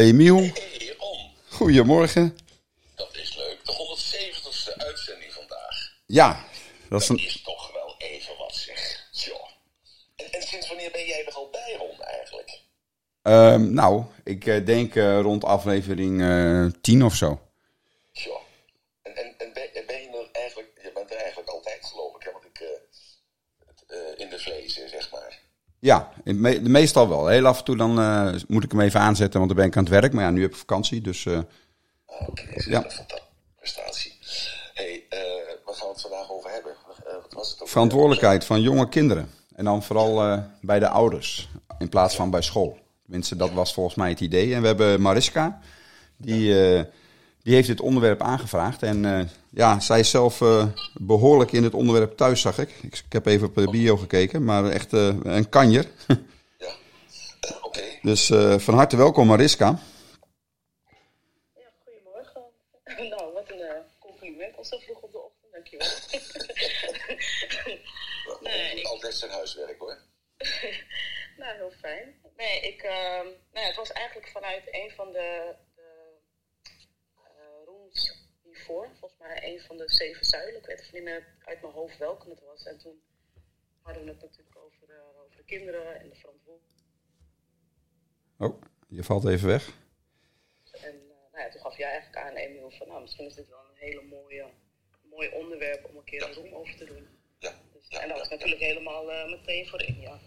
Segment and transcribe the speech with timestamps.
[0.00, 0.96] Emiel, Hey,
[1.48, 2.38] goedemorgen.
[2.94, 3.58] Dat is leuk.
[3.64, 5.92] De 170ste uitzending vandaag.
[6.06, 6.44] Ja,
[6.88, 7.24] dat is Dat een...
[7.24, 9.08] is toch wel even wat zeg.
[9.12, 9.48] Tjoh.
[10.16, 12.60] En, en sinds wanneer ben jij er al bij, Ron, eigenlijk?
[13.22, 17.40] Ehm, nou, ik eh, denk eh, rond aflevering eh 10 of zo.
[18.12, 18.40] Tjoh.
[19.02, 20.70] En, en, en ben, ben je er eigenlijk...
[20.82, 22.32] Je bent er eigenlijk altijd, geloof ik, hè?
[22.32, 22.60] Want ik...
[22.60, 22.68] eh,
[23.66, 25.38] het, eh, in de vlees, zeg maar.
[25.80, 27.26] Ja, me- meestal wel.
[27.26, 29.76] Heel af en toe dan eh, moet ik hem even aanzetten, want dan ben ik
[29.76, 30.12] aan het werk.
[30.12, 31.38] Maar ja, nu heb ik vakantie, dus Ah,
[32.28, 32.84] Oké, dat is Ja.
[32.84, 33.24] een fantastische
[33.58, 34.18] prestatie.
[34.74, 35.18] hey, eh,
[35.64, 36.72] waar gaan we het vandaag over hebben?
[37.22, 37.68] Wat was het ook?
[37.68, 39.30] verantwoordelijkheid van jonge kinderen.
[39.54, 42.78] En dan vooral bij de ouders, in plaats van bij school.
[43.02, 44.54] Tenminste, dat was volgens mij het idee.
[44.54, 45.58] En we hebben Mariska,
[46.16, 46.54] die,
[47.42, 48.82] die heeft dit onderwerp aangevraagd.
[48.82, 52.70] En eh, ja, zij is zelf eh, behoorlijk in het onderwerp thuis, zag ik.
[52.82, 55.86] Ik, ik heb even op de bio gekeken, maar echt eh, een kanjer.
[56.58, 56.72] Ja.
[57.62, 57.82] Oké.
[58.02, 59.78] dus eh, van harte welkom, Mariska.
[61.54, 62.42] Ja, goedemorgen.
[63.16, 65.88] Nou, wat een eh, compliment al zo vroeg op de ochtend, dankjewel.
[68.50, 69.98] nee, ik, Altijd zijn huiswerk, hoor.
[71.36, 72.14] nou, heel fijn.
[72.36, 76.18] Nee, ik, ehm, nou, het was eigenlijk vanuit een van de, de
[77.14, 78.28] eh, rooms
[78.70, 80.60] hiervoor, volgens mij een van de zeven zuilen.
[80.60, 82.64] Ik weet even niet meer uit mijn hoofd welke het was.
[82.64, 83.02] En toen
[83.82, 86.88] hadden we het natuurlijk over, eh, over de kinderen en de verantwoordelijkheid.
[88.38, 89.68] Oh, je valt even weg.
[90.72, 93.48] En eh, nou ja, toen gaf jij eigenlijk aan, Emiel, van nou, misschien is dit
[93.48, 94.46] wel een hele mooie,
[95.02, 97.08] mooi onderwerp om een keer een room over te doen.
[97.38, 97.52] Ja.
[97.72, 100.20] Dus, Ja, en dat ja, is natuurlijk helemaal eh, meteen voor in, ja.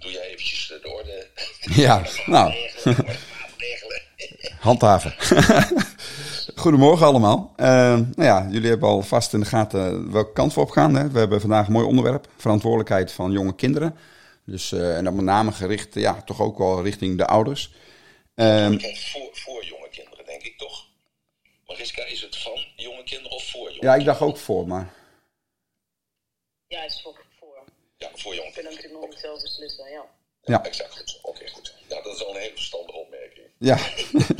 [0.00, 1.26] Doe jij eventjes eh, de orde
[1.60, 2.54] Ja, nou,
[4.60, 5.14] handhaven.
[6.62, 7.52] Goedemorgen allemaal.
[7.56, 10.94] Eh, nou ja, jullie hebben al vast in de gaten welke kant we op gaan.
[10.94, 11.10] Hè?
[11.10, 13.96] We hebben vandaag een mooi onderwerp, verantwoordelijkheid van jonge kinderen.
[14.46, 17.72] Dus, eh, en dan met name gericht, ja, toch ook wel richting de ouders.
[18.34, 20.86] Ehm, Kijk, voor, voor jonge kinderen, denk ik toch?
[21.66, 24.92] Mariska, is het van jonge kinderen of voor jonge ja, ik dacht ook voor, maar
[26.66, 27.20] Ja, het is voor.
[28.02, 28.34] Ja, voor
[28.92, 30.04] nog niet zelf beslissen, ja.
[30.42, 30.64] ja.
[30.64, 31.18] Exact, goed.
[31.22, 31.74] Oké, goed.
[31.88, 33.46] Nou, dat is al een hele verstandige opmerking.
[33.58, 33.78] Ja.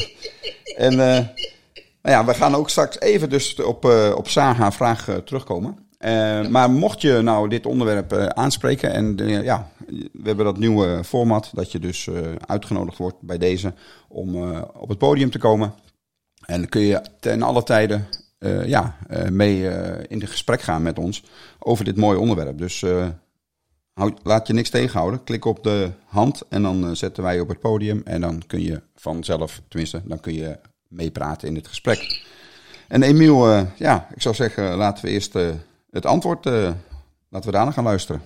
[0.86, 1.26] en eh,
[2.02, 5.90] nou ja, we gaan ook straks even dus op, eh, op Saga vraag eh, terugkomen.
[5.98, 9.70] Eh, Maar mocht je nou dit onderwerp aanspreken en ja,
[10.12, 12.14] we hebben dat nieuwe format dat je dus eh,
[12.46, 13.74] uitgenodigd wordt bij deze
[14.08, 15.74] om eh, op het podium te komen.
[16.46, 20.60] En dan kun je ten alle tijden eh, ja, eh, mee eh, in de gesprek
[20.62, 21.22] gaan met ons
[21.58, 22.58] over dit mooie onderwerp.
[22.58, 23.08] Dus eh,
[24.22, 25.24] Laat je niks tegenhouden.
[25.24, 28.02] Klik op de hand en dan eh, zetten wij op het podium.
[28.04, 30.58] En dan kun je vanzelf, tenminste, dan kun je
[30.88, 32.24] meepraten in het gesprek.
[32.88, 35.50] En Emiel, eh, ja, ik zou zeggen, laten we eerst eh,
[35.90, 38.22] het antwoord, laten we daarna gaan luisteren.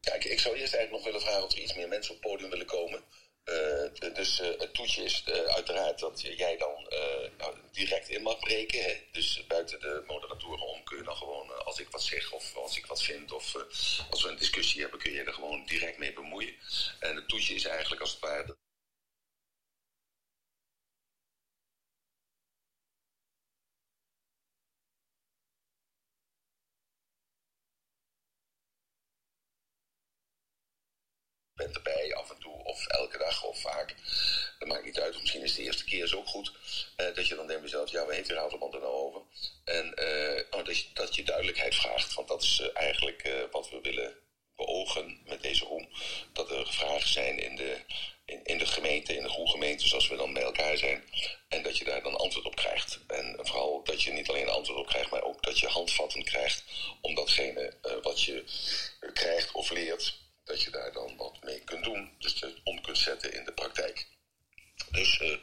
[0.00, 2.30] Kijk, ik zou eerst eigenlijk nog willen vragen of er iets meer mensen op het
[2.30, 3.00] podium willen komen.
[3.44, 3.54] Eh,
[3.89, 8.22] d- dus uh, het toetje is uh, uiteraard dat jij dan uh, nou, direct in
[8.22, 8.82] mag breken.
[8.82, 9.00] Hè?
[9.12, 12.76] Dus buiten de moderatoren om kun je dan gewoon, als ik wat zeg of als
[12.76, 13.54] ik wat vind of
[14.10, 16.54] als we een discussie hebben, kun je er gewoon direct mee bemoeien.
[17.00, 18.56] En het toetje is eigenlijk als het ware
[31.60, 33.94] bent erbij af en toe, of elke dag of vaak.
[34.58, 36.52] Dat maakt niet uit, misschien is de eerste keer zo goed.
[36.96, 39.20] Uh, dat je dan denkt jezelf, ja, waar heeft die Ratelband er nou over?
[39.64, 43.70] En uh, oh, dat, je, dat je duidelijkheid vraagt, want dat is uh, eigenlijk wat
[43.70, 44.14] we willen
[44.56, 45.88] beogen met deze roem.
[46.32, 47.76] Dat er vragen zijn in de,
[48.24, 51.04] in, in de gemeente, in de goede gemeente, zoals we dan bij elkaar zijn.
[51.48, 52.98] En dat je daar dan antwoord op krijgt.
[53.06, 56.64] En vooral dat je niet alleen antwoord op krijgt, maar ook dat je handvatten krijgt
[57.00, 58.44] om datgene wat je
[59.12, 60.19] krijgt of leert
[60.50, 62.14] dat je daar dan wat mee kunt doen.
[62.18, 64.08] Dus het om kunt zetten in de praktijk.
[64.90, 65.36] Dus uh,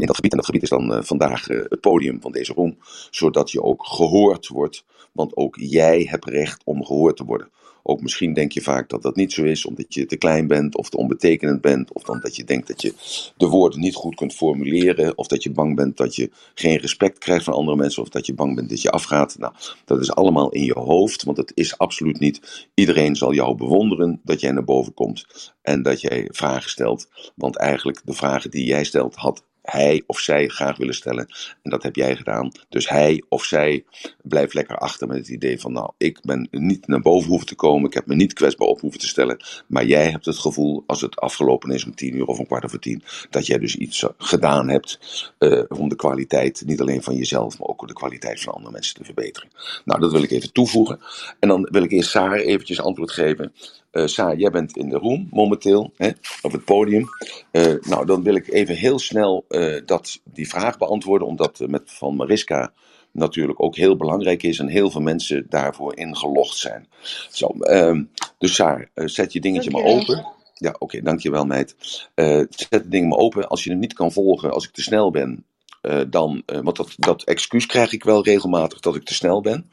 [0.00, 0.30] in dat gebied.
[0.30, 2.76] En dat gebied is dan uh, vandaag uh, het podium van deze room.
[3.10, 4.84] Zodat je ook gehoord wordt.
[5.12, 7.48] Want ook jij hebt recht om gehoord te worden.
[7.86, 10.76] Ook misschien denk je vaak dat dat niet zo is, omdat je te klein bent
[10.76, 11.92] of te onbetekenend bent.
[11.92, 12.94] Of dan dat je denkt dat je
[13.36, 15.18] de woorden niet goed kunt formuleren.
[15.18, 18.02] Of dat je bang bent dat je geen respect krijgt van andere mensen.
[18.02, 19.38] Of dat je bang bent dat je afgaat.
[19.38, 19.52] Nou,
[19.84, 22.68] dat is allemaal in je hoofd, want het is absoluut niet.
[22.74, 27.08] Iedereen zal jou bewonderen dat jij naar boven komt en dat jij vragen stelt.
[27.34, 31.26] Want eigenlijk de vragen die jij stelt had hij of zij graag willen stellen.
[31.62, 32.52] En dat heb jij gedaan.
[32.68, 33.84] Dus hij of zij
[34.22, 37.54] blijft lekker achter met het idee van, nou, ik ben niet naar boven hoeven te
[37.54, 40.84] komen, ik heb me niet kwetsbaar op hoeven te stellen, maar jij hebt het gevoel,
[40.86, 43.76] als het afgelopen is om tien uur of een kwart over tien, dat jij dus
[43.76, 44.98] iets gedaan hebt
[45.38, 48.94] uh, om de kwaliteit, niet alleen van jezelf, maar ook de kwaliteit van andere mensen
[48.94, 49.48] te verbeteren.
[49.84, 51.00] Nou, dat wil ik even toevoegen.
[51.40, 53.52] En dan wil ik eerst Saar eventjes antwoord geven
[53.94, 56.10] uh, Sa, jij bent in de room momenteel, hè,
[56.42, 57.04] op het podium.
[57.52, 61.82] Uh, nou, dan wil ik even heel snel uh, dat, die vraag beantwoorden, omdat met
[61.84, 62.72] van Mariska
[63.12, 66.88] natuurlijk ook heel belangrijk is en heel veel mensen daarvoor ingelogd zijn.
[67.30, 68.00] Zo, uh,
[68.38, 70.26] dus Saar, zet je dingetje maar open.
[70.54, 71.74] Ja, oké, okay, dankjewel meid.
[72.14, 73.48] zet het ding maar open.
[73.48, 75.44] Als je hem niet kan volgen, als ik te snel ben,
[75.86, 79.40] uh, dan, uh, want dat, dat excuus krijg ik wel regelmatig dat ik te snel
[79.40, 79.70] ben.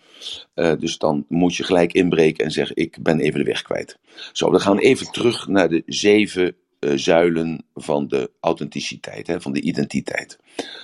[0.55, 3.99] Uh, dus dan moet je gelijk inbreken en zeggen: Ik ben even de weg kwijt.
[4.31, 9.53] Zo, dan gaan we even terug naar de zeven zuilen van de authenticiteit, hè, van
[9.53, 10.39] de identiteit.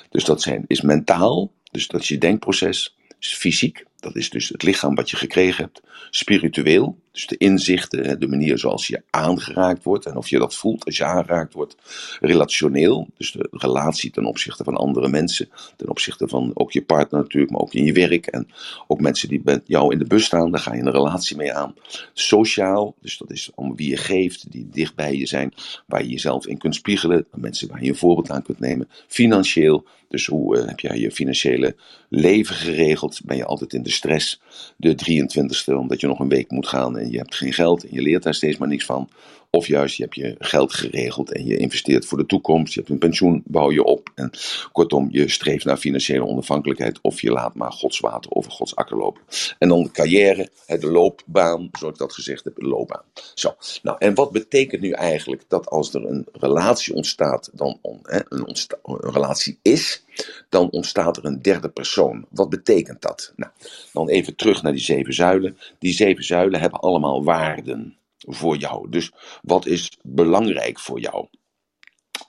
[0.09, 4.49] Dus dat zijn, is mentaal, dus dat is je denkproces, is fysiek, dat is dus
[4.49, 5.81] het lichaam wat je gekregen hebt.
[6.09, 10.85] Spiritueel, dus de inzichten, de manier zoals je aangeraakt wordt en of je dat voelt
[10.85, 11.75] als je aangeraakt wordt.
[12.19, 17.21] Relationeel, dus de relatie ten opzichte van andere mensen, ten opzichte van ook je partner
[17.21, 18.47] natuurlijk, maar ook in je werk en
[18.87, 21.53] ook mensen die met jou in de bus staan, daar ga je een relatie mee
[21.53, 21.75] aan.
[22.13, 25.53] Sociaal, dus dat is om wie je geeft, die dicht bij je zijn,
[25.85, 28.89] waar je jezelf in kunt spiegelen, mensen waar je een voorbeeld aan kunt nemen.
[29.07, 31.75] Financieel, dus hoe uh, heb jij je financiële
[32.09, 33.21] leven geregeld?
[33.25, 34.41] Ben je altijd in de stress?
[34.77, 37.89] De 23ste, omdat je nog een week moet gaan en je hebt geen geld en
[37.91, 39.09] je leert daar steeds maar niks van.
[39.57, 42.73] Of juist, je hebt je geld geregeld en je investeert voor de toekomst.
[42.73, 44.09] Je hebt een pensioen, bouw je op.
[44.15, 44.31] En
[44.71, 46.99] kortom, je streeft naar financiële onafhankelijkheid.
[47.01, 49.21] Of je laat maar Gods water over Gods akker lopen.
[49.59, 53.03] En dan de carrière, de loopbaan, zoals ik dat gezegd heb, de loopbaan.
[53.33, 58.19] Zo, nou, en wat betekent nu eigenlijk dat als er een relatie ontstaat, dan hè,
[58.29, 60.03] een, een relatie is,
[60.49, 62.25] dan ontstaat er een derde persoon.
[62.29, 63.33] Wat betekent dat?
[63.35, 63.51] Nou,
[63.93, 65.57] dan even terug naar die zeven zuilen.
[65.79, 67.97] Die zeven zuilen hebben allemaal waarden
[68.27, 68.89] voor jou.
[68.89, 71.27] Dus wat is belangrijk voor jou?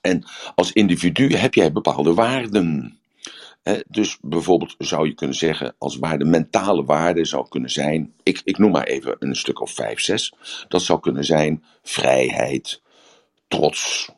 [0.00, 0.24] En
[0.54, 2.98] als individu heb jij bepaalde waarden.
[3.86, 8.58] dus bijvoorbeeld zou je kunnen zeggen, als waarde mentale waarde zou kunnen zijn, ik, ik
[8.58, 10.32] noem maar even een stuk of vijf, zes.
[10.68, 12.82] Dat zou kunnen zijn vrijheid,
[13.48, 14.10] trots,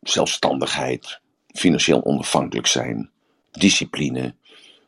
[0.00, 3.10] zelfstandigheid, financieel onafhankelijk zijn,
[3.50, 4.34] discipline,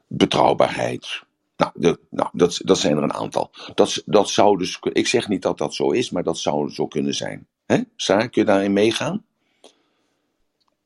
[0.07, 1.23] betrouwbaarheid,
[1.62, 3.50] nou, de, nou dat, dat zijn er een aantal.
[3.75, 6.87] Dat, dat zou dus, ik zeg niet dat dat zo is, maar dat zou zo
[6.87, 7.47] kunnen zijn.
[7.66, 7.78] Hè?
[8.07, 9.25] Kun je daarin meegaan?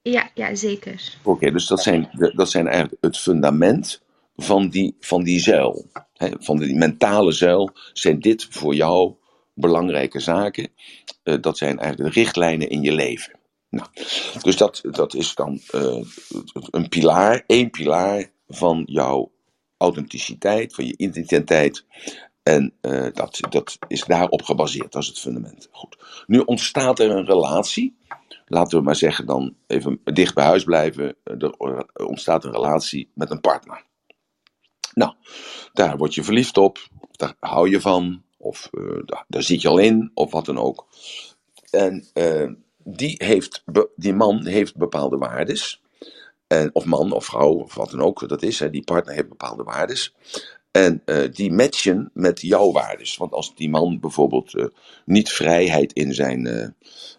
[0.02, 1.18] Ja, ja zeker.
[1.22, 4.02] Oké, dus dat zijn, dat zijn eigenlijk het fundament
[4.36, 5.86] van die, van die zuil.
[6.12, 6.28] Hè?
[6.38, 9.14] Van die mentale zuil zijn dit voor jou
[9.54, 10.68] belangrijke zaken.
[11.24, 13.32] Uh, dat zijn eigenlijk de richtlijnen in je leven.
[13.70, 13.88] Nou,
[14.42, 16.04] dus dat, dat is dan uh,
[16.70, 19.30] een pilaar, één pilaar van jouw
[19.76, 21.84] authenticiteit, van je identiteit.
[22.42, 25.68] En uh, dat, dat is daarop gebaseerd, dat het fundament.
[25.70, 26.24] Goed.
[26.26, 27.96] Nu ontstaat er een relatie.
[28.46, 31.16] Laten we maar zeggen, dan even dicht bij huis blijven.
[31.24, 33.84] Er ontstaat een relatie met een partner.
[34.94, 35.14] Nou,
[35.72, 38.70] daar word je verliefd op, daar hou je van, of
[39.28, 40.86] daar, zit je al in, of wat dan ook.
[41.70, 42.06] En
[42.84, 43.64] die, heeft,
[43.96, 45.82] die man heeft bepaalde waardes.
[46.46, 48.58] En, of man of vrouw, of wat dan ook dat is.
[48.58, 50.14] Hè, die partner heeft bepaalde waardes.
[50.70, 53.16] En uh, die matchen met jouw waardes.
[53.16, 54.66] Want als die man bijvoorbeeld uh,
[55.04, 56.66] niet vrijheid in zijn, uh,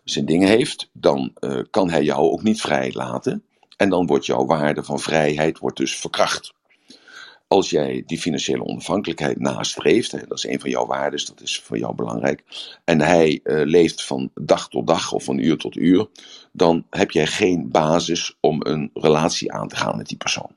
[0.03, 1.33] zijn dingen heeft, dan
[1.69, 3.43] kan hij jou ook niet vrij laten.
[3.77, 6.55] En dan wordt jouw waarde van vrijheid wordt dus verkracht
[7.47, 11.59] als jij die financiële onafhankelijkheid nastreeft, hè, dat is een van jouw waarden, dat is
[11.59, 12.43] voor jou belangrijk,
[12.83, 16.07] en hij uh, leeft van dag tot dag of van uur tot uur,
[16.51, 20.55] dan heb jij geen basis om een relatie aan te gaan met die persoon.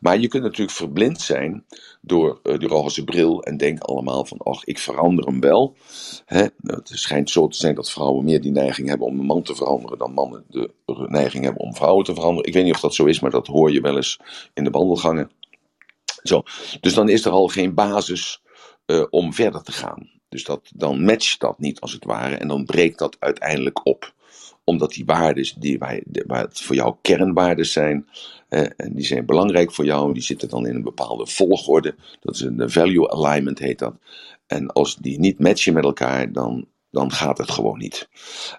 [0.00, 1.64] Maar je kunt natuurlijk verblind zijn
[2.00, 5.76] door uh, die roze bril en denken allemaal van, ach, ik verander hem wel.
[6.24, 6.46] Hè?
[6.62, 9.54] Het schijnt zo te zijn dat vrouwen meer die neiging hebben om een man te
[9.54, 12.48] veranderen dan mannen de neiging hebben om vrouwen te veranderen.
[12.48, 14.20] Ik weet niet of dat zo is, maar dat hoor je wel eens
[14.54, 15.30] in de wandelgangen.
[16.22, 16.42] Zo.
[16.80, 18.42] Dus dan is er al geen basis
[18.86, 20.10] uh, om verder te gaan.
[20.28, 24.12] Dus dat, dan matcht dat niet als het ware en dan breekt dat uiteindelijk op.
[24.64, 28.08] Omdat die waarden die wij, waar voor jou kernwaarden zijn,
[28.48, 31.94] eh, en die zijn belangrijk voor jou, die zitten dan in een bepaalde volgorde.
[32.20, 33.94] Dat is een value alignment heet dat.
[34.46, 38.08] En als die niet matchen met elkaar, dan, dan gaat het gewoon niet.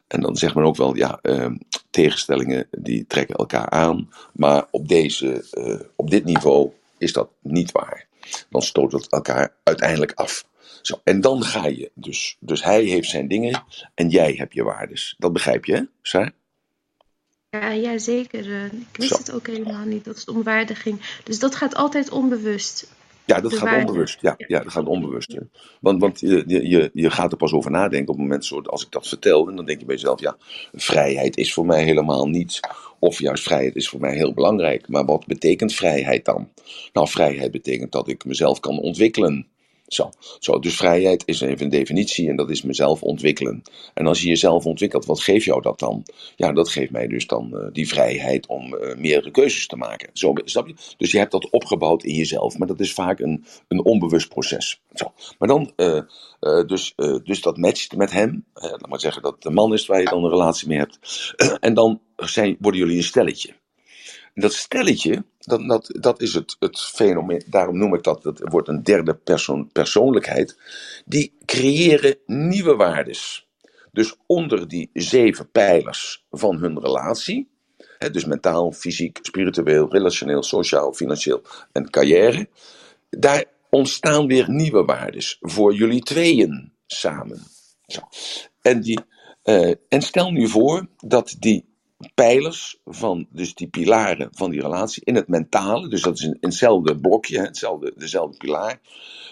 [0.07, 1.51] En dan zegt men ook wel, ja, uh,
[1.89, 4.09] tegenstellingen die trekken elkaar aan.
[4.33, 5.45] Maar op, deze,
[5.95, 8.07] op dit niveau is dat niet waar.
[8.49, 10.47] Dan stoot het elkaar uiteindelijk af.
[10.81, 12.37] Zo, en dan ga je dus.
[12.39, 13.63] Dus hij heeft zijn dingen
[13.95, 15.15] en jij hebt je waardes.
[15.17, 16.31] Dat begrijp je, hè, Saar?
[17.49, 18.45] Ja, ja, zeker.
[18.45, 19.17] Eh, ik wist Zo.
[19.17, 21.19] het ook helemaal niet dat het om waarde ging.
[21.23, 22.87] Dus dat gaat altijd onbewust.
[23.29, 24.21] Ja, dat gaat onbewust.
[24.21, 25.37] Ja, ja, dat gaat onbewust.
[25.81, 28.85] Want, want je, je, je gaat er pas over nadenken op het moment zo, als
[28.85, 29.49] ik dat vertel.
[29.49, 30.37] En dan denk je bij jezelf, ja,
[30.71, 32.59] vrijheid is voor mij helemaal niets.
[32.99, 34.87] Of juist vrijheid is voor mij heel belangrijk.
[34.87, 36.49] Maar wat betekent vrijheid dan?
[36.93, 39.47] Nou, vrijheid betekent dat ik mezelf kan ontwikkelen.
[39.89, 40.09] Zo.
[40.39, 43.61] Zo, dus vrijheid is even een definitie en dat is mezelf ontwikkelen.
[43.93, 46.05] En als je jezelf ontwikkelt, wat geeft jou dat dan?
[46.35, 50.09] Ja, dat geeft mij dus dan uh, die vrijheid om uh, meerdere keuzes te maken.
[50.13, 50.73] Zo, snap je?
[50.97, 54.81] Dus je hebt dat opgebouwd in jezelf, maar dat is vaak een, een onbewust proces.
[54.93, 55.13] Zo.
[55.37, 56.01] Maar dan, uh,
[56.65, 56.93] dus,
[57.23, 58.45] dus dat matcht met hem.
[58.53, 60.99] laat maar zeggen dat de man is waar je dan een relatie mee hebt.
[61.59, 63.53] en dan zijn, worden jullie een stelletje.
[64.39, 68.67] Dat stelletje, dat, dat, dat is het, het fenomeen, daarom noem ik dat, dat wordt
[68.67, 70.57] een derde persoon, persoonlijkheid,
[71.05, 73.47] die creëren nieuwe waardes.
[73.91, 77.49] Dus onder die zeven pijlers van hun relatie,
[77.97, 81.41] hè, dus mentaal, fysiek, spiritueel, relationeel, sociaal, financieel
[81.71, 82.47] en carrière,
[83.09, 87.41] daar ontstaan weer nieuwe waardes voor jullie tweeën samen.
[87.87, 88.01] Zo.
[88.61, 88.99] En, die,
[89.43, 91.65] uh, en stel nu voor dat die
[92.13, 96.37] pijlers van, dus die pilaren van die relatie, in het mentale, dus dat is in,
[96.39, 98.79] hetzelfde blokje, hetzelfde, dezelfde pilaar,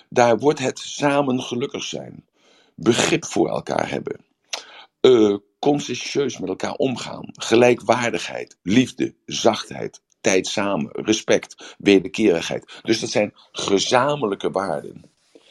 [0.09, 2.25] daar wordt het samen gelukkig zijn,
[2.75, 4.25] begrip voor elkaar hebben,
[5.01, 12.79] uh, conscientieus met elkaar omgaan, gelijkwaardigheid, liefde, zachtheid, tijd samen, respect, wederkerigheid.
[12.81, 15.03] Dus dat zijn gezamenlijke waarden.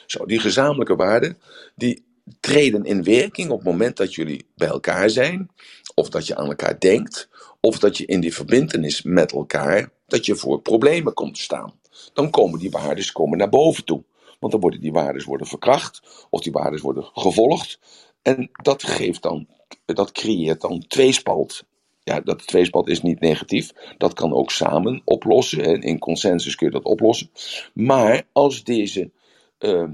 [0.06, 1.38] Zo, die gezamenlijke waarden,
[1.75, 2.04] die
[2.40, 5.50] treden in werking op het moment dat jullie bij elkaar zijn,
[5.98, 7.28] of dat je aan elkaar denkt,
[7.60, 11.80] of dat je in die verbindenis met elkaar, dat je voor problemen komt te staan.
[12.12, 14.04] Dan komen die waarden komen naar boven toe.
[14.38, 17.78] Want dan worden die waarden worden verkracht, of die waarden worden gevolgd.
[18.22, 19.48] En dat geeft dan,
[19.84, 21.64] dat creëert dan tweespalt.
[22.02, 23.72] Ja, dat tweespalt is niet negatief.
[23.98, 25.64] Dat kan ook samen oplossen.
[25.64, 27.30] En in consensus kun je dat oplossen.
[27.74, 29.10] Maar als deze
[29.58, 29.90] uh,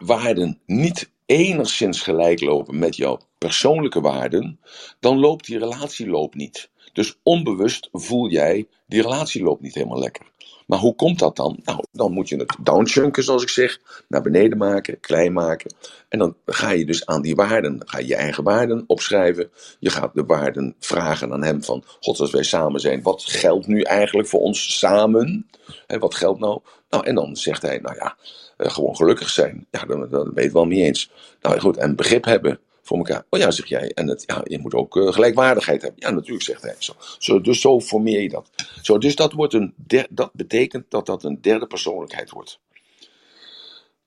[0.00, 4.60] waarden niet enigszins gelijk lopen met jouw persoonlijke waarden,
[5.00, 6.70] dan loopt die relatie loopt niet.
[6.92, 10.32] Dus onbewust voel jij, die relatie loopt niet helemaal lekker.
[10.66, 11.60] Maar hoe komt dat dan?
[11.64, 15.74] Nou, dan moet je het downchunken, zoals ik zeg, naar beneden maken, klein maken.
[16.08, 19.50] En dan ga je dus aan die waarden, ga je je eigen waarden opschrijven.
[19.78, 23.66] Je gaat de waarden vragen aan hem van, god, als wij samen zijn, wat geldt
[23.66, 25.48] nu eigenlijk voor ons samen?
[25.86, 26.60] En wat geldt nou?
[26.90, 28.16] Nou, en dan zegt hij, nou ja,
[28.56, 29.66] gewoon gelukkig zijn.
[29.70, 31.10] Ja, dan, dan weet wel mee eens.
[31.40, 33.24] Nou goed, en begrip hebben voor elkaar.
[33.30, 33.90] Oh ja, zeg jij.
[33.90, 36.00] En het, ja, je moet ook uh, gelijkwaardigheid hebben.
[36.00, 36.74] Ja, natuurlijk, zegt hij.
[36.78, 38.50] Zo, zo, dus zo formeer je dat.
[38.82, 42.60] Zo, dus dat, wordt een der, dat betekent dat dat een derde persoonlijkheid wordt.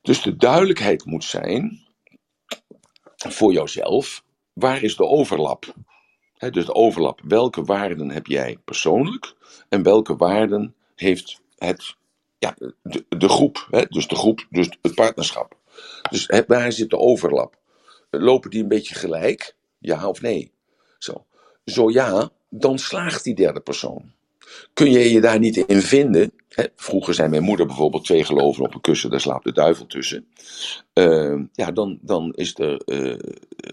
[0.02, 1.86] Dus de duidelijkheid moet zijn
[3.16, 4.24] voor jouzelf.
[4.54, 5.74] Waar is de overlap?
[6.38, 7.22] Dus de overlap.
[7.24, 9.36] Welke waarden heb jij persoonlijk?
[9.70, 11.96] En welke waarden heeft het
[12.40, 12.56] ja,
[13.10, 15.56] de, groep, hè, dus de groep, dus het partnerschap.
[16.10, 17.58] Dus hè, waar zit de overlap?
[18.10, 19.56] Lopen die een beetje gelijk?
[19.80, 20.52] Ja of nee?
[20.98, 21.26] Zo.
[21.66, 24.12] Zo ja, dan slaagt die derde persoon.
[24.74, 26.32] Kun je je daar niet in vinden?
[26.50, 26.66] Hè?
[26.76, 30.28] Vroeger zei mijn moeder bijvoorbeeld twee geloven op een kussen, daar slaapt de duivel tussen.
[30.94, 33.20] Uh, ja, dan, dan is er, uh,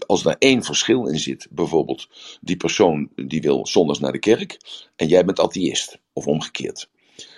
[0.05, 2.07] als er één verschil in zit, bijvoorbeeld
[2.41, 4.57] die persoon die wil zondags naar de kerk
[4.95, 6.89] en jij bent atheïst, of omgekeerd.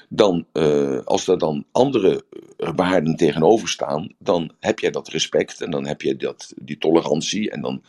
[0.07, 2.23] Dan, uh, als er dan andere
[2.57, 7.51] waarden tegenover staan, dan heb jij dat respect en dan heb je dat, die tolerantie
[7.51, 7.81] en dan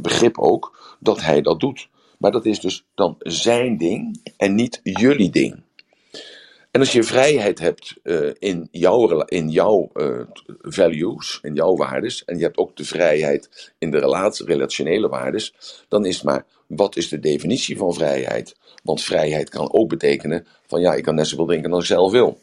[0.00, 1.88] begrip ook dat hij dat doet.
[2.18, 5.62] Maar dat is dus dan zijn ding en niet jullie ding.
[6.76, 10.20] En als je vrijheid hebt uh, in jouw, in jouw uh,
[10.60, 15.54] values, in jouw waardes, en je hebt ook de vrijheid in de relatie, relationele waardes,
[15.88, 18.56] dan is het maar, wat is de definitie van vrijheid?
[18.82, 22.12] Want vrijheid kan ook betekenen van ja, ik kan net zoveel drinken als ik zelf
[22.12, 22.38] wil.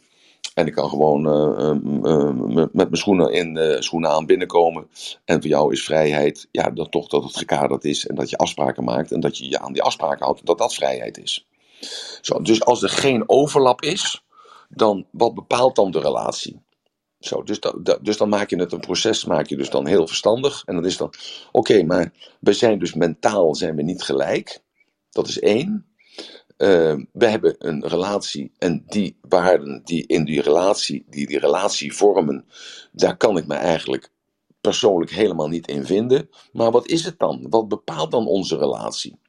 [0.54, 4.88] En ik kan gewoon uh, met mijn schoenen, in, schoenen aan binnenkomen.
[5.26, 8.38] En voor jou is vrijheid, ja, dat toch dat het gekaderd is en dat je
[8.38, 11.46] afspraken maakt en dat je je aan die afspraken houdt, dat dat vrijheid is.
[12.22, 14.24] Zo, dus als er geen overlap is,
[14.70, 16.62] dan wat bepaalt dan de relatie?
[17.44, 20.64] Dus, dat, dus dan maak je het een proces, maak je dus dan heel verstandig.
[20.66, 21.14] En dan is dan,
[21.52, 24.64] oké, maar we zijn dus mentaal zijn we niet gelijk.
[25.10, 25.86] Dat is één.
[26.58, 31.94] Uh, we hebben een relatie en die waarden die in die relatie, die die relatie
[31.94, 32.46] vormen,
[32.92, 34.12] daar kan ik me eigenlijk
[34.62, 36.30] persoonlijk helemaal niet in vinden.
[36.52, 37.46] Maar wat is het dan?
[37.50, 39.20] Wat bepaalt dan onze relatie?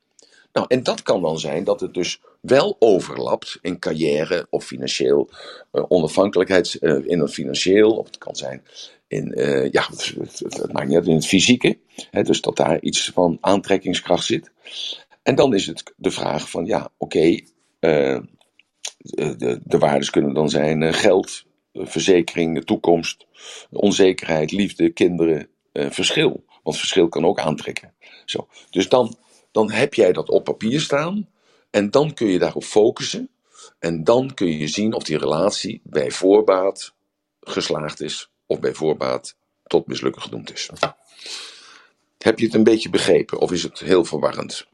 [0.54, 5.30] Nou, en dat kan dan zijn dat het dus wel overlapt in carrière of financieel
[5.72, 8.62] uh, onafhankelijkheid uh, in het financieel, of het kan zijn
[9.08, 11.78] in, uh, ja, het, het, maakt niet uit, in het fysieke.
[12.10, 14.52] Hè, dus dat daar iets van aantrekkingskracht zit.
[15.22, 17.40] En dan is het de vraag van, ja, oké,
[17.78, 23.26] de, de waardes kunnen dan zijn geld, verzekering, toekomst,
[23.70, 26.44] onzekerheid, liefde, kinderen, verschil.
[26.62, 27.94] Want verschil kan ook aantrekken.
[28.24, 28.48] Zo.
[28.70, 29.16] Dus dan
[29.54, 31.28] dan heb jij dat op papier staan
[31.70, 33.28] en dan kun je daarop focussen.
[33.78, 36.92] En dan kun je zien of die relatie bij voorbaat
[37.40, 39.36] geslaagd is of bij voorbaat
[39.66, 40.70] tot mislukken genoemd is.
[42.18, 44.66] Heb je het een beetje begrepen of is het heel verwarrend?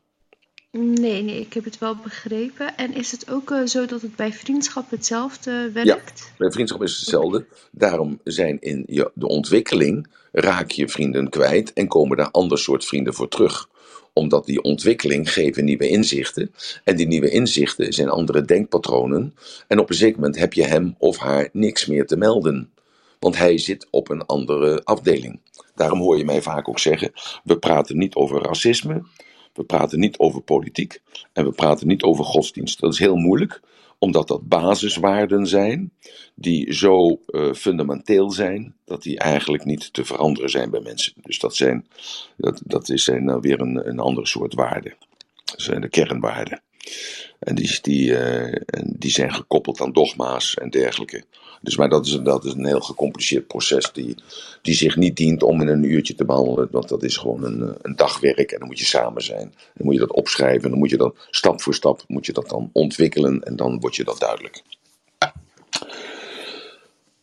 [0.70, 2.76] Nee, nee, ik heb het wel begrepen.
[2.76, 6.18] En is het ook uh, zo dat het bij vriendschap hetzelfde werkt?
[6.18, 7.46] Ja, bij vriendschap is het hetzelfde.
[7.70, 12.84] Daarom zijn in je, de ontwikkeling raak je vrienden kwijt en komen daar ander soort
[12.84, 13.68] vrienden voor terug
[14.12, 16.54] omdat die ontwikkeling geven nieuwe inzichten.
[16.84, 19.34] En die nieuwe inzichten zijn andere denkpatronen.
[19.68, 22.72] En op een zeker moment heb je hem of haar niks meer te melden.
[23.18, 25.40] Want hij zit op een andere afdeling.
[25.74, 27.12] Daarom hoor je mij vaak ook zeggen:
[27.44, 29.02] we praten niet over racisme.
[29.52, 31.00] We praten niet over politiek
[31.32, 32.80] en we praten niet over godsdienst.
[32.80, 33.60] Dat is heel moeilijk,
[34.00, 35.92] omdat dat basiswaarden zijn
[36.34, 41.12] die zo uh, fundamenteel zijn dat die eigenlijk niet te veranderen zijn bij mensen.
[41.22, 41.86] Dus dat, zijn,
[42.36, 44.94] dat, dat is zijn uh, weer een, een andere soort waarden.
[45.44, 46.62] Dat zijn de kernwaarden.
[47.38, 51.24] En die, die, uh, die zijn gekoppeld aan dogma's en dergelijke.
[51.60, 54.14] Dus, maar dat is, dat is een heel gecompliceerd proces die,
[54.62, 56.68] die zich niet dient om in een uurtje te behandelen.
[56.70, 59.54] Want dat is gewoon een, een dagwerk en dan moet je samen zijn.
[59.74, 62.32] Dan moet je dat opschrijven en dan moet je dat stap voor stap moet je
[62.32, 64.62] dat dan ontwikkelen en dan wordt je dat duidelijk.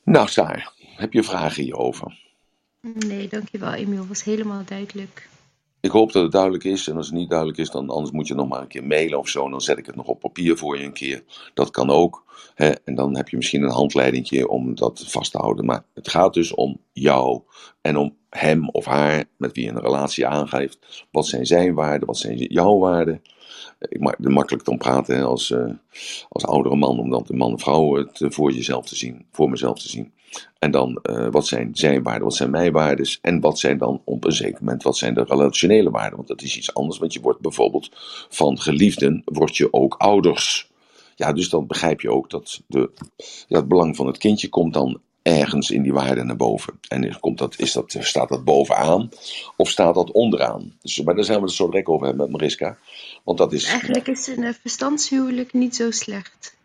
[0.04, 2.17] Nou, Saar, heb je vragen hierover?
[2.82, 4.08] Nee, dankjewel Emiel.
[4.08, 5.30] was helemaal duidelijk.
[5.82, 6.88] Ik hoop dat het duidelijk is.
[6.88, 9.20] En als het niet duidelijk is, dan anders moet je nog maar een keer mailen
[9.20, 9.50] of zo.
[9.50, 11.24] Dan zet ik het nog op papier voor je een keer.
[11.54, 12.26] Dat kan ook.
[12.56, 12.70] Hè?
[12.70, 15.66] En dan heb je misschien een handleidingje om dat vast te houden.
[15.66, 17.42] Maar het gaat dus om jou
[17.82, 21.06] en om hem of haar met wie je een relatie aangeeft.
[21.12, 22.08] Wat zijn zijn waarden?
[22.08, 23.22] Wat zijn jouw waarden?
[23.80, 25.74] Ik maak het makkelijk dan praten als, uh,
[26.30, 29.50] als oudere man, om dan de man en vrouw het voor jezelf te zien, voor
[29.50, 30.13] mezelf te zien.
[30.60, 33.17] En dan, uh, wat zijn zijn waarden, wat zijn mijn waarden?
[33.21, 36.15] En wat zijn dan op een zeker moment, wat zijn de relationele waarden?
[36.15, 37.89] Want dat is iets anders, want je wordt bijvoorbeeld
[38.30, 40.71] van geliefden, word je ook ouders.
[41.15, 42.91] Ja, dus dan begrijp je ook dat de,
[43.47, 46.80] ja, het belang van het kindje komt dan ergens in die waarden naar boven.
[46.88, 49.10] En komt dat, is dat, staat dat bovenaan
[49.58, 50.73] of staat dat onderaan?
[50.82, 52.78] Dus, maar daar zijn we het zo direct over hebben met Mariska.
[53.23, 56.57] Want dat is, Eigenlijk is een verstandshuwelijk niet zo slecht.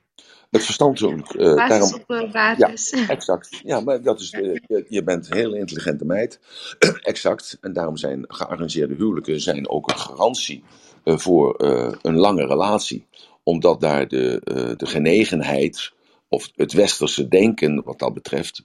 [0.52, 1.34] Het verstandshuwelijk.
[1.34, 2.90] Uh, basis daarom, op basis.
[2.90, 3.60] Ja, exact.
[3.64, 6.40] Ja, maar dat is, je, je, bent een heel intelligente meid.
[7.02, 7.58] exact.
[7.60, 10.64] En daarom zijn gearrangeerde huwelijken zijn ook een garantie
[11.04, 11.54] uh, voor
[12.02, 13.06] een lange relatie.
[13.42, 14.40] Omdat daar de,
[14.76, 15.92] de genegenheid
[16.28, 18.64] of het westerse denken wat dat betreft,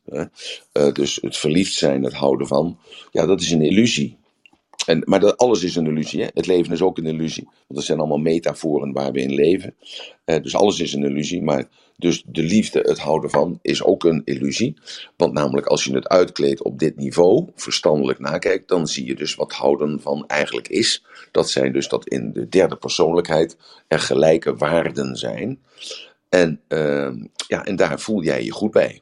[0.93, 2.79] dus het verliefd zijn, het houden van,
[3.11, 4.17] ja, dat is een illusie.
[4.87, 6.21] En, maar dat, alles is een illusie.
[6.21, 6.27] Hè?
[6.33, 7.43] Het leven is ook een illusie.
[7.43, 9.75] Want dat zijn allemaal metaforen waar we in leven.
[10.25, 11.41] Uh, dus alles is een illusie.
[11.41, 14.77] Maar dus de liefde, het houden van, is ook een illusie.
[15.17, 19.35] Want namelijk als je het uitkleedt op dit niveau, verstandelijk nakijkt, dan zie je dus
[19.35, 21.03] wat houden van eigenlijk is.
[21.31, 25.59] Dat zijn dus dat in de derde persoonlijkheid er gelijke waarden zijn.
[26.29, 27.13] En, uh,
[27.47, 29.01] ja, en daar voel jij je goed bij.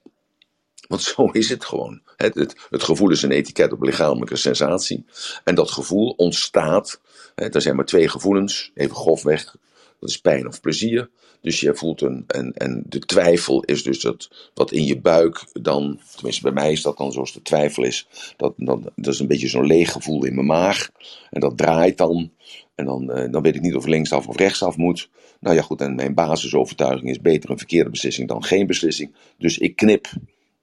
[0.87, 2.01] Want zo is het gewoon.
[2.15, 5.05] Het, het, het, gevoel is een etiket op lichamelijke sensatie.
[5.43, 6.99] En dat gevoel ontstaat.
[7.35, 9.55] Hè, er zijn maar twee gevoelens, even grofweg.
[9.99, 11.09] Dat is pijn of plezier.
[11.41, 12.23] Dus je voelt een.
[12.27, 15.99] En, en de twijfel is dus dat wat in je buik dan.
[16.15, 18.07] Tenminste, bij mij is dat dan zoals de twijfel is.
[18.37, 20.89] Dat, dat, dat is een beetje zo'n leeg gevoel in mijn maag.
[21.29, 22.31] En dat draait dan.
[22.75, 25.09] En dan, eh, dan weet ik niet of linksaf of rechtsaf moet.
[25.39, 25.81] Nou ja, goed.
[25.81, 29.13] En mijn basisovertuiging is beter een verkeerde beslissing dan geen beslissing.
[29.37, 30.07] Dus ik knip.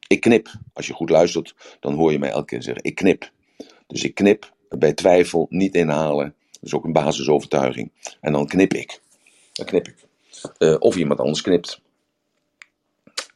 [0.06, 0.52] Ik knip.
[0.72, 3.30] Als je goed luistert, dan hoor je mij elke keer zeggen: ik knip.
[3.86, 4.52] Dus ik knip.
[4.68, 6.34] Bij twijfel niet inhalen.
[6.50, 7.92] Dat is ook een basisovertuiging.
[8.20, 9.00] En dan knip ik.
[9.52, 10.06] Dan knip ik.
[10.58, 11.80] Uh, of iemand anders knipt.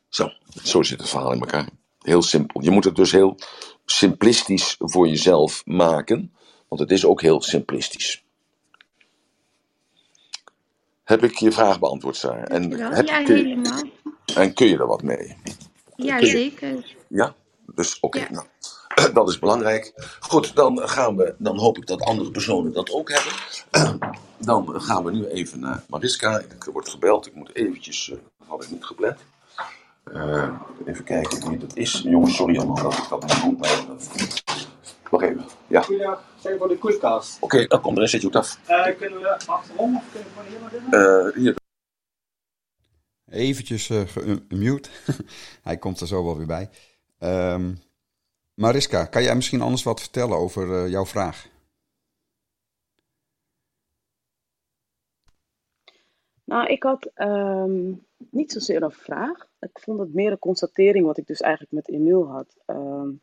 [0.08, 0.30] Zo,
[0.62, 1.68] zo zit het verhaal in elkaar.
[2.00, 2.62] Heel simpel.
[2.62, 3.36] Je moet het dus heel
[3.84, 6.32] simplistisch voor jezelf maken.
[6.68, 8.24] Want het is ook heel simplistisch.
[11.04, 12.44] Heb ik je vraag beantwoord, Sarah?
[12.48, 13.82] En, heb, ja, helemaal.
[14.34, 15.36] En kun je er wat mee?
[15.96, 16.96] Ja, zeker.
[17.08, 17.34] Ja,
[17.74, 18.18] dus oké.
[18.18, 18.46] Okay, nou,
[19.18, 19.92] dat is belangrijk.
[20.20, 23.32] Goed, dan gaan we, dan hoop ik dat andere personen dat ook hebben.
[24.38, 26.38] Dan gaan we nu even naar Mariska.
[26.38, 29.18] Ik word gebeld, ik moet eventjes, uh, dat had ik niet gepland.
[30.12, 30.48] Uh,
[30.86, 32.00] even kijken wie dat is.
[32.04, 33.84] Jongens, sorry allemaal dat ik dat niet goed maar
[35.10, 35.82] Wacht even, ja.
[35.82, 37.36] Goedendag, zijn voor de quizcast.
[37.40, 38.58] Oké, okay, dan komt er, zet je het af.
[38.68, 41.42] Uh, kunnen we achterom of kunnen we hier maar doen?
[41.42, 41.56] hier.
[43.30, 44.02] Eventjes uh,
[44.48, 44.90] gemute.
[45.62, 46.70] Hij komt er zo wel weer bij.
[47.18, 47.78] Um,
[48.54, 51.48] Mariska, kan jij misschien anders wat vertellen over uh, jouw vraag?
[56.44, 59.48] Nou, ik had um, niet zozeer een vraag.
[59.60, 62.56] Ik vond het meer een constatering wat ik dus eigenlijk met Emil had.
[62.66, 63.20] Um,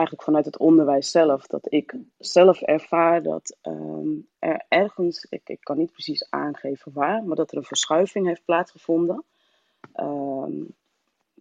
[0.00, 1.46] eigenlijk vanuit het onderwijs zelf.
[1.46, 7.24] Dat ik zelf ervaar dat um, er ergens, ik, ik kan niet precies aangeven waar,
[7.24, 9.24] maar dat er een verschuiving heeft plaatsgevonden.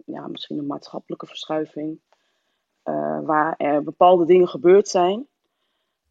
[0.05, 1.99] ja, misschien een maatschappelijke verschuiving.
[2.85, 5.27] Uh, waar er bepaalde dingen gebeurd zijn.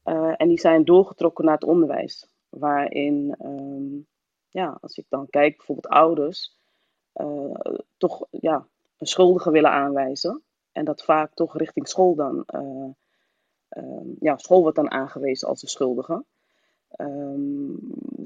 [0.05, 2.29] Uh, en die zijn doorgetrokken naar het onderwijs.
[2.49, 4.07] Waarin, um,
[4.49, 6.57] ja, als ik dan kijk, bijvoorbeeld ouders,
[7.15, 7.55] uh,
[7.97, 8.67] toch ja,
[8.99, 10.43] een schuldige willen aanwijzen.
[10.79, 12.45] En dat vaak toch richting school dan,
[14.21, 16.25] ja, school wordt dan aangewezen als de schuldige.
[16.97, 17.79] Um,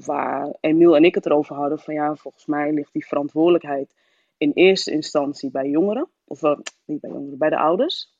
[0.05, 3.95] waar Emiel en ik het erover hadden van ja, volgens mij ligt die verantwoordelijkheid
[4.37, 6.09] in eerste instantie bij jongeren.
[6.23, 6.41] Of
[6.85, 8.13] niet bij jongeren, bij de ouders.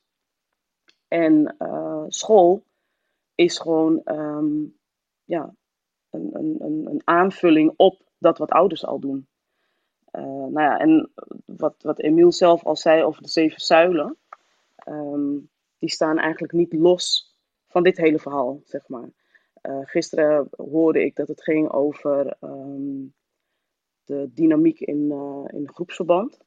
[1.08, 2.62] En uh, school
[3.34, 4.76] is gewoon um,
[5.24, 5.54] ja,
[6.10, 9.26] een, een, een, aanvulling op dat wat ouders al doen.
[10.12, 11.10] Uh, nou ja, en
[11.46, 14.16] wat, wat Emiel zelf al zei over de zeven zuilen,
[14.84, 17.34] um, die staan eigenlijk niet los
[17.68, 19.08] van dit hele verhaal, zeg maar.
[19.62, 23.14] Uh, gisteren hoorde ik dat het ging over um,
[24.04, 25.10] de dynamiek in,
[25.46, 26.38] in groepsverband.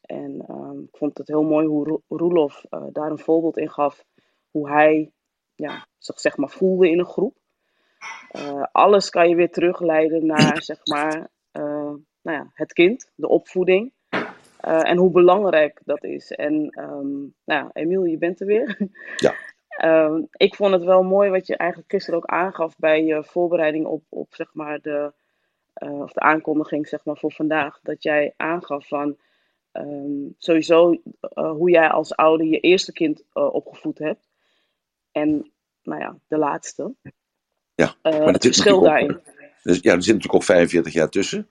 [0.00, 4.04] En um, ik vond het heel mooi hoe Roelof uh, daar een voorbeeld in gaf.
[4.50, 5.12] Hoe hij
[5.54, 7.36] ja, zich zeg maar, voelde in een groep.
[8.36, 13.28] Uh, alles kan je weer terugleiden naar zeg maar, uh, nou ja, het kind, de
[13.28, 13.92] opvoeding.
[14.60, 16.32] En hoe belangrijk dat is.
[16.32, 18.78] En um, nou ja, Emiel, je bent er weer.
[19.16, 19.34] Ja.
[20.06, 23.86] um, ik vond het wel mooi wat je eigenlijk gisteren ook aangaf bij je voorbereiding
[23.86, 25.12] op, op zeg maar, de,
[25.74, 27.80] of de aankondiging zeg maar, voor vandaag.
[27.82, 29.16] Dat jij aangaf van
[29.72, 34.28] um, sowieso uh, hoe jij als ouder je eerste kind uh, opgevoed hebt.
[35.12, 35.50] En,
[35.82, 36.94] nou ja, de laatste.
[37.74, 39.20] Ja, maar het verschil daarin.
[39.62, 41.48] Dus, ja, er zit natuurlijk ook 45 jaar tussen.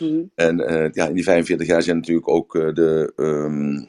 [0.00, 0.30] Mm.
[0.34, 0.56] En
[0.92, 3.86] ja, in die 45 jaar zijn natuurlijk ook de, um,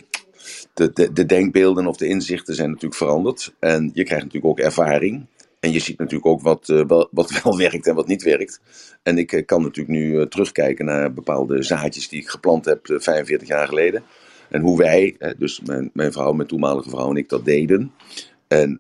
[0.74, 3.54] de, de, de, denkbeelden of de inzichten zijn natuurlijk veranderd.
[3.60, 5.26] En je krijgt natuurlijk ook ervaring.
[5.60, 8.62] En je ziet natuurlijk ook wat, wel, wat wel werkt en wat niet werkt.
[9.04, 13.68] En ik kan natuurlijk nu terugkijken naar bepaalde zaadjes die ik geplant heb 45 jaar
[13.68, 14.04] geleden.
[14.50, 17.92] En hoe wij, dus mijn, mijn vrouw, mijn toenmalige vrouw en ik, dat deden.
[18.52, 18.78] En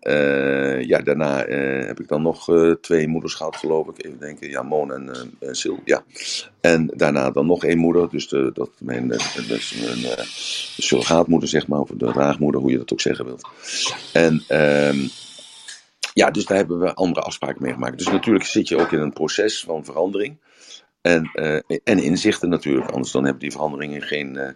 [0.87, 1.45] ja, daarna
[1.85, 2.47] heb ik dan nog
[2.81, 4.05] twee moeders gehad, geloof ik.
[4.05, 6.03] Even denken, ja, Moon en, en Sil, ja.
[6.61, 9.07] En daarna dan nog één moeder, dus de, dat mijn,
[9.47, 10.15] dus mijn
[10.77, 13.47] surrogaatmoeder, zeg maar, of de draagmoeder, hoe je dat ook zeggen wilt.
[14.13, 14.43] En...
[14.47, 14.97] Ehm,
[16.13, 17.97] ja, dus daar hebben we andere afspraken mee gemaakt.
[17.97, 20.37] Dus natuurlijk zit je ook in een proces van verandering.
[21.01, 21.31] En,
[21.83, 24.55] en inzichten natuurlijk, anders dan hebben die veranderingen geen,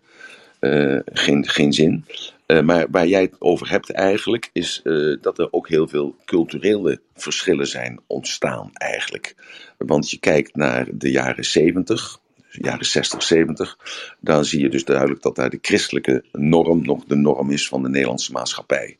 [0.59, 2.05] eh, geen, geen zin.
[2.45, 6.15] Eh, maar waar jij het over hebt eigenlijk, is eh, dat er ook heel veel
[6.25, 9.35] culturele verschillen zijn ontstaan eigenlijk.
[9.77, 13.77] Want je kijkt naar de jaren 70, jaren 60, 70,
[14.19, 17.83] dan zie je dus duidelijk dat daar de christelijke norm nog de norm is van
[17.83, 18.97] de Nederlandse maatschappij.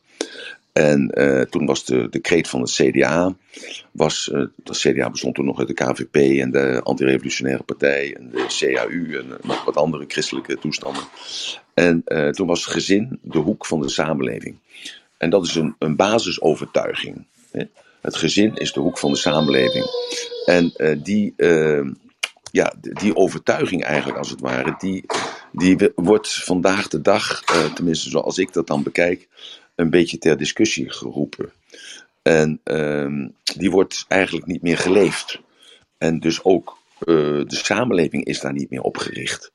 [0.76, 3.36] En uh, toen was de, de kreet van het CDA,
[3.90, 8.30] was, uh, het CDA bestond toen nog uit de KVP en de Antirevolutionaire Partij en
[8.30, 11.02] de CAU en nog wat andere christelijke toestanden.
[11.74, 14.56] En toen was gezin de hoek van de samenleving.
[15.16, 17.26] En dat is een, een basisovertuiging.
[17.50, 17.64] Hè?
[18.00, 19.84] Het gezin is de hoek van de samenleving.
[20.46, 21.34] En die,
[22.50, 25.04] ja, die overtuiging eigenlijk als het ware, die,
[25.52, 27.42] die wordt vandaag de dag,
[27.74, 29.28] tenminste zoals ik dat dan bekijk,
[29.76, 31.52] een beetje ter discussie geroepen.
[32.22, 35.40] En uh, die wordt eigenlijk niet meer geleefd.
[35.98, 39.52] En dus ook uh, de samenleving is daar niet meer op gericht.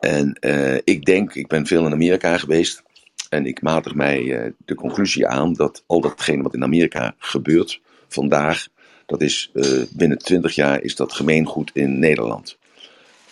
[0.00, 2.82] En uh, ik denk, ik ben veel in Amerika geweest.
[3.28, 7.80] En ik matig mij uh, de conclusie aan dat al datgene wat in Amerika gebeurt
[8.08, 8.68] vandaag,
[9.06, 9.50] dat is
[9.90, 12.58] binnen 20 jaar is dat gemeengoed in Nederland.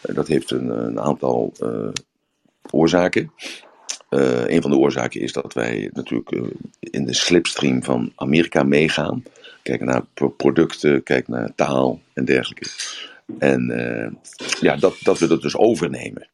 [0.01, 1.53] dat heeft een, een aantal
[2.71, 3.33] oorzaken.
[4.11, 6.43] Uh, een van de oorzaken is dat wij natuurlijk uh,
[6.81, 9.23] in de slipstream van Amerika meegaan.
[9.63, 10.05] Kijken naar
[10.37, 12.71] producten, kijken naar taal en dergelijke.
[13.39, 14.11] En uh,
[14.61, 16.29] ja, dat, dat we dat dus overnemen.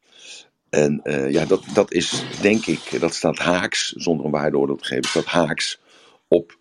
[0.70, 5.08] En ja, dat, dat is denk ik, dat staat haaks, zonder een waardeoordeel te geven,
[5.08, 5.80] staat haaks
[6.28, 6.54] op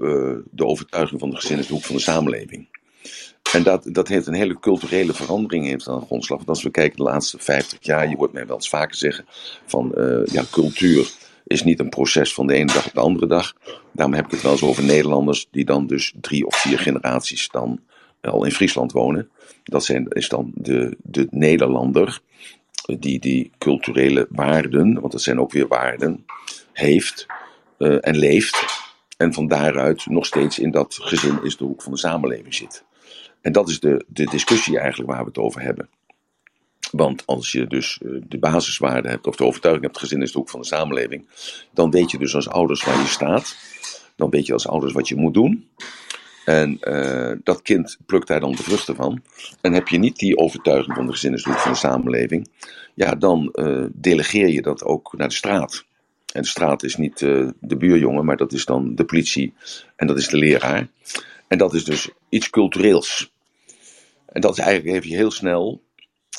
[0.52, 2.68] de overtuiging van de gezin is de hoek van de samenleving.
[3.56, 6.38] En dat, dat heeft een hele culturele verandering heeft aan grondslag.
[6.38, 9.26] Want als we kijken de laatste 50 jaar, je hoort mij wel eens vaker zeggen
[9.66, 11.12] van uh, ja, cultuur
[11.48, 13.54] is niet een proces van de ene dag op de andere dag.
[13.92, 17.50] Daarom heb ik het wel eens over Nederlanders die dan dus drie of vier generaties
[17.50, 17.80] dan
[18.22, 19.30] al in Friesland wonen.
[19.64, 22.20] Dat zijn, is dan de, de Nederlander
[23.00, 26.26] die die culturele waarden, want dat zijn ook weer waarden,
[26.74, 27.26] heeft
[27.78, 28.84] uh, en leeft.
[29.18, 32.84] En van daaruit nog steeds in dat gezin is de hoek van de samenleving zit.
[33.46, 35.90] En dat is de, de discussie eigenlijk waar we het over hebben.
[36.92, 40.38] Want als je dus eh, de basiswaarden hebt, of de overtuiging hebt, gezin is de
[40.38, 41.28] hoek van de samenleving,
[41.74, 43.56] dan weet je dus als ouders waar je staat.
[44.16, 45.70] Dan weet je als ouders wat je moet doen.
[46.46, 49.22] En uh, dat kind plukt daar dan de vruchten van.
[49.62, 52.48] En heb je niet die overtuiging van de gezin is de hoek van de samenleving,
[52.94, 55.86] ja, dan uh, delegeer je dat ook naar de straat.
[56.34, 59.54] En de straat is niet de buurjongen, maar dat is dan de politie
[59.96, 60.88] en dat is de leraar.
[61.48, 63.34] En dat is dus iets cultureels.
[64.36, 65.82] En dat is eigenlijk even heel snel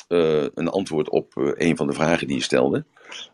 [0.09, 2.85] uh, een antwoord op uh, een van de vragen die je stelde.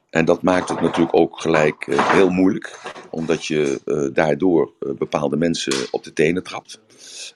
[0.10, 3.82] En dat maakt het natuurlijk ook gelijk uh, heel moeilijk, omdat je
[4.14, 6.82] daardoor bepaalde mensen op de tenen trapt.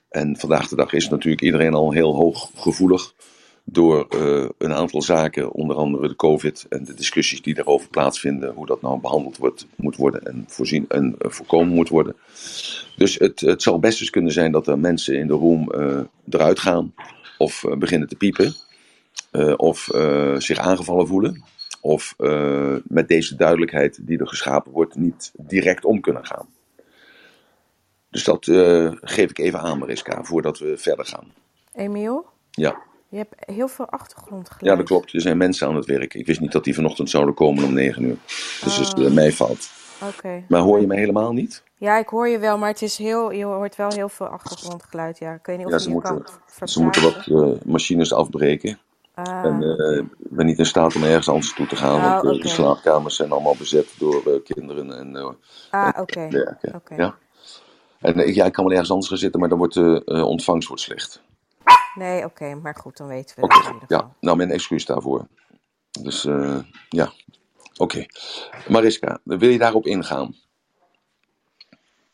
[0.10, 3.14] En vandaag de dag is natuurlijk iedereen al heel hoog gevoelig
[3.64, 4.08] door
[4.58, 8.82] een aantal zaken, onder andere de COVID en de discussies die daarover plaatsvinden, hoe dat
[8.82, 12.16] nou behandeld wordt, moet worden en, voorzien, en voorkomen moet worden.
[12.96, 15.72] Dus het, het zou best eens kunnen zijn dat er mensen in de room
[16.30, 16.94] eruit gaan
[17.38, 18.56] of beginnen te piepen.
[19.32, 21.44] Uh, of uh, zich aangevallen voelen.
[21.82, 22.16] Of
[22.84, 26.48] met deze duidelijkheid die er geschapen wordt, niet direct om kunnen gaan.
[28.10, 28.46] Dus dat
[29.02, 31.34] geef ik even aan, Mariska, voordat we verder gaan.
[31.74, 32.26] Emiel?
[32.52, 32.82] Ja.
[33.10, 34.66] Je hebt heel veel achtergrondgeluid.
[34.66, 35.14] Ja, dat klopt.
[35.14, 36.14] Er zijn mensen aan het werk.
[36.14, 38.18] Ik wist niet dat die vanochtend zouden komen om 9 uur.
[38.64, 38.90] Dus oh.
[38.90, 39.70] het is mij fout.
[40.02, 40.18] Oké.
[40.18, 40.46] Okay.
[40.48, 41.64] Maar hoor je mij helemaal niet?
[41.76, 45.18] Ja, ik hoor je wel, maar het is heel, je hoort wel heel veel achtergrondgeluid.
[45.20, 46.24] Ja, ik weet niet of ja, je ze moeten,
[46.58, 48.80] kan Ze moeten wat machines afbreken.
[49.14, 52.12] Ah, en uh, ik ben niet in staat om ergens anders toe te gaan, Oh,
[52.12, 52.42] want uh, oké.
[52.42, 55.38] de slaapkamers zijn allemaal bezet door uh, kinderen en,
[55.70, 56.58] Ah, en oké.
[56.76, 56.96] Oké.
[56.96, 57.16] Ja?
[58.00, 60.68] En ik, ja, ik kan wel ergens anders gaan zitten, maar dan wordt de ontvangst
[60.68, 61.22] wordt slecht.
[61.96, 64.08] Nee, oké, maar goed, dan weten we Oké, het in ieder geval.
[64.08, 64.16] ja.
[64.20, 65.28] Nou, mijn excuus daarvoor.
[66.02, 66.24] Dus
[66.90, 67.12] ja,
[67.78, 68.06] oké.
[68.68, 70.36] Mariska, wil je daarop ingaan?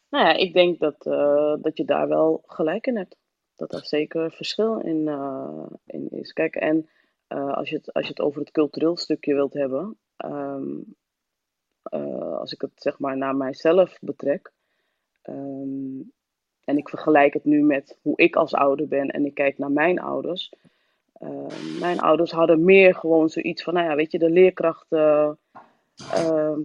[0.10, 3.15] Nou ja, ik denk dat, uh, dat je daar wel gelijk in hebt.
[3.56, 6.34] Dat daar zeker verschil in, uh, in is.
[6.34, 6.89] Kijk, en
[7.30, 10.95] uh, als, je het, als je het over het cultureel stukje wilt hebben, um,
[12.39, 14.52] als ik het zeg maar naar mijzelf betrek,
[15.30, 16.12] um,
[16.63, 19.71] en ik vergelijk het nu met hoe ik als ouder ben en ik kijk naar
[19.71, 20.52] mijn ouders.
[21.79, 24.86] Mijn ouders hadden meer gewoon zoiets van, nou ja, weet je, de leerkracht,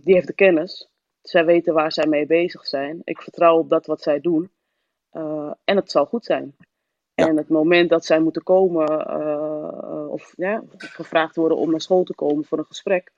[0.04, 0.88] die heeft de kennis.
[1.22, 3.00] Zij weten waar zij mee bezig zijn.
[3.04, 4.50] Ik vertrouw op dat wat zij doen.
[5.64, 6.56] En het zal goed zijn.
[7.14, 7.26] Ja.
[7.26, 8.88] En het moment dat zij moeten komen,
[10.10, 13.12] of ja, gevraagd worden om naar school te komen voor een gesprek.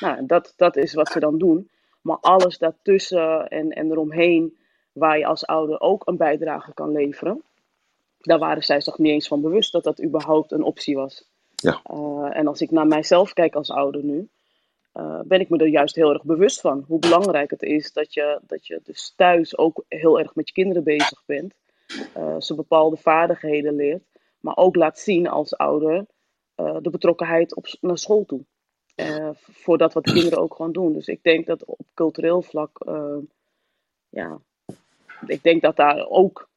[0.00, 1.70] Nou, dat, dat is wat ze dan doen.
[2.02, 4.58] Maar alles daartussen en, en eromheen,
[4.92, 7.42] waar je als ouder ook een bijdrage kan leveren.
[8.20, 11.28] Daar waren zij zich niet eens van bewust dat dat überhaupt een optie was.
[11.54, 11.80] Ja.
[11.92, 14.28] Uh, en als ik naar mijzelf kijk als ouder nu.
[14.92, 16.84] eh, ben ik me er juist heel erg bewust van.
[16.86, 20.54] Hoe belangrijk het is dat je, dat je dus thuis ook heel erg met je
[20.54, 21.54] kinderen bezig bent.
[22.16, 24.02] Uh, ze bepaalde vaardigheden leert.
[24.40, 26.06] Maar ook laat zien als ouder
[26.54, 28.44] de betrokkenheid op, naar school toe.
[29.40, 30.92] voor dat wat de kinderen ook gewoon doen.
[30.92, 32.78] Dus ik denk dat op cultureel vlak,
[34.08, 34.40] ja,
[35.26, 36.49] ik denk dat daar ook,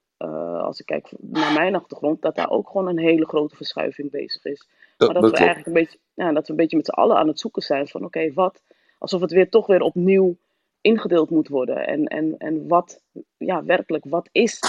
[0.62, 4.46] als ik kijk naar mijn achtergrond, dat daar ook gewoon een hele grote verschuiving bezig
[4.46, 4.68] is.
[4.98, 7.28] maar dat, we eigenlijk een beetje, ja, dat we een beetje met z'n allen aan
[7.28, 8.62] het zoeken zijn van oké, wat,
[9.00, 10.38] alsof het weer toch weer opnieuw
[10.82, 11.88] ingedeeld moet worden.
[11.88, 13.02] En, en, en wat,
[13.38, 14.60] ja, werkelijk, wat is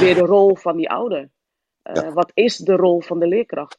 [0.00, 1.30] weer de rol van die ouder?
[1.92, 3.78] Uh, Wat is de rol van de leerkracht?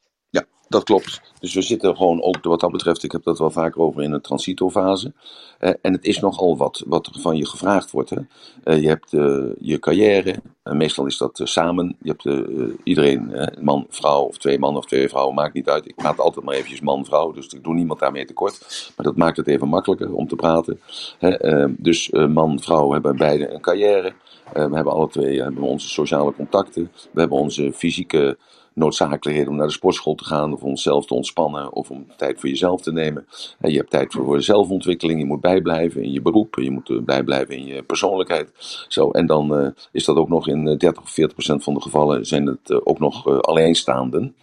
[0.68, 1.22] Dat klopt.
[1.40, 4.12] Dus we zitten gewoon ook wat dat betreft, ik heb dat wel vaker over in
[4.12, 5.14] een transitofase.
[5.60, 8.10] Uh, en het is nogal wat, wat er van je gevraagd wordt.
[8.10, 8.18] Hè.
[8.64, 9.12] Uh, je hebt
[9.60, 11.96] je carrière, meestal is dat samen.
[12.02, 12.44] Je hebt
[12.84, 15.88] iedereen, man, vrouw of twee mannen of twee vrouwen, maakt niet uit.
[15.88, 18.92] Ik praat altijd maar eventjes man, vrouw, dus ik doe niemand daarmee tekort.
[18.96, 20.80] Maar dat maakt het even makkelijker om te praten.
[21.18, 21.66] Hè.
[21.78, 24.14] dus man, vrouw hebben beide een carrière.
[24.54, 26.92] we hebben alle twee onze sociale contacten.
[27.12, 28.38] We hebben onze fysieke
[28.76, 32.40] noodzakelijkheden om naar de sportschool te gaan of om onszelf te ontspannen of om tijd
[32.40, 33.28] voor jezelf te nemen.
[33.60, 37.56] En je hebt tijd voor zelfontwikkeling, je moet bijblijven in je beroep, je moet bijblijven
[37.56, 38.52] in je persoonlijkheid.
[38.88, 41.82] Zo, en dan uh, is dat ook nog in 30 of 40 procent van de
[41.82, 44.36] gevallen zijn het ook nog alleenstaanden.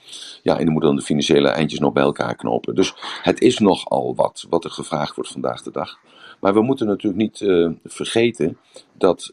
[0.42, 2.74] Ja, en dan moeten dan de financiële eindjes nog bij elkaar knopen.
[2.74, 5.98] Dus het is nogal wat, wat er gevraagd wordt vandaag de dag.
[6.40, 7.38] Maar we moeten natuurlijk niet
[7.84, 8.58] vergeten
[8.92, 9.32] dat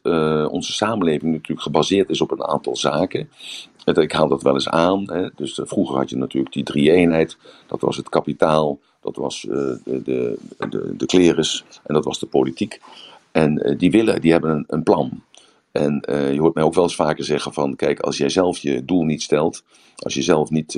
[0.52, 3.30] onze samenleving natuurlijk gebaseerd is op een aantal zaken.
[3.98, 5.12] Ik haal dat wel eens aan.
[5.12, 5.30] Hè.
[5.36, 7.38] Dus uh, vroeger had je natuurlijk die drie-eenheid.
[7.68, 10.38] Dat was het kapitaal, dat was de, de,
[10.70, 12.82] de, de klerus en dat was de politiek.
[13.32, 15.24] En die willen, die hebben een, plan.
[15.72, 18.86] En je hoort mij ook wel eens vaker zeggen van, kijk, als jij zelf je
[18.86, 19.64] doel niet stelt,
[19.96, 20.74] als je zelf niet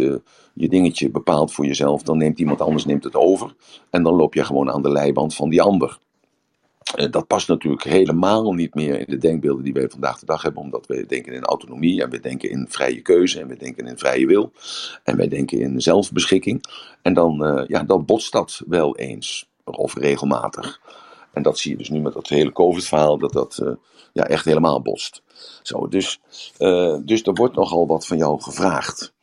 [0.53, 3.55] je dingetje bepaalt voor jezelf, dan neemt iemand anders neemt het over.
[3.89, 5.99] En dan loop je gewoon aan de leiband van die ander.
[6.95, 10.41] Uh, dat past natuurlijk helemaal niet meer in de denkbeelden die wij vandaag de dag
[10.41, 13.87] hebben, omdat we denken in autonomie en we denken in vrije keuze en we denken
[13.87, 14.51] in vrije wil
[15.03, 16.63] en wij denken in zelfbeschikking.
[17.01, 20.79] En dan, ja, dan botst dat wel eens, of regelmatig.
[21.33, 23.71] En dat zie je dus nu met dat hele COVID-verhaal, dat dat uh,
[24.13, 25.21] ja, echt helemaal botst.
[25.61, 26.19] Zo, dus,
[26.59, 29.13] uh, dus er wordt nogal wat van jou gevraagd.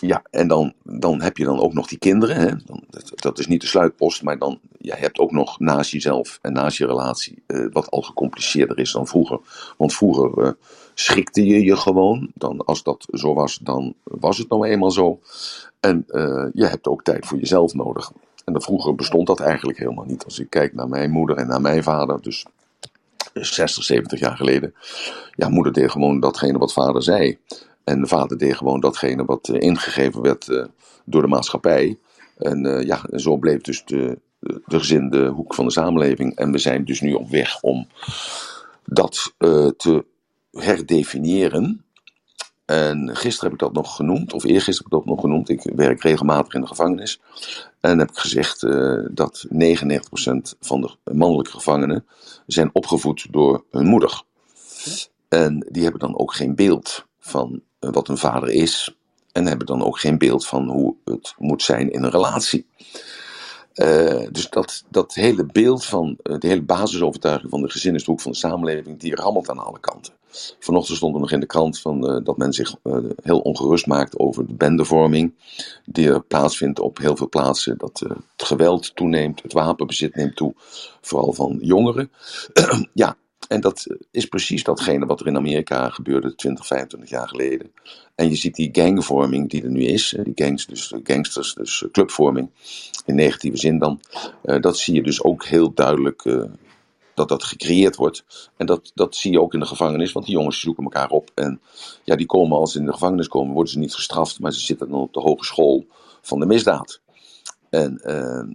[0.00, 2.36] Ja, en dan, dan heb je dan ook nog die kinderen.
[2.36, 2.50] Hè?
[2.90, 6.38] Dat, dat, is niet de sluitpost, maar dan ja, je hebt ook nog naast jezelf
[6.42, 9.40] en naast je relatie, wat al gecompliceerder is dan vroeger.
[9.76, 10.56] Want vroeger
[10.94, 12.30] schikte je je gewoon.
[12.34, 15.20] Dan, als dat zo was, dan was het nou eenmaal zo.
[15.80, 16.04] En
[16.52, 18.12] je hebt ook tijd voor jezelf nodig.
[18.44, 20.24] En vroeger bestond dat eigenlijk helemaal niet.
[20.24, 22.44] Als ik kijk naar mijn moeder en naar mijn vader, dus
[23.32, 24.74] 60, 70 jaar geleden.
[25.34, 27.38] Ja, moeder deed gewoon datgene wat vader zei.
[27.88, 30.64] En de vader deed gewoon datgene wat uh, ingegeven werd uh,
[31.04, 31.98] door de maatschappij.
[32.36, 35.70] En uh, ja, en zo bleef dus de, de, de gezin de hoek van de
[35.70, 36.36] samenleving.
[36.36, 37.88] En we zijn dus nu op weg om
[38.84, 39.34] dat
[39.76, 40.04] te
[40.50, 41.84] herdefiniëren.
[42.64, 45.48] En gisteren heb ik dat nog genoemd, of eergisteren heb ik dat nog genoemd.
[45.48, 47.20] Ik werk regelmatig in de gevangenis.
[47.80, 49.56] En heb ik gezegd uh, dat 99%
[50.60, 52.06] van de mannelijke gevangenen
[52.46, 54.22] zijn opgevoed door hun moeder.
[55.28, 58.94] En die hebben dan ook geen beeld van wat een vader is.
[59.32, 62.66] En hebben dan ook geen beeld van hoe het moet zijn in een relatie.
[63.74, 68.04] Uh, dus dat, dat hele beeld van, uh, de hele basisovertuiging van de gezin is
[68.04, 70.12] hoek van de samenleving, die rammelt aan alle kanten.
[70.58, 72.74] Vanochtend stond er nog in de krant van, dat men zich
[73.22, 75.34] heel ongerust maakt over de bendevorming
[75.84, 77.78] die er plaatsvindt op heel veel plaatsen.
[77.78, 77.98] Dat
[78.36, 80.54] het geweld toeneemt, het wapenbezit neemt toe,
[81.00, 82.10] vooral van jongeren.
[82.94, 83.16] ja,
[83.48, 87.72] en dat is precies datgene wat er in Amerika gebeurde 20, 25 jaar geleden.
[88.14, 92.50] En je ziet die gangvorming die er nu is, die gangs, dus gangsters, dus clubvorming,
[93.04, 94.00] in negatieve zin dan.
[94.42, 96.46] Dat zie je dus ook heel duidelijk
[97.14, 98.24] dat dat gecreëerd wordt.
[98.56, 101.30] En dat, dat zie je ook in de gevangenis, want die jongens zoeken elkaar op.
[101.34, 101.60] En
[102.04, 104.60] ja, die komen als ze in de gevangenis komen, worden ze niet gestraft, maar ze
[104.60, 105.86] zitten dan op de hogeschool
[106.22, 107.00] van de misdaad.
[107.70, 108.00] En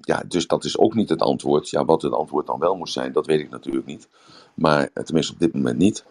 [0.02, 1.70] ja, dus dat is ook niet het antwoord.
[1.70, 4.08] Ja, wat het antwoord dan wel moet zijn, dat weet ik natuurlijk niet.
[4.54, 6.06] Maar tenminste op dit moment niet.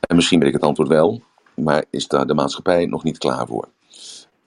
[0.00, 1.22] En misschien weet ik het antwoord wel,
[1.54, 3.68] maar is daar de maatschappij nog niet klaar voor.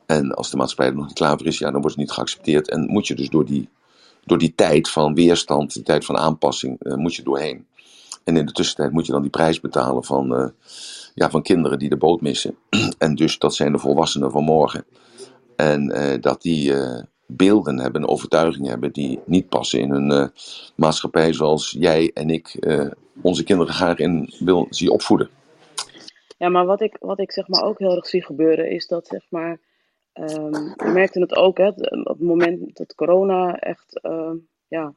[0.05, 2.11] En als de maatschappij er nog niet klaar voor is, ja, dan wordt het niet
[2.11, 2.69] geaccepteerd.
[2.69, 3.69] En moet je dus door die,
[4.25, 7.67] door die tijd van weerstand, die tijd van aanpassing, uh, moet je doorheen.
[8.23, 10.47] En in de tussentijd moet je dan die prijs betalen van, uh,
[11.13, 12.55] ja, van kinderen die de boot missen.
[12.97, 14.85] en dus dat zijn de volwassenen van morgen.
[15.55, 15.87] En
[16.21, 16.73] dat die
[17.31, 20.31] beelden hebben, overtuigingen hebben die niet passen in een
[20.75, 22.67] maatschappij zoals jij en ik
[23.21, 25.29] onze kinderen graag in wil zien opvoeden.
[26.37, 29.07] Ja, maar wat ik, wat ik zeg maar ook heel erg zie gebeuren is dat
[29.07, 29.59] zeg maar
[30.19, 34.95] Ehm, je merkte het ook, hè, op het moment dat corona echt ehm, ja,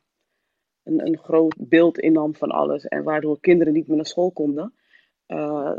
[0.83, 4.75] een, een groot beeld innam van alles en waardoor kinderen niet meer naar school konden.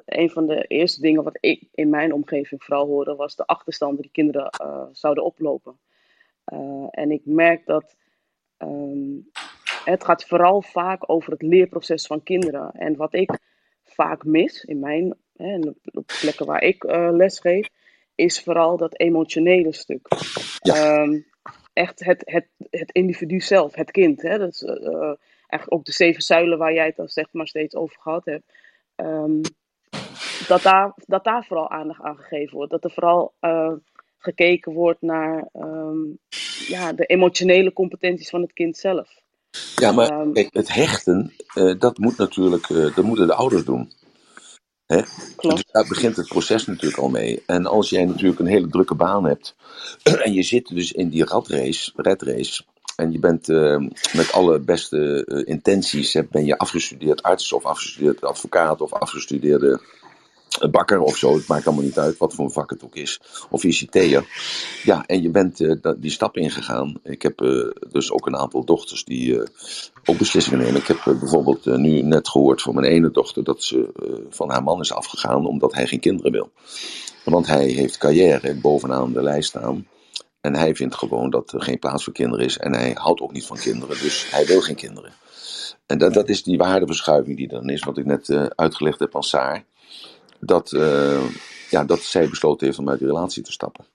[0.05, 4.01] Een van de eerste dingen wat ik in mijn omgeving vooral hoorde, was de achterstanden
[4.01, 4.49] die kinderen
[4.91, 5.79] zouden oplopen.
[6.53, 7.95] Uh, en ik merk dat
[8.57, 9.29] um,
[9.85, 12.71] het gaat vooral vaak over het leerproces van kinderen.
[12.71, 13.39] En wat ik
[13.83, 15.59] vaak mis in mijn, hè,
[15.91, 17.69] op plekken waar ik les geef,
[18.15, 20.07] is vooral dat emotionele stuk.
[20.61, 21.01] Ja.
[21.01, 21.25] Um,
[21.73, 24.21] echt het, het, het individu zelf, het kind.
[24.21, 24.37] Hè?
[24.37, 27.97] Dat is eigenlijk ook de zeven zuilen waar jij het dan zeg maar steeds over
[28.01, 28.53] gehad hebt.
[28.95, 29.41] Um,
[30.47, 32.71] dat, daar, dat daar vooral aandacht aan gegeven wordt.
[32.71, 33.73] Dat er vooral uh,
[34.23, 36.19] gekeken wordt naar um,
[36.67, 39.21] ja, de emotionele competenties van het kind zelf.
[39.75, 43.65] Ja, maar um, kijk, het hechten, uh, dat moet natuurlijk, uh, dat moeten de ouders
[43.65, 43.91] doen.
[44.85, 45.01] Hè?
[45.35, 45.55] Klopt.
[45.55, 47.43] Dus daar begint het proces natuurlijk al mee.
[47.45, 49.55] En als jij natuurlijk een hele drukke baan hebt
[50.23, 52.63] en je zit dus in die ratrace, redrace,
[52.95, 53.77] en je bent uh,
[54.13, 59.81] met alle beste uh, intenties, ben je afgestudeerd arts of afgestudeerd advocaat of afgestudeerde
[60.71, 61.35] bakker of zo.
[61.35, 63.21] Het maakt allemaal niet uit wat voor een vak het ook is.
[63.49, 64.25] Of ICT'er.
[64.83, 66.99] Ja, en je bent uh, die stap ingegaan.
[67.03, 67.37] Ik heb
[67.91, 69.41] dus ook een aantal dochters die
[70.05, 70.81] ook beslissingen nemen.
[70.81, 73.89] Ik heb bijvoorbeeld nu net gehoord van mijn ene dochter dat ze
[74.29, 76.51] van haar man is afgegaan omdat hij geen kinderen wil.
[77.23, 79.87] Want hij heeft carrière bovenaan de lijst staan.
[80.41, 82.57] En hij vindt gewoon dat er geen plaats voor kinderen is.
[82.57, 85.11] En hij houdt ook niet van kinderen, dus hij wil geen kinderen.
[85.85, 89.15] En dat, dat is die waardeverschuiving die er dan is, wat ik net uitgelegd heb
[89.15, 89.65] aan Saar.
[90.45, 91.23] Dat, uh,
[91.69, 93.85] ja, dat zij besloten heeft om uit die relatie te stappen.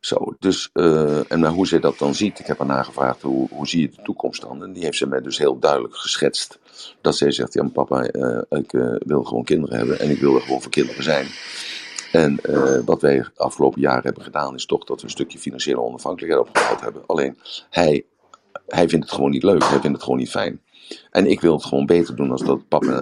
[0.00, 3.68] Zo, dus, uh, en hoe zij dat dan ziet, ik heb haar nagevraagd, hoe, hoe
[3.68, 4.62] zie je de toekomst dan?
[4.62, 6.58] En die heeft ze mij dus heel duidelijk geschetst.
[7.00, 8.02] Dat zij zegt, ja papa,
[8.48, 11.26] ik wil gewoon kinderen hebben en ik wil er gewoon voor kinderen zijn.
[12.12, 12.40] En
[12.84, 16.48] wat wij de afgelopen jaren hebben gedaan, is toch dat we een stukje financiële onafhankelijkheid
[16.48, 17.02] opgebouwd hebben.
[17.06, 17.38] Alleen
[17.70, 18.04] hij,
[18.66, 20.60] hij vindt het gewoon niet leuk, hij vindt het gewoon niet fijn.
[21.10, 22.60] En ik wil het gewoon beter doen als dat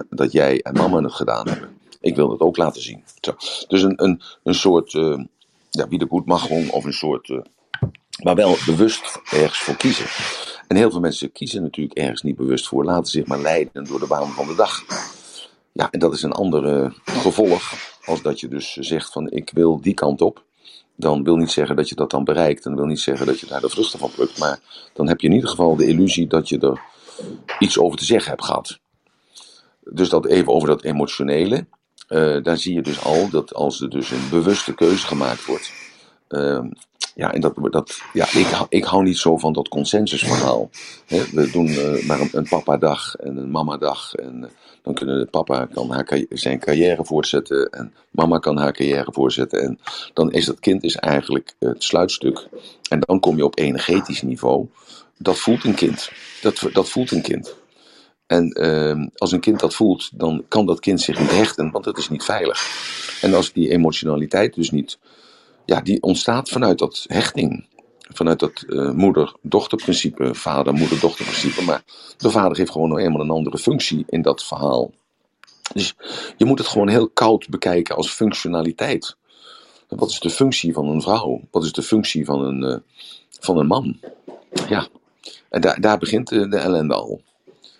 [0.09, 1.76] dat jij en mama het gedaan hebben.
[1.99, 3.03] Ik wil het ook laten zien.
[3.21, 3.35] Zo.
[3.67, 5.23] Dus een, een, een soort, uh,
[5.69, 7.39] ja, wie de goed mag of een soort, uh,
[8.23, 10.05] maar wel bewust ergens voor kiezen.
[10.67, 13.99] En heel veel mensen kiezen natuurlijk ergens niet bewust voor, laten zich maar leiden door
[13.99, 14.83] de baan van de dag.
[15.71, 17.73] Ja, en dat is een ander gevolg
[18.05, 20.45] als dat je dus zegt van ik wil die kant op.
[20.95, 22.65] Dan wil niet zeggen dat je dat dan bereikt.
[22.65, 24.39] En wil niet zeggen dat je daar de vruchten van plukt.
[24.39, 24.59] Maar
[24.93, 26.81] dan heb je in ieder geval de illusie dat je er
[27.59, 28.79] iets over te zeggen hebt gehad.
[29.83, 31.65] Dus dat even over dat emotionele.
[32.09, 35.71] Uh, daar zie je dus al dat als er dus een bewuste keuze gemaakt wordt.
[36.29, 36.65] Uh,
[37.15, 40.69] ja, en dat, dat, ja ik, ik hou niet zo van dat consensusverhaal.
[41.07, 44.13] We doen uh, maar een, papa-dag en een mama-dag.
[44.13, 44.49] En uh,
[44.81, 49.61] dan kunnen papa kan zijn carrière voortzetten en mama kan haar carrière voortzetten.
[49.61, 49.79] En
[50.13, 52.47] dan is dat kind is eigenlijk het sluitstuk.
[52.89, 54.67] En dan kom je op energetisch niveau.
[55.17, 56.11] Dat voelt een kind.
[56.41, 57.55] Dat, dat voelt een kind.
[58.27, 61.85] En uh, als een kind dat voelt, dan kan dat kind zich niet hechten, want
[61.85, 62.61] het is niet veilig.
[63.21, 64.99] En als die emotionaliteit dus niet
[65.65, 67.65] ja, die ontstaat vanuit dat hechting.
[68.13, 71.63] Vanuit dat uh, moeder-dochterprincipe, vader-moeder-dochterprincipe.
[71.63, 71.83] Maar
[72.17, 74.91] de vader heeft gewoon nog eenmaal een andere functie in dat verhaal.
[75.73, 75.95] Dus
[76.37, 79.17] je moet het gewoon heel koud bekijken als functionaliteit.
[79.87, 81.41] Wat is de functie van een vrouw?
[81.51, 82.77] Wat is de functie van een, uh,
[83.39, 83.99] van een man?
[84.69, 84.87] Ja,
[85.49, 87.21] en daar, daar begint de, de ellende al.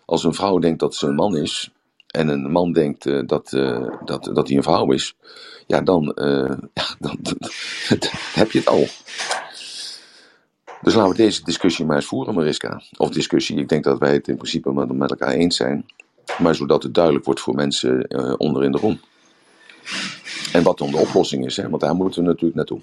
[0.09, 1.71] Als een vrouw denkt dat ze een man is,
[2.07, 5.15] en een man denkt uh, dat, uh, dat, dat hij een vrouw is,
[5.65, 7.19] ja, dan, uh, ja, dan,
[8.33, 8.85] heb je het al.
[10.81, 12.81] Dus laten we deze discussie maar eens voeren, Mariska.
[12.97, 15.85] Of discussie, ik denk dat wij het in principe met, met elkaar eens zijn.
[16.37, 18.99] Maar zodat het duidelijk wordt voor mensen uh, onder in de rom.
[20.53, 21.69] En wat dan de oplossing is, hè?
[21.69, 22.81] want daar moeten we natuurlijk naartoe.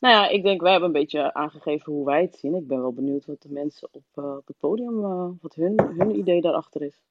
[0.00, 2.54] Nou ja, ik denk, wij hebben een beetje aangegeven hoe wij het zien.
[2.54, 5.80] Ik ben wel benieuwd wat de mensen op, uh, op het podium, uh, wat hun,
[5.98, 7.02] hun idee daarachter is.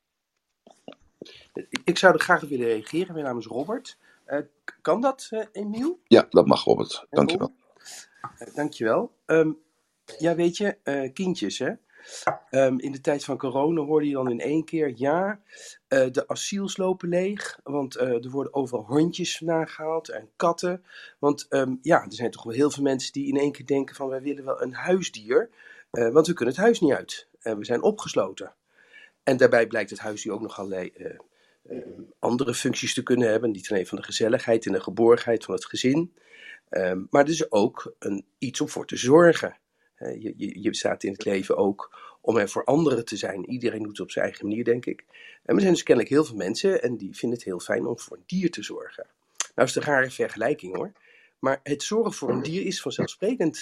[1.83, 3.13] Ik zou er graag op willen reageren.
[3.13, 3.97] Mijn naam is Robert.
[4.27, 4.39] Uh,
[4.81, 5.99] kan dat, uh, Emiel?
[6.03, 7.05] Ja, dat mag, Robert.
[7.09, 7.51] Dankjewel.
[8.39, 9.11] Uh, dankjewel.
[9.25, 9.57] Um,
[10.17, 10.77] ja, weet je,
[11.13, 11.71] kindjes, hè.
[12.51, 15.39] Um, in de tijd van corona hoorde je dan in één keer, ja,
[15.87, 20.83] de asiels lopen leeg, want er worden overal hondjes vandaan gehaald en katten.
[21.19, 23.95] Want um, ja, er zijn toch wel heel veel mensen die in één keer denken
[23.95, 25.49] van, wij willen wel een huisdier,
[25.89, 27.27] want we kunnen het huis niet uit.
[27.41, 28.53] en we zijn opgesloten.
[29.23, 30.93] En daarbij blijkt het huisdier ook nog allerlei
[32.19, 33.51] andere functies te kunnen hebben.
[33.51, 36.13] Niet alleen van de gezelligheid en de geborgenheid van het gezin.
[36.69, 39.57] Um, maar er is ook een, iets om voor te zorgen.
[39.99, 43.49] Je, je, je, staat in het leven ook om er voor anderen te zijn.
[43.49, 45.05] Iedereen doet het op zijn eigen manier, denk ik.
[45.43, 47.99] En er zijn dus kennelijk heel veel mensen en die vinden het heel fijn om
[47.99, 49.05] voor een dier te zorgen.
[49.55, 50.91] Nou is het een rare vergelijking hoor.
[51.39, 53.61] Maar het zorgen voor een dier is vanzelfsprekend.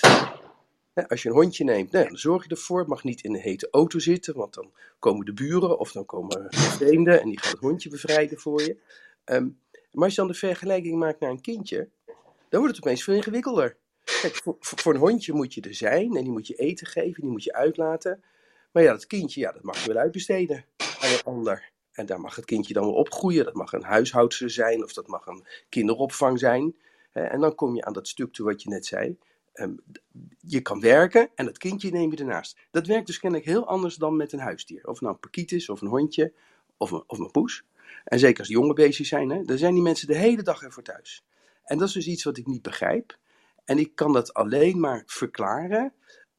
[1.08, 2.80] Als je een hondje neemt, nou, dan zorg je ervoor.
[2.80, 6.06] Het mag niet in een hete auto zitten, want dan komen de buren of dan
[6.06, 8.78] komen vreemden en die gaan het hondje bevrijden voor je.
[9.24, 9.48] Ehm,
[9.92, 11.90] maar als je dan de vergelijking maakt naar een kindje,
[12.50, 13.78] dan wordt het opeens veel ingewikkelder.
[14.22, 17.32] Kijk, voor, een hondje moet je er zijn en die moet je eten geven, die
[17.32, 18.24] moet je uitlaten.
[18.72, 21.72] Maar ja, dat kindje, ja, dat mag je wel uitbesteden aan een ander.
[21.92, 23.46] En daar mag het kindje dan wel opgroeien.
[23.46, 26.76] Dat mag een huishoudster zijn of dat mag een kinderopvang zijn.
[27.12, 29.18] En dan kom je aan dat stuk toe wat je net zei.
[29.54, 29.76] Ehm,
[30.40, 32.58] je kan werken en het kindje neem je ernaast.
[32.72, 34.88] Dat werkt dus kennelijk heel anders dan met een huisdier.
[34.88, 36.34] Of nou een pakiet is, of een hondje,
[36.78, 37.64] of een, of poes.
[38.04, 40.84] En zeker als jonge beestjes zijn, hè, dan zijn die mensen de hele dag ervoor
[40.84, 41.24] thuis.
[41.64, 43.18] En dat is dus iets wat ik niet begrijp.
[43.68, 45.94] En ik kan dat alleen maar verklaren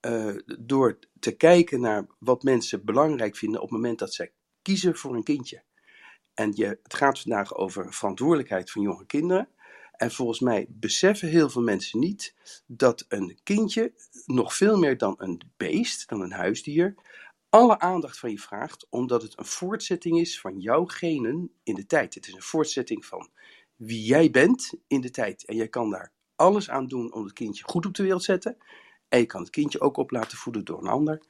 [0.07, 4.97] uh, door te kijken naar wat mensen belangrijk vinden op het moment dat zij kiezen
[4.97, 5.63] voor een kindje.
[6.35, 9.49] En je, het gaat vandaag over verantwoordelijkheid van jonge kinderen.
[9.93, 12.35] En volgens mij beseffen heel veel mensen niet
[12.67, 13.93] dat een kindje
[14.27, 16.95] nog veel meer dan een beest, dan een huisdier,
[17.49, 21.87] alle aandacht van je vraagt, omdat het een voortzetting is van jouw genen in de
[21.87, 22.15] tijd.
[22.15, 23.31] Het is een voortzetting van
[23.77, 25.45] wie jij bent in de tijd.
[25.45, 28.33] En jij kan daar alles aan doen om het kindje goed op de wereld te
[28.33, 28.57] zetten.
[29.09, 31.23] En je kan het kindje ook op laten voeden door een ander.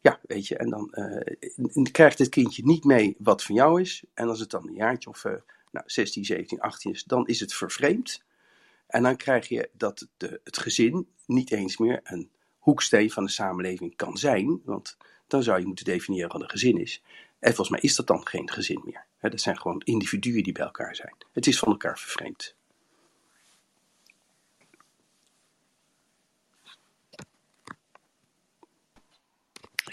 [0.00, 4.04] Ja, weet je, en dan uh, krijgt het kindje niet mee wat van jou is.
[4.14, 5.32] En als het dan een jaartje of uh,
[5.70, 8.22] nou, 16, 17, 18 is, dan is het vervreemd.
[8.86, 13.30] En dan krijg je dat de, het gezin niet eens meer een hoeksteen van de
[13.30, 14.60] samenleving kan zijn.
[14.64, 14.96] Want
[15.26, 17.02] dan zou je moeten definiëren wat een gezin is.
[17.38, 19.06] En volgens mij is dat dan geen gezin meer.
[19.20, 21.14] dat zijn gewoon individuen die bij elkaar zijn.
[21.32, 22.54] Het is van elkaar vervreemd.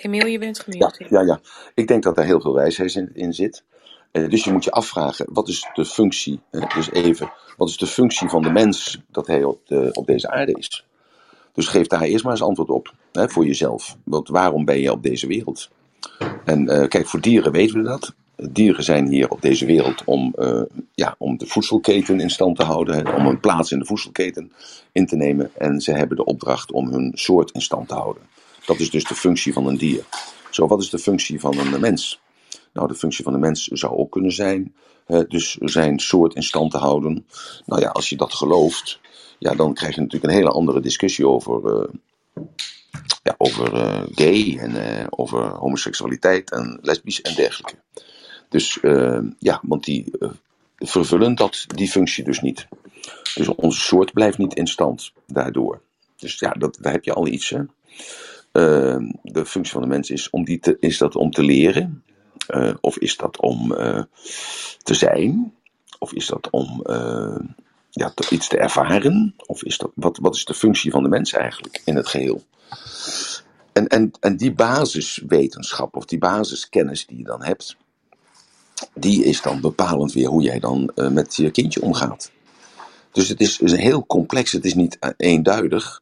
[0.01, 1.05] Emiel, je bent gemute.
[1.09, 1.39] Ja, ja,
[1.73, 3.63] ik denk dat daar heel veel wijsheid in, in zit.
[4.11, 7.77] Uh, dus je moet je afvragen, wat is de functie, hè, dus even, wat is
[7.77, 10.85] de functie van de mens dat hij op, de, op deze aarde is?
[11.53, 13.97] Dus geef daar eerst maar eens antwoord op, hè, voor jezelf.
[14.03, 15.69] Want waarom ben je op deze wereld?
[16.45, 18.13] En uh, kijk, voor dieren weten we dat.
[18.49, 20.35] Dieren zijn hier op deze wereld om,
[20.93, 24.51] ja, om de voedselketen in stand te houden, hè, om een plaats in de voedselketen
[24.91, 25.51] in te nemen.
[25.57, 28.23] En ze hebben de opdracht om hun soort in stand te houden.
[28.65, 30.03] Dat is dus de functie van een dier.
[30.49, 32.19] Zo, wat is de functie van een mens?
[32.73, 34.75] Nou, de functie van de mens zou ook kunnen zijn,
[35.27, 37.25] dus zijn soort in stand te houden.
[37.65, 38.99] Nou ja, als je dat gelooft,
[39.39, 41.87] ja, dan krijg je natuurlijk een hele andere discussie over, uh,
[43.23, 47.75] ja, over uh, gay en uh, over homoseksualiteit en lesbisch en dergelijke.
[48.49, 48.79] Dus
[49.39, 50.11] ja, want die
[50.77, 52.67] vervullen dat, die functie dus niet.
[53.33, 55.81] Dus onze soort blijft niet in stand daardoor.
[56.15, 57.49] Dus ja, dat, daar heb je al iets.
[57.49, 57.61] Hè.
[58.51, 62.03] De functie van de mens is, om die te, is dat om te leren.
[62.49, 64.03] Uh, of is dat om uh,
[64.83, 65.53] te zijn?
[65.99, 67.39] Of is dat om uh,
[67.89, 69.35] ja, iets te ervaren?
[69.45, 72.43] Of is dat, wat, wat is de functie van de mens eigenlijk in het geheel?
[73.73, 77.77] En, en, en die basiswetenschap of die basiskennis die je dan hebt,
[78.93, 82.31] die is dan bepalend weer hoe jij dan met je kindje omgaat.
[83.11, 86.01] Dus het is, is heel complex, het is niet eenduidig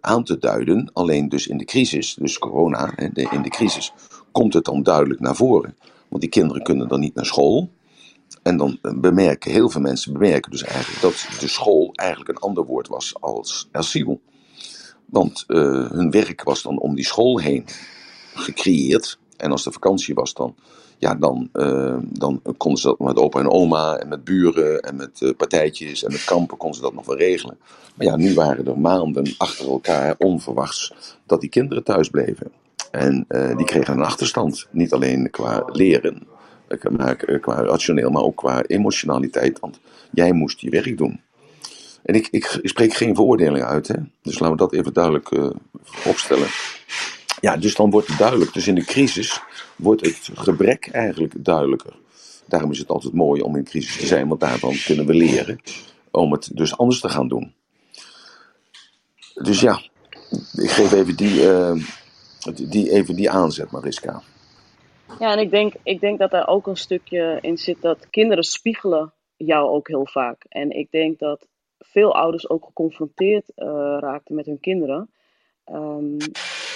[0.00, 3.92] aan te duiden, alleen dus in de crisis, dus corona, in de crisis,
[4.32, 5.76] komt het dan duidelijk naar voren.
[6.08, 7.70] Want die kinderen kunnen dan niet naar school.
[8.42, 12.64] En dan bemerken heel veel mensen bemerken dus eigenlijk dat de school eigenlijk een ander
[12.64, 14.20] woord was als asiel.
[15.04, 17.64] Want uh, hun werk was dan om die school heen
[18.34, 19.18] gecreëerd.
[19.36, 20.54] En als de vakantie was dan,
[20.98, 24.96] ja, dan, uh, dan konden ze dat met opa en oma en met buren en
[24.96, 27.58] met uh, partijtjes en met kampen konden ze dat nog wel regelen.
[27.94, 30.92] Maar ja, nu waren er maanden achter elkaar onverwachts
[31.26, 32.52] dat die kinderen thuis bleven.
[32.90, 34.66] En uh, die kregen een achterstand.
[34.70, 36.26] Niet alleen qua leren,
[36.90, 39.60] maar qua rationeel, maar ook qua emotionaliteit.
[39.60, 39.80] Want
[40.10, 41.20] jij moest je werk doen.
[42.02, 43.94] En ik, ik, spreek geen veroordelingen uit, hè?
[44.22, 45.30] dus laten we dat even duidelijk
[46.06, 46.48] opstellen.
[47.40, 48.52] Ja, dus dan wordt het duidelijk.
[48.52, 49.40] Dus in de crisis
[49.76, 51.96] wordt het gebrek eigenlijk duidelijker.
[52.46, 55.60] Daarom is het altijd mooi om in crisis te zijn, want daarvan kunnen we leren
[56.10, 57.54] om het dus anders te gaan doen.
[59.34, 59.80] Dus ja,
[60.52, 61.72] ik geef even die, uh,
[62.54, 64.22] die, even die aanzet, Mariska.
[65.18, 68.44] Ja, en ik denk, ik denk dat er ook een stukje in zit dat kinderen
[68.44, 70.44] spiegelen jou ook heel vaak.
[70.48, 71.46] En ik denk dat
[71.78, 73.66] veel ouders ook geconfronteerd uh,
[74.00, 75.10] raakten met hun kinderen.
[75.72, 76.16] Um,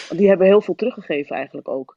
[0.08, 1.96] die hebben heel veel teruggegeven eigenlijk ook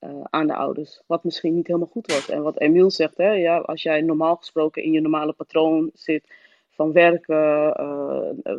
[0.00, 1.02] uh, aan de ouders.
[1.06, 2.28] Wat misschien niet helemaal goed was.
[2.28, 6.34] En wat Emiel zegt, hè, ja, als jij normaal gesproken in je normale patroon zit
[6.68, 8.54] van werken uh,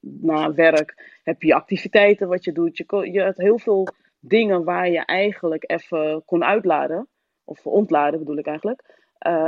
[0.00, 2.76] na werk, heb je activiteiten wat je doet.
[2.76, 3.86] Je, je hebt heel veel
[4.20, 7.08] dingen waar je eigenlijk even kon uitladen.
[7.44, 8.98] Of ontladen bedoel ik eigenlijk.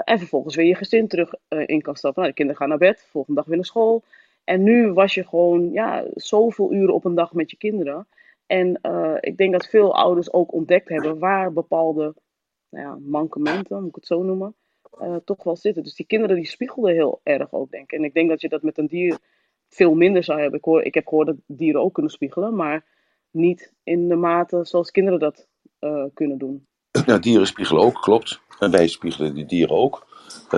[0.04, 2.22] En vervolgens weer je gezin terug in kan stappen.
[2.22, 4.02] Nou, de kinderen gaan naar bed, volgende dag weer naar school.
[4.44, 8.06] En nu was je gewoon ja, zoveel uren op een dag met je kinderen.
[8.52, 12.14] En uh, ik denk dat veel ouders ook ontdekt hebben waar bepaalde
[12.68, 14.54] nou ja, mankementen, moet ik het zo noemen,
[15.00, 15.82] uh, toch wel zitten.
[15.82, 17.98] Dus die kinderen die spiegelden heel erg ook, denk ik.
[17.98, 19.18] En ik denk dat je dat met een dier
[19.68, 20.58] veel minder zou hebben.
[20.58, 22.84] Ik, hoor, ik heb gehoord dat dieren ook kunnen spiegelen, maar
[23.30, 25.48] niet in de mate zoals kinderen dat
[25.80, 26.66] uh, kunnen doen.
[27.06, 28.40] Nou, dieren spiegelen ook, klopt.
[28.58, 30.06] En wij spiegelen die dieren ook.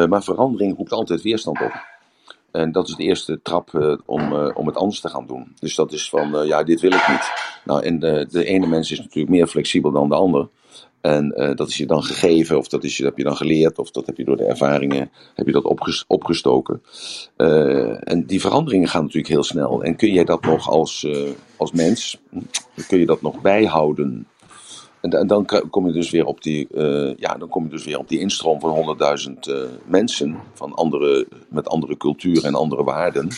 [0.08, 1.93] Maar verandering roept altijd weerstand op.
[2.54, 5.54] En dat is de eerste trap uh, om, om het anders te gaan doen.
[5.58, 7.32] Dus dat is van, ja, dit wil ik niet.
[7.64, 10.48] Nou, en de, de ene mens is natuurlijk meer flexibel dan de ander.
[11.00, 13.90] En dat is je dan gegeven, of dat is je, heb je dan geleerd, of
[13.90, 16.82] dat heb je door de ervaringen heb je dat opges opgestoken.
[18.00, 19.82] En die veranderingen gaan natuurlijk heel snel.
[19.82, 21.08] En kun jij dat nog als,
[21.56, 22.20] als mens,
[22.88, 24.26] kun je dat nog bijhouden?
[25.10, 26.66] En, dan kom je dus weer op die,
[27.16, 28.96] ja, dan kom je dus weer op die instroom van
[29.46, 29.50] 100.000
[29.86, 33.28] mensen van andere, met andere cultuur en andere waarden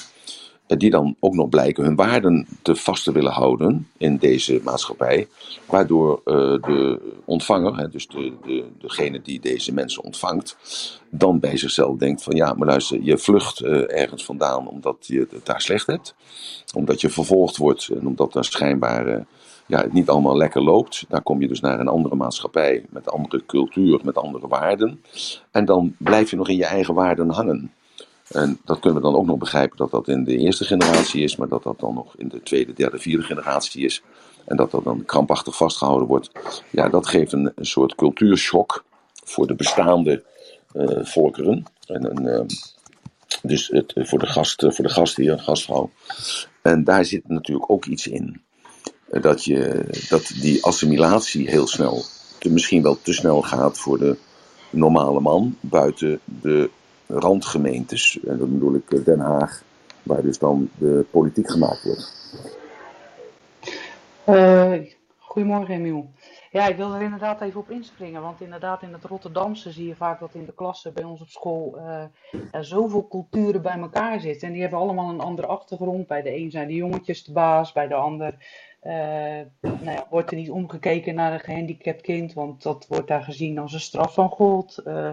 [0.66, 5.28] die dan ook nog blijken hun waarden te vast te willen houden in deze maatschappij.
[5.66, 10.56] Waardoor de ontvanger, hè, dus de, de, degene die deze mensen ontvangt,
[11.10, 15.46] dan bij zichzelf denkt van ja, maar luister, je vlucht ergens vandaan omdat je het
[15.46, 16.14] daar slecht hebt.
[16.74, 19.26] Omdat je vervolgd wordt en omdat daar schijnbaar
[19.66, 21.04] ja, het niet allemaal lekker loopt.
[21.08, 25.02] Daar kom je dus naar een andere maatschappij met andere cultuur, met andere waarden.
[25.50, 27.72] En dan blijf je nog in je eigen waarden hangen.
[28.28, 31.36] En dat kunnen we dan ook nog begrijpen dat dat in de eerste generatie is,
[31.36, 34.02] maar dat dat dan nog in de tweede, derde, vierde generatie is.
[34.44, 36.30] En dat dat dan krampachtig vastgehouden wordt.
[36.70, 38.84] Ja, dat geeft een, soort cultuurshock
[39.24, 40.24] voor de bestaande
[40.74, 41.64] uh, volkeren.
[41.86, 42.40] En uh,
[43.42, 45.90] dus het, voor, de gast, voor de gastheer, gastvrouw.
[46.62, 48.40] En daar zit natuurlijk ook iets in.
[49.10, 52.02] Dat, je, dat die assimilatie heel snel,
[52.38, 54.16] te, misschien wel te snel gaat voor de
[54.70, 56.70] normale man buiten de
[57.06, 58.18] randgemeentes.
[58.26, 59.62] En dat bedoel ik Den Haag,
[60.02, 62.14] waar dus dan de politiek gemaakt wordt.
[64.28, 64.72] Uh,
[65.18, 66.06] goedemorgen Emiel.
[66.50, 68.22] Ja, ik wil er inderdaad even op inspringen.
[68.22, 71.28] Want inderdaad in het Rotterdamse zie je vaak dat in de klassen bij ons op
[71.28, 72.02] school uh,
[72.50, 74.46] er zoveel culturen bij elkaar zitten.
[74.46, 76.06] En die hebben allemaal een andere achtergrond.
[76.06, 78.34] Bij de een zijn de jongetjes de baas, bij de ander
[79.60, 82.32] nou ja, wordt er niet omgekeken naar een gehandicapt kind.
[82.32, 84.82] Want dat wordt daar gezien als een straf van God.
[84.86, 85.10] Uh,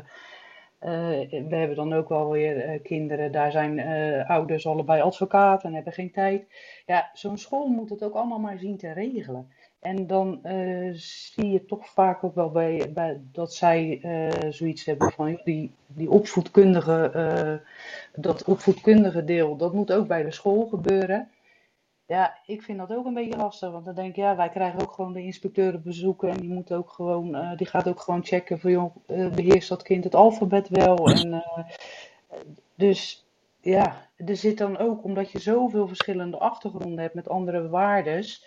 [0.80, 3.80] we hebben dan ook wel weer kinderen, daar zijn
[4.28, 6.46] ouders allebei advocaat en hebben geen tijd.
[6.86, 9.52] Ja, zo'n school moet het ook allemaal maar zien te regelen.
[9.80, 10.40] En dan
[10.94, 14.02] zie je toch vaak ook wel bij, bij dat zij
[14.50, 17.62] zoiets hebben van die, die opvoedkundige,
[18.16, 21.30] dat opvoedkundige deel, dat moet ook bij de school gebeuren.
[22.08, 23.72] Ja, ik vind dat ook een beetje lastig.
[23.72, 26.24] Want dan denk ik, ja, wij krijgen ook gewoon de inspecteur op bezoek.
[26.24, 29.70] En die, moet ook gewoon, uh, die gaat ook gewoon checken van, joh, uh, beheerst
[29.70, 30.98] dat kind het alfabet wel?
[31.14, 31.64] En, uh,
[32.76, 33.26] dus
[33.62, 38.46] ja, er zit dan ook, omdat je zoveel verschillende achtergronden hebt met andere waardes.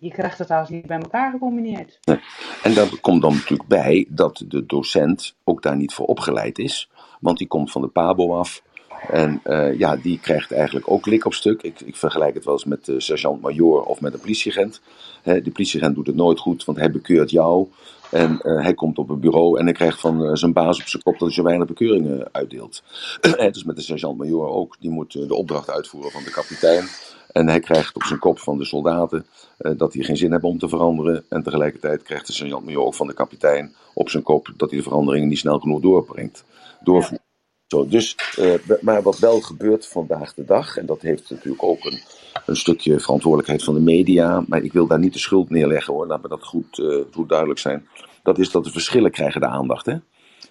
[0.00, 1.98] je krijgt het haast niet bij elkaar gecombineerd.
[2.02, 2.20] Nee.
[2.62, 6.90] En daar komt dan natuurlijk bij dat de docent ook daar niet voor opgeleid is.
[7.20, 8.62] Want die komt van de PABO af.
[9.10, 11.62] En uh, ja, die krijgt eigenlijk ook lik op stuk.
[11.62, 14.80] Ik, ik vergelijk het wel eens met de sergeant-major of met een politieagent.
[15.22, 17.68] He, de politieagent doet het nooit goed, want hij bekeurt jou.
[18.10, 21.02] En uh, hij komt op een bureau en hij krijgt van zijn baas op zijn
[21.02, 22.82] kop dat hij zo weinig bekeuringen uitdeelt.
[23.52, 24.76] dus met de sergeant-major ook.
[24.80, 26.84] Die moet de opdracht uitvoeren van de kapitein.
[27.32, 29.26] En hij krijgt op zijn kop van de soldaten
[29.76, 31.24] dat die geen zin hebben om te veranderen.
[31.28, 34.84] En tegelijkertijd krijgt de sergeant-major ook van de kapitein op zijn kop dat hij de
[34.84, 36.44] veranderingen niet snel genoeg doorbrengt.
[36.80, 37.23] Doorvoert.
[37.82, 42.00] Dus, uh, maar wat wel gebeurt vandaag de dag, en dat heeft natuurlijk ook een,
[42.46, 46.06] een stukje verantwoordelijkheid van de media, maar ik wil daar niet de schuld neerleggen hoor,
[46.06, 47.86] laat me dat goed, uh, goed duidelijk zijn.
[48.22, 49.86] Dat is dat de verschillen krijgen de aandacht.
[49.86, 49.96] Hè?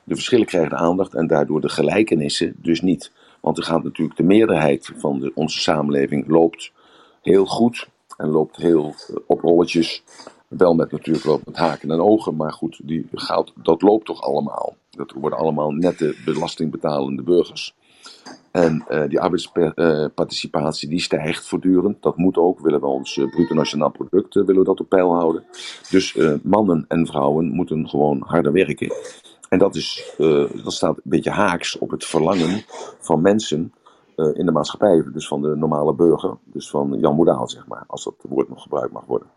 [0.03, 3.11] De verschillen krijgen de aandacht en daardoor de gelijkenissen dus niet.
[3.39, 6.71] Want er gaat natuurlijk de meerderheid van onze samenleving loopt
[7.21, 10.03] heel goed en loopt heel uh, op rolletjes.
[10.57, 14.21] Wel met natuurlijk wel met haken en ogen, maar goed, die gaat, dat loopt toch
[14.21, 14.75] allemaal.
[14.89, 17.75] Dat worden allemaal nette belastingbetalende burgers.
[18.51, 22.01] En uh, die arbeidsparticipatie die stijgt voortdurend.
[22.01, 24.89] Dat moet ook, willen we ons uh, bruto nationaal product uh, willen we dat op
[24.89, 25.43] peil houden.
[25.89, 28.93] Dus mannen en vrouwen moeten gewoon harder werken.
[29.49, 30.15] En dat, is,
[30.63, 32.63] dat staat een beetje haaks op het verlangen
[32.99, 33.73] van mensen
[34.15, 35.03] in de maatschappij.
[35.13, 36.37] Dus van de normale burger.
[36.43, 37.83] Dus van Jan Modaal, zeg maar.
[37.87, 39.27] Als dat woord nog gebruikt mag worden.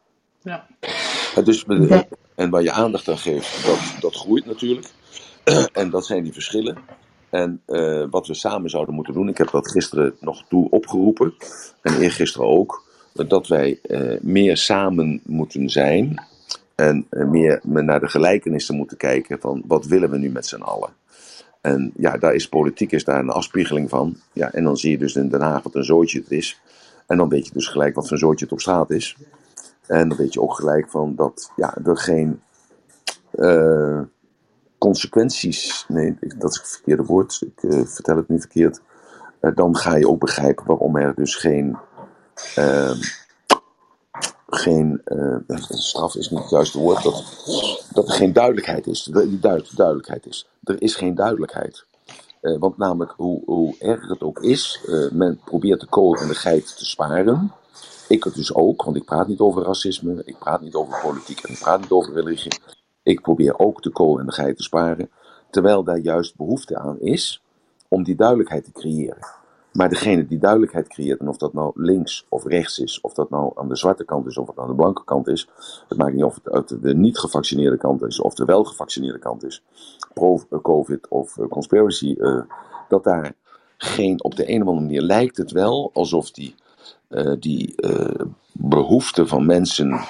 [0.47, 0.66] Ja.
[1.44, 1.64] Dus,
[2.34, 4.86] en waar je aandacht aan geeft, dat, dat groeit natuurlijk.
[5.72, 6.76] en dat zijn die verschillen.
[7.30, 11.34] En uh, wat we samen zouden moeten doen, ik heb dat gisteren nog toe opgeroepen,
[11.82, 16.24] en eergisteren ook, dat wij uh, meer samen moeten zijn
[16.74, 20.61] en uh, meer naar de gelijkenissen moeten kijken van wat willen we nu met z'n
[20.61, 20.90] allen.
[21.61, 24.16] En ja, daar is politiek is daar een afspiegeling van.
[24.32, 26.61] Ja, en dan zie je dus in Den Haag wat een zootje het is.
[27.07, 29.16] En dan weet je dus gelijk wat voor een zootje het op straat is.
[29.87, 32.41] En dan weet je ook gelijk van dat ja, er geen
[33.34, 34.01] uh,
[34.78, 35.84] consequenties.
[35.89, 37.41] Nee, dat is het verkeerde woord.
[37.41, 38.80] Ik uh, vertel het niet verkeerd.
[39.41, 41.76] Uh, dan ga je ook begrijpen waarom er dus geen.
[42.55, 42.99] Ehm,
[44.49, 45.03] geen
[45.68, 47.03] straf is niet het juiste woord.
[47.03, 47.24] Dat,
[47.93, 49.03] dat er geen duidelijkheid is.
[49.03, 49.39] Die
[49.76, 50.49] duidelijkheid is.
[50.64, 51.84] Er is geen duidelijkheid.
[52.41, 56.76] want namelijk, hoe, hoe erg het ook is, men probeert de kool en de geit
[56.76, 57.53] te sparen.
[58.09, 61.41] Ik het dus ook, want ik praat niet over racisme, ik praat niet over politiek
[61.41, 62.61] en ik praat niet over religie.
[63.03, 65.11] Ik probeer ook de kool en de geit te sparen,
[65.51, 67.43] terwijl daar juist behoefte aan is
[67.89, 69.27] om die duidelijkheid te creëren.
[69.73, 73.31] Maar degene die duidelijkheid creëert, en of dat nou links of rechts is, of dat
[73.31, 75.49] nou aan de zwarte kant is of het aan de blanke kant is,
[75.89, 79.19] het maakt niet of het uit de niet gevaccineerde kant is of de wel gevaccineerde
[79.19, 79.63] kant is,
[80.15, 82.43] pro-COVID of eh, conspiracy, uh,
[82.89, 83.35] dat daar
[83.77, 86.55] geen, op de een of andere manier lijkt het wel alsof die
[87.39, 90.01] die uh, behoefte van mensen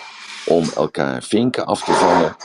[0.46, 2.36] om elkaar vinken af te vangen,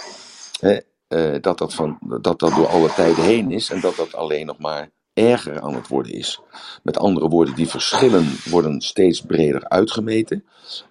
[1.09, 4.45] uh, dat, dat, van, dat dat door alle tijden heen is en dat dat alleen
[4.45, 6.41] nog maar erger aan het worden is.
[6.83, 10.45] Met andere woorden, die verschillen worden steeds breder uitgemeten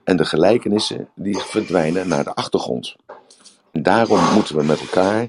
[0.04, 2.96] en de gelijkenissen die verdwijnen naar de achtergrond.
[3.72, 5.28] Daarom moeten we met elkaar,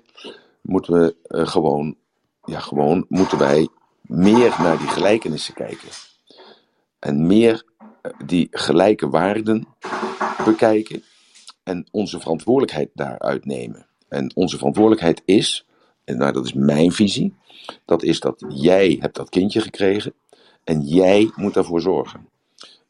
[0.61, 1.15] moeten we
[1.45, 1.95] gewoon,
[2.43, 3.67] ja gewoon, moeten wij
[4.01, 5.89] meer naar die gelijkenissen kijken.
[6.99, 7.63] En meer
[8.25, 9.67] die gelijke waarden
[10.45, 11.03] bekijken
[11.63, 13.85] en onze verantwoordelijkheid daaruit nemen.
[14.07, 15.65] En onze verantwoordelijkheid is,
[16.03, 17.35] en nou dat is mijn visie,
[17.85, 20.13] dat is dat jij hebt dat kindje gekregen
[20.63, 22.29] en jij moet daarvoor zorgen.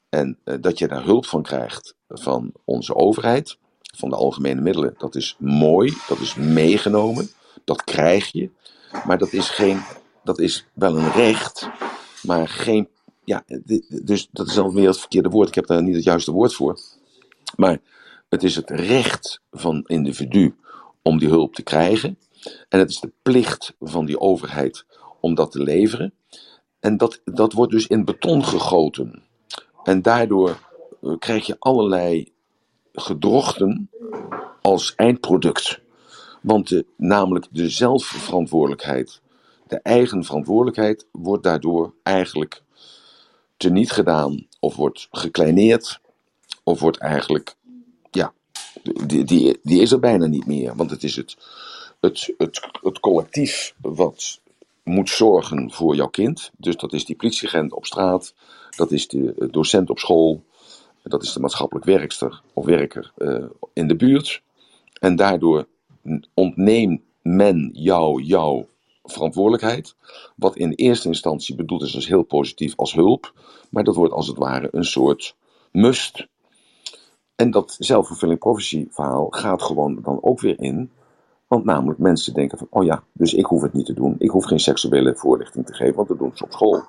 [0.10, 4.96] En uh, dat je daar hulp van krijgt van onze overheid, van de algemene middelen,
[4.98, 7.30] dat is mooi, dat is meegenomen,
[7.64, 8.50] dat krijg je.
[9.06, 9.82] Maar dat is, geen,
[10.24, 11.70] dat is wel een recht,
[12.22, 12.88] maar geen
[13.24, 13.44] ja,
[14.04, 15.48] dus dat is dan weer het verkeerde woord.
[15.48, 16.80] Ik heb daar niet het juiste woord voor.
[17.56, 17.80] Maar
[18.30, 20.56] het is het recht van individu
[21.02, 22.18] om die hulp te krijgen.
[22.70, 24.86] En het is de plicht van die overheid
[25.20, 26.14] om dat te leveren.
[26.80, 29.24] En dat, dat wordt dus in beton gegoten.
[29.84, 30.58] En daardoor
[31.02, 32.32] eh, krijg je allerlei
[32.94, 33.90] gedrochten
[34.62, 35.82] als eindproduct.
[36.42, 39.22] Want namelijk de zelfverantwoordelijkheid,
[39.68, 42.64] de eigen verantwoordelijkheid, wordt daardoor eigenlijk
[43.62, 46.00] teniet gedaan of wordt gekleineerd
[46.64, 47.56] of wordt eigenlijk,
[48.12, 48.34] ja,
[49.06, 50.76] die, die, die is er bijna niet meer.
[50.76, 51.38] Want het is het,
[52.00, 54.40] het, het, het collectief wat
[54.84, 56.52] moet zorgen voor jouw kind.
[56.58, 58.34] Dus dat is die politieagent op straat,
[58.76, 60.44] dat is de docent op school,
[61.04, 64.42] dat is de maatschappelijk werkster of werker uh, in de buurt.
[65.00, 65.68] En daardoor
[66.34, 68.68] ontneemt men jou jouw
[69.04, 69.96] verantwoordelijkheid.
[70.36, 73.34] Wat in eerste instantie bedoeld is als heel positief als hulp.
[73.70, 75.36] Maar dat wordt als het ware een soort
[75.72, 76.28] must.
[77.36, 80.92] En dat zelfvervulling prophecy verhaal gaat gewoon dan ook weer in
[81.52, 84.16] want namelijk mensen denken van, oh ja, dus ik hoef het niet te doen.
[84.18, 86.84] Ik hoef geen seksuele voorlichting te geven, want dat doen ze op school.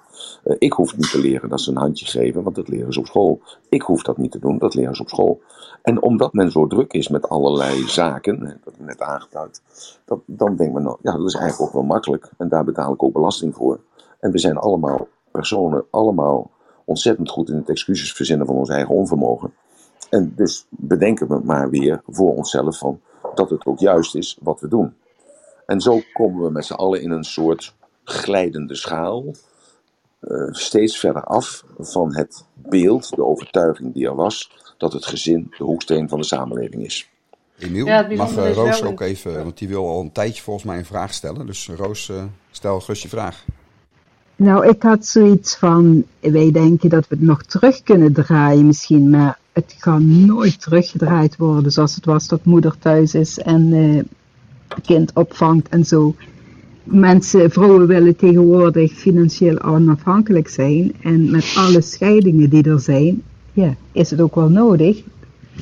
[0.44, 2.98] Uh, ik hoef niet te leren dat ze een handje geven, want dat leren ze
[2.98, 3.40] op school.
[3.68, 5.40] Ik hoef dat niet te doen, dat leren ze op school.
[5.82, 9.62] En omdat men zo druk is met allerlei zaken, dat ik net aangeduid,
[10.04, 12.30] dat, dan denkt men, nou, ja, dat is eigenlijk ook wel makkelijk.
[12.38, 13.80] En daar betaal ik ook belasting voor.
[14.20, 16.50] En we zijn allemaal personen, allemaal
[16.84, 19.52] ontzettend goed in het excuses verzinnen van ons eigen onvermogen.
[20.10, 23.00] En dus bedenken we maar weer voor onszelf van,
[23.34, 24.94] dat het ook juist is wat we doen.
[25.66, 27.74] En zo komen we met z'n allen in een soort
[28.04, 29.24] glijdende schaal,
[30.20, 35.52] uh, steeds verder af van het beeld, de overtuiging die er was, dat het gezin
[35.58, 37.10] de hoeksteen van de samenleving is.
[37.58, 40.78] Emiel, ja, mag uh, Roos ook even, want die wil al een tijdje volgens mij
[40.78, 41.46] een vraag stellen.
[41.46, 43.44] Dus Roos, uh, stel gerust je vraag.
[44.36, 49.10] Nou, ik had zoiets van, wij denken dat we het nog terug kunnen draaien misschien,
[49.10, 54.02] maar het kan nooit teruggedraaid worden zoals het was dat moeder thuis is en uh,
[54.82, 56.14] kind opvangt en zo.
[56.84, 63.22] Mensen, vrouwen willen tegenwoordig financieel onafhankelijk zijn en met alle scheidingen die er zijn,
[63.52, 65.02] ja, is het ook wel nodig.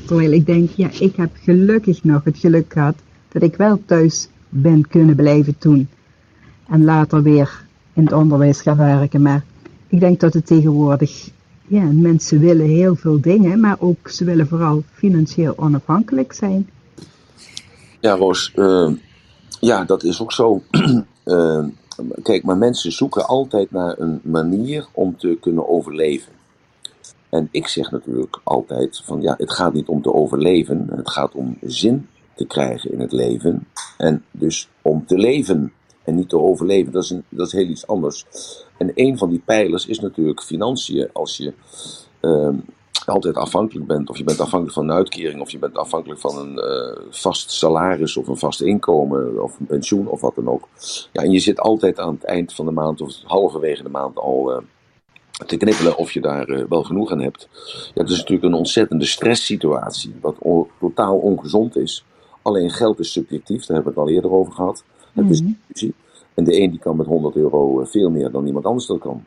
[0.05, 2.95] Terwijl ik denk, ja, ik heb gelukkig nog het geluk gehad
[3.29, 5.87] dat ik wel thuis ben kunnen blijven toen.
[6.67, 9.21] En later weer in het onderwijs gaan werken.
[9.21, 9.43] Maar
[9.87, 11.29] ik denk dat het tegenwoordig
[11.71, 16.69] ja, mensen willen heel veel dingen, maar ook ze willen vooral financieel onafhankelijk zijn.
[17.99, 18.91] Ja, Roos, uh,
[19.59, 20.61] ja, dat is ook zo.
[21.25, 21.65] uh,
[22.23, 26.31] kijk, maar mensen zoeken altijd naar een manier om te kunnen overleven.
[27.29, 31.35] En ik zeg natuurlijk altijd van ja, het gaat niet om te overleven, het gaat
[31.35, 33.67] om zin te krijgen in het leven
[33.97, 35.73] en dus om te leven.
[36.03, 36.91] En niet te overleven.
[36.91, 38.25] Dat is, een, dat is heel iets anders.
[38.77, 41.09] En een van die pijlers is natuurlijk financiën.
[41.13, 41.53] Als je
[42.19, 42.55] ehm,
[43.05, 46.37] altijd afhankelijk bent, of je bent afhankelijk van een uitkering, of je bent afhankelijk van
[46.37, 50.67] een eh, vast salaris, of een vast inkomen, of een pensioen, of wat dan ook.
[51.11, 54.17] Ja, en je zit altijd aan het eind van de maand, of halverwege de maand
[54.17, 54.51] al.
[54.51, 54.61] eh,
[55.45, 57.49] te knippelen of je daar eh, wel genoeg aan hebt.
[57.93, 60.35] Ja, het is natuurlijk een ontzettende stresssituatie, wat
[60.79, 62.05] totaal ongezond is.
[62.41, 64.83] Alleen geld is subjectief, daar hebben we het al eerder over gehad.
[65.13, 65.93] Is illusie.
[66.33, 68.99] En de een die kan met 100 euro eh, veel meer dan iemand anders dat
[68.99, 69.23] kan.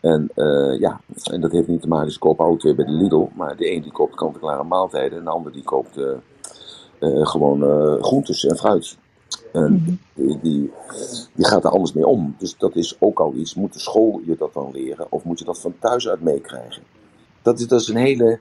[0.00, 3.28] En eh, ja, en dat heeft niet te maken, kopen alle twee bij de Lidl,
[3.34, 7.62] maar de een die koopt kant-en-klare maaltijden en de ander die koopt eh, gewoon
[8.02, 8.98] groentes en fruit.
[9.52, 10.70] En die, die,
[11.34, 12.34] die gaat er anders mee om.
[12.38, 13.54] Dus dat is ook al iets.
[13.54, 15.06] Moet de school je dat dan leren?
[15.08, 16.82] Of moet je dat van thuis uit meekrijgen?
[17.42, 18.38] Dat is, dat is een hele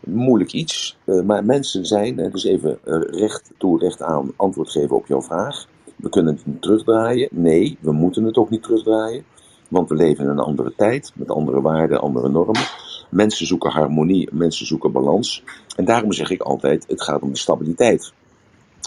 [0.00, 0.98] moeilijk iets.
[1.24, 2.78] Maar mensen zijn, dus even
[3.10, 5.66] recht toe, recht aan antwoord geven op jouw vraag.
[6.02, 7.28] We kunnen het niet terugdraaien.
[7.32, 9.24] Nee, we moeten het ook niet terugdraaien.
[9.68, 12.62] Want we leven in een andere tijd, met andere waarden, andere normen.
[13.10, 15.42] Mensen zoeken harmonie, mensen zoeken balans.
[15.76, 18.12] En daarom zeg ik altijd, het gaat om de stabiliteit.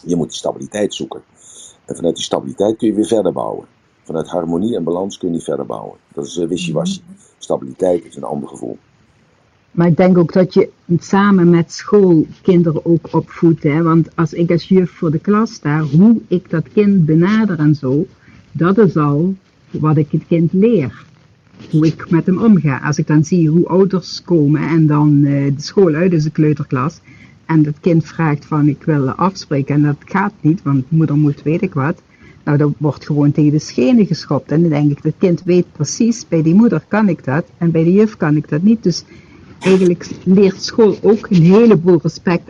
[0.05, 1.23] Je moet die stabiliteit zoeken.
[1.85, 3.65] En vanuit die stabiliteit kun je weer verder bouwen.
[4.03, 5.97] Vanuit harmonie en balans kun je niet verder bouwen.
[6.13, 7.01] Dat is uh, wishy-washy.
[7.37, 8.77] Stabiliteit is een ander gevoel.
[9.73, 10.69] Maar ik denk ook dat je
[10.99, 13.63] samen met school kinderen ook opvoedt.
[13.63, 13.81] Hè?
[13.81, 17.75] Want als ik als juf voor de klas sta, hoe ik dat kind benader en
[17.75, 18.07] zo,
[18.51, 19.35] dat is al
[19.71, 21.05] wat ik het kind leer.
[21.71, 22.77] Hoe ik met hem omga.
[22.77, 26.29] Als ik dan zie hoe ouders komen en dan uh, de school uit is de
[26.29, 26.99] kleuterklas.
[27.45, 31.43] En dat kind vraagt van ik wil afspreken en dat gaat niet, want moeder moet
[31.43, 32.01] weet ik wat.
[32.43, 34.51] Nou, dan wordt gewoon tegen de schenen geschopt.
[34.51, 37.71] En dan denk ik, dat kind weet precies, bij die moeder kan ik dat en
[37.71, 38.83] bij de juf kan ik dat niet.
[38.83, 39.03] Dus
[39.63, 42.49] eigenlijk leert school ook een heleboel respect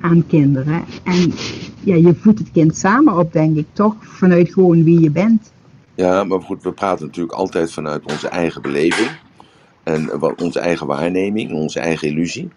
[0.00, 0.84] aan kinderen.
[1.04, 1.32] En
[1.80, 3.94] ja, je voedt het kind samen op, denk ik, toch?
[4.00, 5.52] Vanuit gewoon wie je bent.
[5.94, 9.10] Ja, maar goed, we praten natuurlijk altijd vanuit onze eigen beleving.
[9.82, 12.48] En wat, onze eigen waarneming, onze eigen illusie.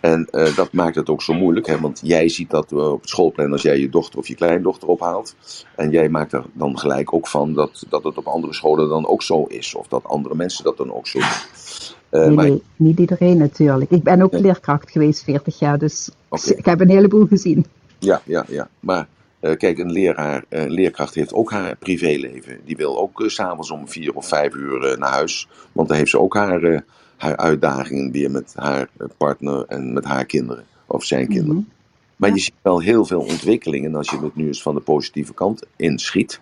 [0.00, 1.80] En uh, dat maakt het ook zo moeilijk, hè?
[1.80, 4.88] want jij ziet dat uh, op het schoolplein als jij je dochter of je kleindochter
[4.88, 5.36] ophaalt.
[5.76, 9.06] En jij maakt er dan gelijk ook van dat, dat het op andere scholen dan
[9.06, 9.74] ook zo is.
[9.74, 11.93] Of dat andere mensen dat dan ook zo doen.
[12.14, 12.44] Uh, nee, maar...
[12.44, 13.90] nee, niet iedereen natuurlijk.
[13.90, 16.54] Ik ben ook leerkracht geweest 40 jaar, dus okay.
[16.56, 17.66] ik heb een heleboel gezien.
[17.98, 18.68] Ja, ja, ja.
[18.80, 19.06] Maar
[19.40, 22.58] uh, kijk, een leraar, leerkracht heeft ook haar privéleven.
[22.64, 25.48] Die wil ook uh, s'avonds om vier of vijf uur naar huis.
[25.72, 26.84] Want dan heeft ze ook haar
[27.16, 31.54] haar uitdagingen weer met haar partner en met haar kinderen of zijn kinderen.
[31.54, 31.72] Mm -hmm.
[32.16, 33.90] Maar je ziet wel heel veel ontwikkelingen.
[33.90, 36.40] En als je het nu eens van de positieve kant inschiet,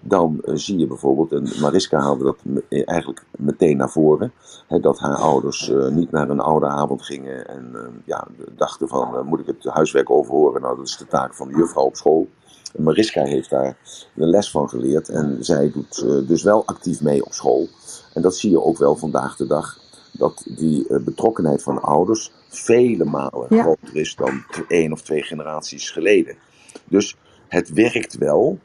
[0.00, 4.32] dan uh, zie je bijvoorbeeld, en Mariska haalde dat me, eigenlijk meteen naar voren,
[4.66, 8.26] hè, dat haar ouders uh, niet naar een oude avond gingen en uh, ja,
[8.56, 10.60] dachten van, moet ik het huiswerk overhoren?
[10.60, 12.28] Nou, dat is de taak van de juffrouw op school.
[12.74, 13.76] En Mariska heeft daar
[14.16, 17.68] een les van geleerd en zij doet dus wel actief mee op school.
[18.14, 19.78] En dat zie je ook wel vandaag de dag
[20.12, 23.62] dat die betrokkenheid van ouders vele malen ja.
[23.62, 26.36] groter is dan één of twee generaties geleden.
[26.84, 27.16] Dus
[27.48, 28.58] het werkt wel.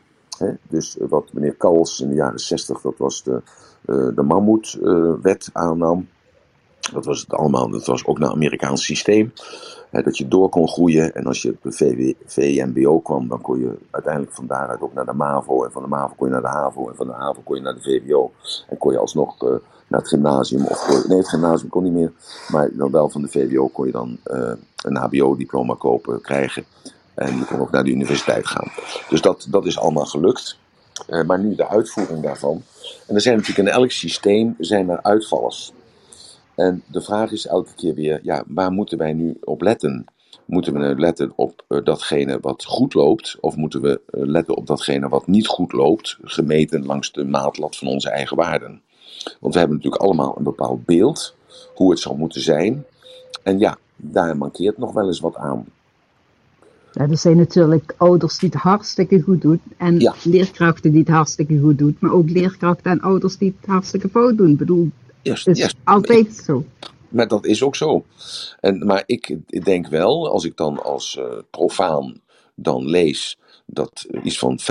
[0.67, 3.41] Dus uh, wat meneer Kals in de jaren zestig, dat was de,
[3.85, 6.07] uh, de mammoetwet aannam.
[6.93, 9.33] Dat was het allemaal, dat was ook een Amerikaans systeem.
[9.89, 13.59] Hè, dat je door kon groeien en als je op de VMBO kwam, dan kon
[13.59, 15.63] je uiteindelijk van daaruit ook naar de MAVO.
[15.63, 17.61] En van de MAVO kon je naar de HAVO en van de HAVO kon je
[17.61, 18.31] naar de VWO.
[18.69, 19.41] En kon je alsnog
[19.87, 20.65] naar het gymnasium.
[20.65, 22.11] Of, nee, het gymnasium kon niet meer.
[22.51, 24.17] Maar wel van de VWO kon je dan
[24.83, 26.65] een HBO-diploma kopen, krijgen.
[27.15, 28.71] En je kon ook naar de universiteit gaan.
[29.09, 30.57] Dus dat, dat is allemaal gelukt.
[31.09, 32.63] Uh, maar nu de uitvoering daarvan.
[33.07, 35.71] En er zijn natuurlijk in elk systeem zijn er uitvallers.
[36.55, 40.05] En de vraag is elke keer weer, ja, waar moeten wij nu op letten?
[40.45, 43.37] Moeten we nu letten op uh, datgene wat goed loopt?
[43.39, 46.17] Of moeten we letten op datgene wat niet goed loopt?
[46.21, 48.81] Gemeten langs de maatlat van onze eigen waarden.
[49.39, 51.35] Want we hebben natuurlijk allemaal een bepaald beeld,
[51.75, 52.85] hoe het zou moeten zijn.
[53.43, 55.65] En ja, daar mankeert nog wel eens wat aan.
[56.93, 59.61] Ja, er zijn natuurlijk ouders die het hartstikke goed doen.
[59.77, 60.15] En ja.
[60.23, 61.97] leerkrachten die het hartstikke goed doen.
[61.99, 64.49] Maar ook leerkrachten en ouders die het hartstikke fout doen.
[64.49, 64.89] Ik bedoel,
[65.21, 65.75] yes, het is yes.
[65.83, 66.65] altijd zo.
[67.09, 68.05] Maar dat is ook zo.
[68.59, 72.21] En, maar ik, ik denk wel, als ik dan als uh, profaan
[72.55, 74.65] dan lees dat iets van 15%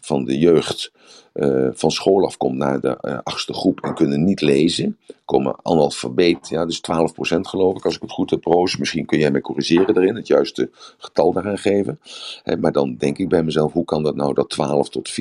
[0.00, 0.92] van de jeugd
[1.36, 4.98] uh, van school afkomt naar de uh, achtste groep en kunnen niet lezen.
[5.24, 6.80] Komen analfabeet, ja, dus
[7.36, 8.76] 12% geloof ik, als ik het goed heb, Roos.
[8.76, 12.00] Misschien kun jij mij corrigeren erin, het juiste getal daaraan geven.
[12.60, 15.14] Maar dan denk ik bij mezelf, hoe kan dat nou dat 12 tot 14%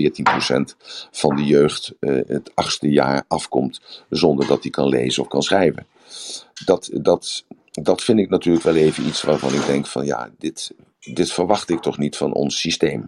[1.11, 5.43] van de jeugd uh, het achtste jaar afkomt zonder dat hij kan lezen of kan
[5.43, 5.87] schrijven?
[6.65, 10.71] Dat, dat, dat vind ik natuurlijk wel even iets waarvan ik denk van ja, dit
[11.13, 13.07] dit verwacht ik toch niet van ons systeem.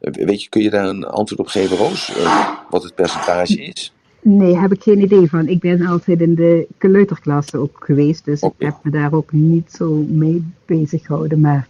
[0.00, 2.14] Eh, weet je, kun je daar een antwoord op geven, Roos?
[2.16, 3.92] Eh, wat het percentage is?
[4.22, 5.48] Nee, heb ik geen idee van.
[5.48, 9.70] Ik ben altijd in de kleuterklasse ook geweest, dus ik heb me daar ook niet
[9.72, 11.40] zo mee bezig gehouden.
[11.40, 11.68] Maar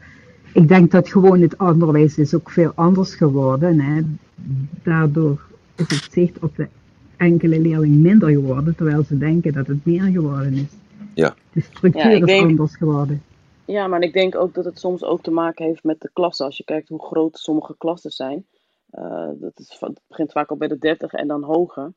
[0.52, 3.80] ik denk dat gewoon het onderwijs is ook veel anders geworden.
[3.80, 4.00] Hè.
[4.82, 5.40] Daardoor
[5.76, 6.66] is het zicht op de
[7.16, 10.68] enkele leerling minder geworden, terwijl ze denken dat het meer geworden is.
[11.14, 11.34] Ja.
[11.52, 13.22] De structuur Ja, is denk- anders geworden.
[13.66, 16.46] Ja, maar ik denk ook dat het soms ook te maken heeft met de klassen.
[16.46, 18.46] Als je kijkt hoe groot sommige klassen zijn,
[18.90, 21.92] eh, dat is, begint vaak al bij de 30 en dan hoger.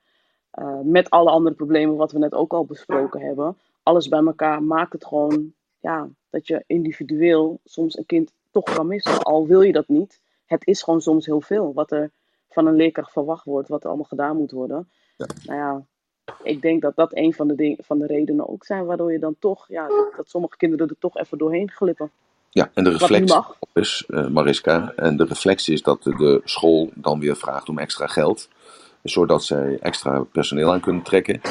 [0.51, 3.57] Eh, met alle andere problemen wat we net ook al besproken hebben.
[3.83, 8.87] Alles bij elkaar maakt het gewoon ja, dat je individueel soms een kind toch kan
[8.87, 9.23] missen.
[9.23, 10.21] Al wil je dat niet.
[10.45, 12.11] Het is gewoon soms heel veel wat er
[12.49, 14.89] van een leerkracht verwacht wordt, wat er allemaal gedaan moet worden.
[15.17, 15.85] Nou ja,
[16.43, 19.19] ik denk dat dat een van de, ding, van de redenen ook zijn waardoor je
[19.19, 22.11] dan toch, ja, dat, dat sommige kinderen er toch even doorheen glippen.
[22.49, 23.39] Ja, en de reflex
[23.73, 28.07] is, eh, Mariska, en de reflex is dat de school dan weer vraagt om extra
[28.07, 28.49] geld,
[29.03, 31.41] zodat zij extra personeel aan kunnen trekken.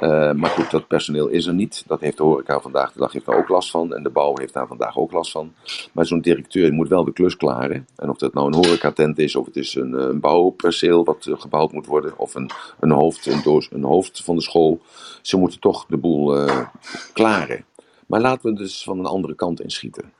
[0.00, 1.84] Eh, maar goed, dat personeel is er niet.
[1.86, 3.94] Dat heeft de horeca vandaag de dag heeft daar ook last van.
[3.94, 5.52] En de bouw heeft daar vandaag ook last van.
[5.92, 7.86] Maar zo'n directeur moet wel de klus klaren.
[7.96, 11.40] En of dat nou een horecatent is, of het is een, eh, bouwperceel wat eh,
[11.40, 12.50] gebouwd moet worden, of een,
[12.80, 14.80] een, hoofd, een, doos, een hoofd van de school.
[15.22, 16.48] Ze moeten toch de boel
[17.12, 17.64] klaren.
[18.06, 20.12] Maar laten we dus van een andere kant inschieten.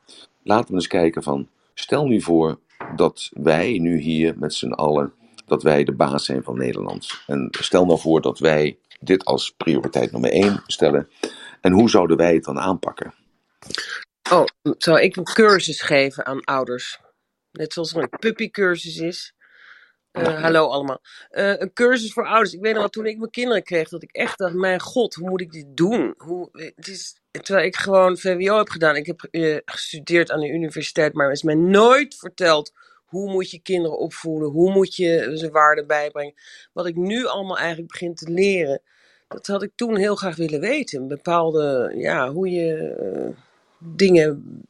[0.42, 2.58] Laten we eens kijken van, stel nu voor
[2.96, 5.12] dat wij nu hier met z'n allen,
[5.46, 7.22] dat wij de baas zijn van Nederland.
[7.26, 11.08] En stel nou voor dat wij dit als prioriteit nummer één stellen.
[11.60, 13.14] En hoe zouden wij het dan aanpakken?
[14.30, 14.44] Oh,
[14.78, 17.00] zou ik een cursus geven aan ouders?
[17.52, 19.34] Net zoals er een puppycursus is.
[20.10, 21.00] Eh, hallo allemaal.
[21.30, 22.52] Eh, een cursus voor ouders.
[22.52, 25.14] Ik weet nog wel, toen ik mijn kinderen kreeg, dat ik echt dacht, mijn god,
[25.14, 26.14] hoe moet ik dit doen?
[26.16, 28.96] Hoe, het is, terwijl ik gewoon VWO heb gedaan.
[28.96, 32.72] Ik heb eh, gestudeerd aan de universiteit, maar is mij nooit verteld,
[33.06, 34.48] hoe moet je kinderen opvoeden?
[34.48, 36.34] Hoe moet je ze waarde bijbrengen?
[36.72, 38.82] Wat ik nu allemaal eigenlijk begin te leren,
[39.28, 41.08] dat had ik toen heel graag willen weten.
[41.08, 43.28] Bepaalde, ja, hoe je eh,
[43.78, 44.60] dingen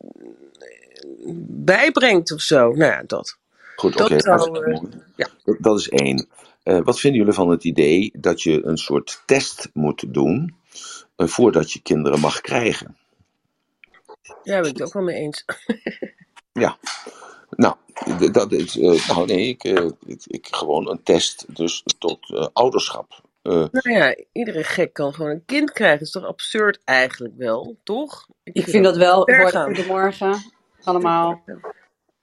[1.49, 2.69] bijbrengt of zo.
[2.73, 3.39] Nou ja, dat.
[3.77, 4.21] Goed, Dat oké.
[4.21, 4.83] zou, eh,
[5.17, 5.29] ja.
[5.45, 6.29] Dat- Dat is één.
[6.63, 10.55] Eh, wat vinden jullie van het idee dat je een soort test moet doen
[11.17, 12.97] eh, voordat je kinderen mag krijgen?
[14.23, 15.45] Ja, daar ben ik het ook wel mee eens.
[16.53, 16.79] Ja,
[17.57, 17.77] nou,
[18.33, 22.47] dat is, eh, nou nee, ik, eh, ik, ik gewoon een test dus tot eh,
[22.53, 23.23] ouderschap.
[23.43, 25.99] Eh, Nou ja, iedere gek kan gewoon een kind krijgen.
[25.99, 28.29] Dat is toch absurd eigenlijk wel, toch?
[28.45, 29.23] Ik vind dat wel,
[29.65, 30.53] goedemorgen
[30.83, 31.43] allemaal.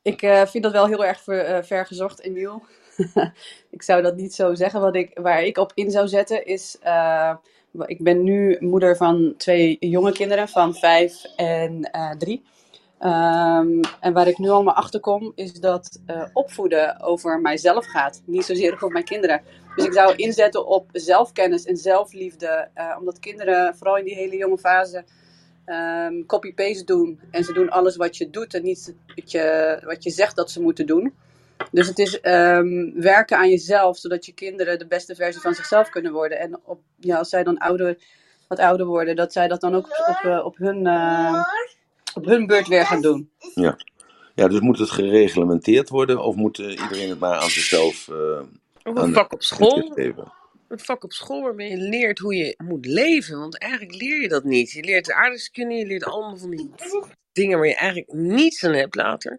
[0.02, 2.64] Ik eh, vind dat wel heel erg ver, vergezocht, Emiel.
[3.70, 4.82] ik zou dat niet zo zeggen.
[4.82, 7.36] Wat ik, waar ik op in zou zetten is, eh,
[7.86, 12.44] ik ben nu moeder van twee jonge kinderen van vijf en eh, drie.
[13.04, 18.22] Ehm, en waar ik nu allemaal achter kom, is dat eh, opvoeden over mijzelf gaat.
[18.26, 19.42] Niet zozeer over mijn kinderen.
[19.76, 22.70] Dus ik zou inzetten op zelfkennis en zelfliefde.
[22.74, 25.04] eh, omdat kinderen, vooral in die hele jonge fase,
[25.66, 27.20] ehm, copy-paste doen.
[27.32, 30.52] En ze doen alles wat je doet en niet wat je, wat je zegt dat
[30.52, 31.14] ze moeten doen.
[31.72, 35.90] Dus het is ehm, werken aan jezelf, zodat je kinderen de beste versie van zichzelf
[35.90, 36.40] kunnen worden.
[36.40, 37.98] En op, ja, als zij dan ouder,
[38.48, 40.86] wat ouder worden, dat zij dat dan ook op, eh, op, hun,
[42.14, 43.30] op hun beurt weer gaan doen.
[43.56, 43.78] ja.
[44.36, 48.42] ja, dus moet het gereglementeerd worden of moet eh, iedereen het maar aan zichzelf eh
[48.84, 49.92] Of een vak op school.
[50.68, 53.40] Een vak op school waarmee je leert hoe je moet leven.
[53.40, 54.72] Want eigenlijk leer je dat niet.
[54.72, 56.72] Je leert de aardrijkskunde, je leert allemaal van die
[57.32, 59.36] dingen waar je eigenlijk niets aan hebt later.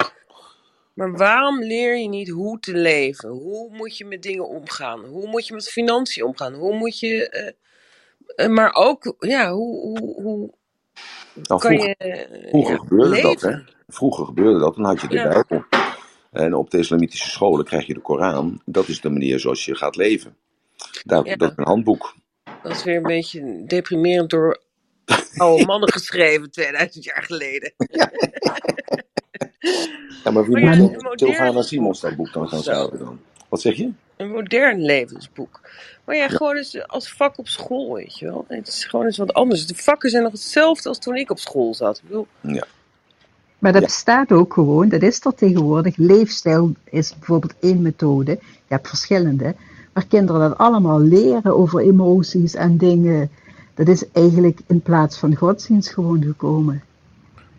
[0.95, 3.29] Maar waarom leer je niet hoe te leven?
[3.31, 5.05] Hoe moet je met dingen omgaan?
[5.05, 6.55] Hoe moet je met financiën omgaan?
[6.55, 7.29] Hoe moet je.
[7.29, 7.53] eh,
[8.45, 10.55] eh, maar ook, ja, hoe, hoe, hoe
[11.43, 13.57] Nou, vroeger, je vroeger ja, gebeurde dat, hè?
[13.89, 15.29] Vroeger gebeurde dat, dan had je de Ja.
[15.29, 15.65] Bijbel.
[16.31, 18.61] En op de islamitische scholen krijg je de Koran.
[18.65, 20.37] Dat is de manier zoals je gaat leven.
[21.05, 21.37] Dat, Ja.
[21.37, 22.15] dat is een handboek.
[22.63, 24.61] Dat is weer een beetje deprimerend door
[25.37, 27.73] oude mannen geschreven 2000 jaar geleden.
[30.25, 33.21] Ja, maar wie Maar moet Sylvana Simons dat boek dan gaan schrijven dan?
[33.49, 33.91] Wat zeg je?
[34.17, 35.61] Een modern levensboek.
[36.05, 38.45] Maar ja, gewoon eens als vak op school, weet je wel.
[38.49, 39.67] Het is gewoon eens wat anders.
[39.67, 41.97] De vakken zijn nog hetzelfde als toen ik op school zat.
[41.97, 42.65] Ik bedoel, Ja.
[43.59, 43.87] Maar dat Ja.
[43.87, 45.97] bestaat ook gewoon, dat is er tegenwoordig.
[45.97, 48.31] Leefstijl is bijvoorbeeld één methode.
[48.41, 49.55] Je hebt verschillende.
[49.93, 53.31] Waar kinderen dat allemaal leren over emoties en dingen.
[53.75, 56.83] Dat is eigenlijk in plaats van godsdienst gewoon gekomen.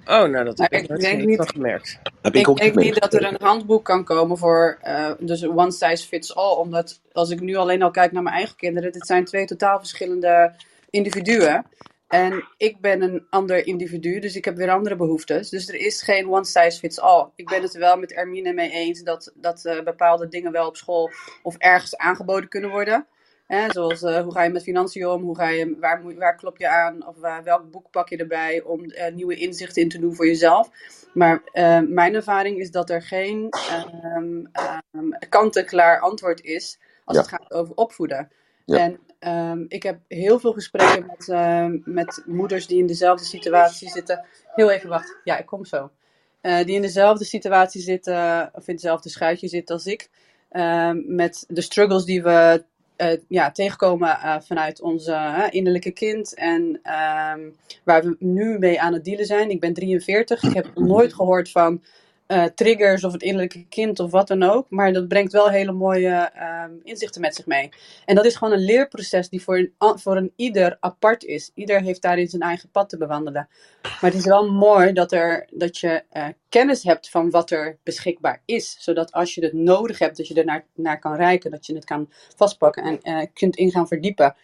[0.06, 2.00] Oh, nou, dat heb Maar ik van niet, gemerkt.
[2.22, 5.48] Heb ik ik ook denk niet dat er een handboek kan komen voor eh, dus
[5.48, 6.56] one size fits all.
[6.56, 9.80] Omdat als ik nu alleen al kijk naar mijn eigen kinderen, dit zijn twee totaal
[9.80, 10.56] verschillende
[10.90, 11.66] individuen.
[12.08, 15.50] En ik ben een ander individu, dus ik heb weer andere behoeftes.
[15.50, 17.28] Dus er is geen one size fits all.
[17.36, 20.68] Ik ben het er wel met Ermine mee eens dat, dat uh, bepaalde dingen wel
[20.68, 21.12] op school
[21.44, 23.08] of ergens aangeboden kunnen worden.
[23.48, 26.58] Hè, zoals uh, hoe ga je met financiën om, hoe ga je, waar, waar klop
[26.58, 28.82] je aan of uh, welk boek pak je erbij om
[29.14, 30.70] nieuwe inzichten in te doen voor jezelf.
[31.14, 31.42] Maar
[31.88, 33.50] mijn ervaring is dat er geen
[34.16, 34.50] um,
[34.92, 37.22] um, kant-en-klaar antwoord is als Ja.
[37.22, 38.32] het gaat over opvoeden.
[38.66, 38.78] Ja.
[38.78, 41.28] En ehm, ik heb heel veel gesprekken met,
[41.86, 44.26] met moeders die in dezelfde situatie zitten.
[44.56, 45.92] Heel even wacht, ja, ik kom zo.
[46.42, 50.10] Eh, die in dezelfde situatie zitten, of in hetzelfde schuitje zitten als ik.
[51.06, 52.64] met de struggles die we
[52.96, 56.34] eh, ja, tegenkomen eh, vanuit onze innerlijke kind.
[56.34, 57.50] En ehm,
[57.84, 59.50] waar we nu mee aan het dealen zijn.
[59.50, 60.44] Ik ben 43.
[60.44, 61.82] Ik heb nooit gehoord van
[62.26, 64.70] eh, triggers of het innerlijke kind of wat dan ook.
[64.70, 67.70] Maar dat brengt wel hele mooie ehm, inzichten met zich mee.
[68.06, 71.52] En dat is gewoon een leerproces die voor een, voor een ieder apart is.
[71.54, 73.48] Ieder heeft daarin zijn eigen pad te bewandelen.
[73.82, 77.78] Maar het is wel mooi dat, er, dat je eh, kennis hebt van wat er
[77.84, 78.78] beschikbaar is.
[78.80, 81.52] Zodat als je het nodig hebt, dat je er naar, kan reiken.
[81.52, 84.36] Dat je het kan vastpakken en eh, kunt in gaan verdiepen.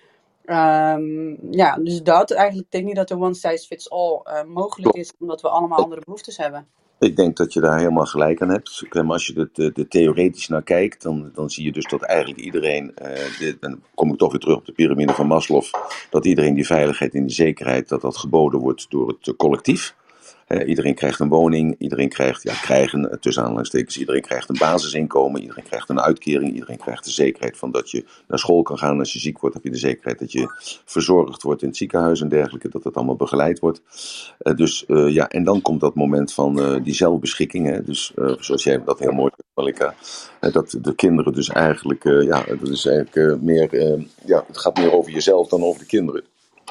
[0.45, 2.65] Ehm, ja, dus dat eigenlijk.
[2.65, 5.13] Ik denk niet dat er one size fits all mogelijk is.
[5.19, 6.67] Omdat we allemaal andere behoeftes hebben.
[7.01, 8.83] Ik denk dat je daar helemaal gelijk aan hebt.
[9.07, 12.95] Als je er de, theoretisch naar kijkt, dan, dan zie je dus dat eigenlijk iedereen,
[12.95, 15.63] eh, dan kom ik toch weer terug op de piramide van Maslow,
[16.09, 19.95] dat iedereen die veiligheid en die zekerheid, dat dat geboden wordt door het collectief.
[20.65, 25.63] Iedereen krijgt een woning, iedereen krijgt, ja, krijgen, tussen aanhalingstekens, iedereen krijgt een basisinkomen, iedereen
[25.63, 28.99] krijgt een uitkering, iedereen krijgt de zekerheid van dat je naar school kan gaan.
[28.99, 30.47] Als je ziek wordt, heb je de zekerheid dat je
[30.85, 33.81] verzorgd wordt in het ziekenhuis en dergelijke, dat het allemaal begeleid wordt.
[34.37, 37.67] Eh, dus eh, ja, en dan komt dat moment van eh, die zelfbeschikking.
[37.67, 37.83] Hè?
[37.83, 39.95] Dus zoals jij dat heel mooi Malika,
[40.39, 45.11] dat de kinderen dus eigenlijk, ja, dat is eigenlijk meer, ja, het gaat meer over
[45.11, 46.23] jezelf dan over de kinderen.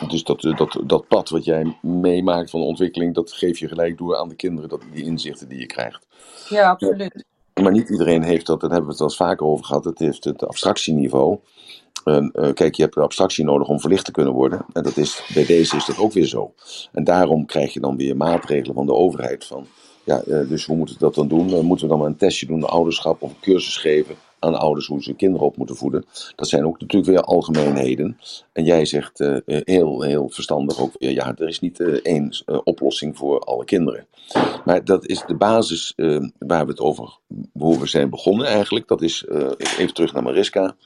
[0.09, 3.68] Dus dat, eh, dat, dat pad wat jij meemaakt van de ontwikkeling, dat geef je
[3.68, 6.07] gelijk door aan de kinderen, dat, die inzichten die je krijgt.
[6.48, 7.24] Ja, absoluut.
[7.62, 9.98] Maar niet iedereen heeft dat, daar hebben we het wel eens vaker over gehad, het
[9.98, 11.38] heeft het abstractieniveau.
[12.05, 14.64] En, eh, kijk, je hebt de abstractie nodig om verlicht te kunnen worden.
[14.72, 16.55] En dat is, bij deze is dat ook weer zo.
[16.92, 19.44] En daarom krijg je dan weer maatregelen van de overheid.
[19.44, 19.66] Van,
[20.05, 21.64] ja, eh, dus hoe moeten we dat dan doen?
[21.64, 24.86] Moeten we dan maar een testje doen, de ouderschap, of een cursus geven aan ouders
[24.86, 26.05] hoe ze hun kinderen op moeten voeden?
[26.36, 28.18] Dat zijn ook natuurlijk weer algemeenheden.
[28.53, 31.86] En jij zegt eh, eh, heel, heel verstandig ook weer, ja, er is niet eh,
[31.86, 34.07] één oplossing voor alle kinderen.
[34.64, 35.93] Maar dat is de basis
[36.38, 37.18] waar we het over,
[37.53, 38.88] hoe we zijn begonnen eigenlijk.
[38.88, 39.26] Dat is,
[39.59, 40.76] even terug naar Mariska.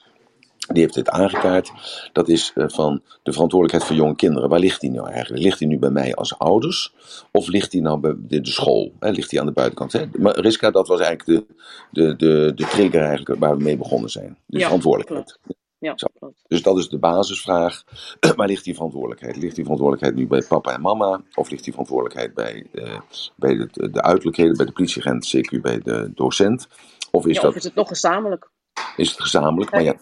[0.67, 1.71] Die heeft dit aangekaart.
[2.13, 4.49] Dat is eh, van de verantwoordelijkheid voor jonge kinderen.
[4.49, 5.43] Waar ligt die nou eigenlijk?
[5.43, 6.93] Ligt die nu bij mij als ouders?
[7.31, 8.91] Of ligt die nou bij de, school?
[8.99, 9.93] Ligt die aan de buitenkant?
[9.93, 10.05] Hè?
[10.19, 11.55] Maar Riska, dat was eigenlijk de,
[11.91, 14.37] de, de, de trigger eigenlijk waar we mee begonnen zijn.
[14.45, 15.39] De Ja, verantwoordelijkheid.
[15.79, 15.95] Ja.
[16.47, 17.83] Dus dat is de basisvraag.
[18.35, 19.35] Waar ligt die verantwoordelijkheid?
[19.35, 21.21] Ligt die verantwoordelijkheid nu bij papa en mama?
[21.35, 22.99] Of ligt die verantwoordelijkheid bij, eh,
[23.35, 26.67] bij de, de uiterlijkheden, bij de politieagent, CQ bij de docent?
[27.11, 28.49] Of is, Ja, dat, of is het nog gezamenlijk?
[28.97, 29.71] is het gezamenlijk?
[29.71, 29.95] Maar ja,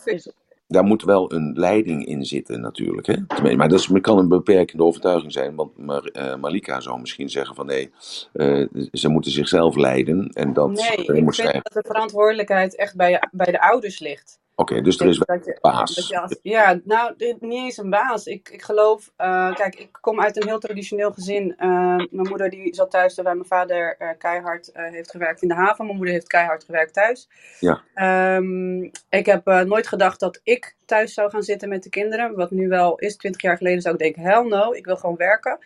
[0.74, 3.07] daar moet wel een leiding in zitten natuurlijk.
[3.07, 3.55] Hè?
[3.55, 5.55] Maar dat is, kan een beperkende overtuiging zijn.
[5.55, 7.91] Want Mar- eh, Malika zou misschien zeggen van nee,
[8.34, 10.30] eh, ze moeten zichzelf leiden.
[10.34, 14.41] En dat Nee, ik vind eigenlijk- dat de verantwoordelijkheid echt bij, bij de ouders ligt.
[14.56, 15.95] Oké, dus er is wel een baas.
[16.22, 18.26] als- ja, nou, dit- niet eens een baas.
[18.26, 21.56] Ik, ik geloof, eh, kijk, ik kom uit een heel traditioneel gezin.
[21.58, 25.54] Eh, mijn moeder die zat thuis terwijl mijn vader eh, keihard heeft gewerkt in de
[25.54, 25.86] haven.
[25.86, 27.30] Mijn moeder heeft keihard gewerkt thuis.
[27.60, 27.82] Ja.
[27.93, 32.36] Ehm, ik heb nooit gedacht dat ik thuis zou gaan zitten met de kinderen.
[32.36, 35.16] Wat nu wel is, 20 jaar geleden zou ik denken, hell no, ik wil gewoon
[35.16, 35.60] werken.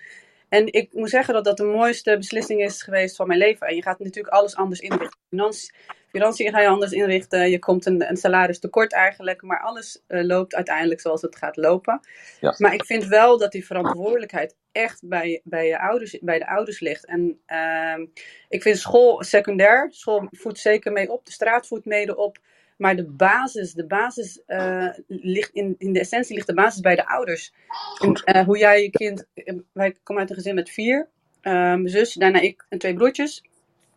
[0.49, 3.67] En ik moet zeggen dat dat de mooiste beslissing is geweest van mijn leven.
[3.67, 5.19] En je gaat natuurlijk alles anders inrichten.
[5.29, 5.71] Financi-
[6.07, 7.49] Financiën ga je anders inrichten.
[7.49, 9.41] Je komt een, een salaris tekort eigenlijk.
[9.41, 11.99] Maar alles eh, loopt uiteindelijk zoals het gaat lopen.
[12.39, 12.55] Ja.
[12.57, 16.79] Maar ik vind wel dat die verantwoordelijkheid echt bij, bij, je ouders, bij de ouders
[16.79, 17.05] ligt.
[17.05, 18.05] En ehm,
[18.49, 19.87] ik vind school secundair.
[19.91, 21.25] School voedt zeker mee op.
[21.25, 22.37] De straat voedt mede op.
[22.77, 26.95] Maar de basis, de basis eh, ligt in, in de essentie ligt de basis bij
[26.95, 27.53] de ouders.
[28.01, 29.25] En, eh, hoe jij je kind.
[29.33, 31.09] eh, Wij komen uit een gezin met vier.
[31.41, 33.43] mijn zus, daarna ik en twee broertjes.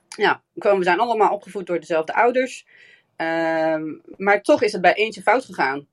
[0.08, 2.66] Ja, we zijn allemaal opgevoed door dezelfde ouders.
[3.16, 5.86] Ehm, maar toch is het bij eentje fout gegaan.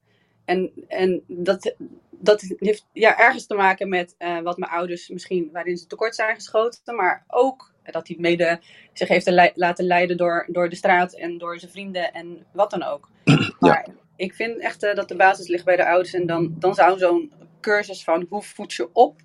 [0.46, 1.76] En, en dat,
[2.10, 6.36] dat heeft ja, ergens te maken met wat mijn ouders misschien waarin ze tekort zijn
[6.36, 6.96] geschoten.
[6.96, 8.60] Maar ook dat hij mede
[8.94, 12.70] zich heeft le- laten leiden door, door de straat en door zijn vrienden en wat
[12.70, 13.10] dan ook.
[13.60, 16.14] Maar ik vind echt eh, dat de basis ligt bij de ouders.
[16.14, 17.32] En dan, dan zou zo'n
[17.62, 19.22] cursus van hoe voed je op?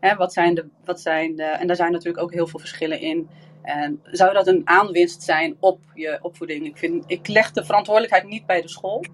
[0.00, 3.00] Hè, wat zijn de, wat zijn de, en daar zijn natuurlijk ook heel veel verschillen
[3.00, 3.28] in.
[3.62, 6.66] En zou dat een aanwinst zijn op je opvoeding?
[6.66, 9.04] Ik, vind, ik leg de verantwoordelijkheid niet bij de school.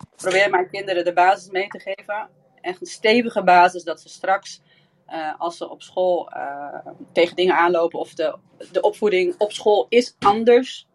[0.00, 2.28] Ik probeer mijn kinderen de basis mee te geven.
[2.60, 4.62] echt een stevige basis dat ze straks,
[5.10, 8.36] eh, als ze op school eh, tegen dingen aanlopen of de,
[8.72, 10.88] de opvoeding op school is anders.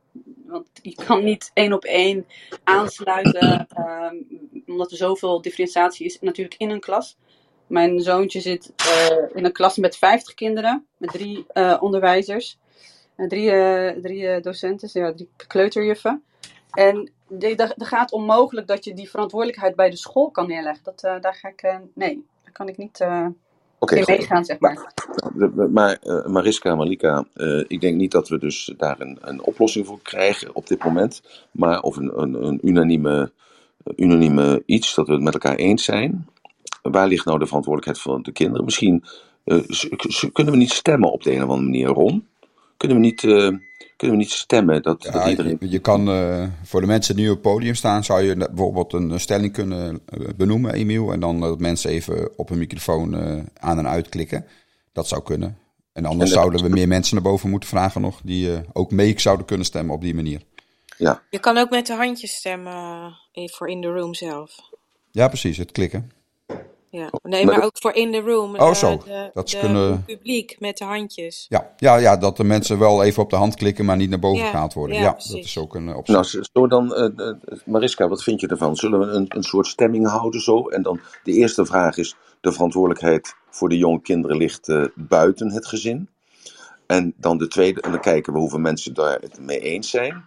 [0.46, 2.28] Want je kan niet één op één
[2.64, 4.16] aansluiten, ehm,
[4.66, 7.18] omdat er zoveel differentiatie is natuurlijk in een klas.
[7.68, 12.58] Mijn zoontje zit eh, in een klas met 50 kinderen, met drie eh, onderwijzers.
[13.16, 16.24] Drie, eh, drie eh, docenten, ja, drie kleuterjuffen.
[16.72, 20.84] En dat dat gaat onmogelijk dat je die verantwoordelijkheid bij de school kan neerleggen.
[20.84, 23.28] Dat, eh, daar ga ik, eh, nee, daar kan ik niet eh
[23.80, 24.94] Oké, meegaan, zeg maar.
[25.36, 29.42] De- Maar eh, Mariska, Malika, eh, ik denk niet dat we dus daar een, een
[29.44, 31.22] oplossing voor krijgen op dit moment.
[31.52, 33.32] Maar of een, een, een unanieme,
[33.96, 36.28] unanieme iets, dat we het met elkaar eens zijn.
[36.82, 38.66] Waar ligt nou de verantwoordelijkheid van de kinderen?
[38.66, 39.04] Misschien
[39.44, 39.60] eh,
[40.34, 42.28] kunnen we niet stemmen op de een of andere manier, Ron?
[42.78, 43.30] Kunnen we niet, eh,
[43.98, 45.58] kunnen we niet stemmen dat, dat iedereen...
[45.60, 48.36] je, je kan eh, voor de mensen die nu op het podium staan, zou je
[48.36, 51.12] bijvoorbeeld een stelling kunnen eh, benoemen, Emiel.
[51.12, 53.16] En dan dat mensen even op hun microfoon
[53.60, 54.46] aan en uit klikken.
[54.94, 55.58] Dat zou kunnen.
[55.94, 58.60] En anders En dat- zouden we meer mensen naar boven moeten vragen nog, die eh,
[58.74, 60.42] ook mee zouden kunnen stemmen op die manier.
[60.98, 64.56] Ja, Je kan ook met de handjes stemmen eh, voor in the room zelf.
[65.12, 66.12] ja precies, het klikken.
[66.96, 67.10] Ja.
[67.24, 68.56] Nee, Maar ook voor in the room.
[68.56, 68.98] Oh, eh, zo.
[68.98, 71.46] De, Dat ze de kunnen- publiek met de handjes.
[71.50, 74.20] Ja, ja, ja, dat de mensen wel even op de hand klikken, maar niet naar
[74.20, 74.98] boven Ja, gehaald worden.
[74.98, 76.14] ja, dat is ook een eh, optie.
[76.14, 77.32] Nou, zo dan, eh,
[77.66, 78.76] Mariska, wat vind je ervan?
[78.76, 80.68] Zullen we een, een soort stemming houden zo?
[80.68, 85.66] En dan de eerste vraag is: de verantwoordelijkheid voor de jonge kinderen ligt buiten het
[85.68, 86.10] gezin.
[86.88, 90.24] En dan de tweede, en dan kijken we hoeveel mensen daar het mee eens zijn.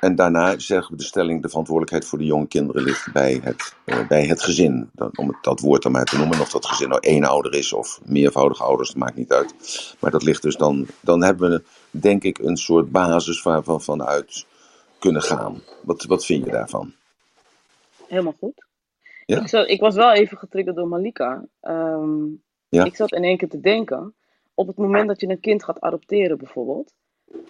[0.00, 3.74] En daarna zeggen we de stelling: de verantwoordelijkheid voor de jonge kinderen ligt bij het,
[3.84, 4.90] eh, bij het gezin.
[4.92, 6.40] Dan, om het, dat woord dan maar te noemen.
[6.40, 9.54] Of dat gezin nou één ouder is of meervoudige ouders, dat maakt niet uit.
[9.98, 10.86] Maar dat ligt dus dan.
[11.00, 14.46] Dan hebben we, denk ik, een soort basis waar we vanuit
[14.98, 15.62] kunnen gaan.
[15.82, 16.92] Wat, wat vind je daarvan?
[18.08, 18.66] Helemaal goed.
[19.26, 19.40] Ja?
[19.40, 21.44] Ik, zat, ik was wel even getriggerd door Malika.
[21.60, 22.24] Ehm,
[22.68, 22.84] Ja.
[22.84, 24.14] Ik zat in één keer te denken.
[24.54, 26.94] Op het moment dat je een kind gaat adopteren, bijvoorbeeld,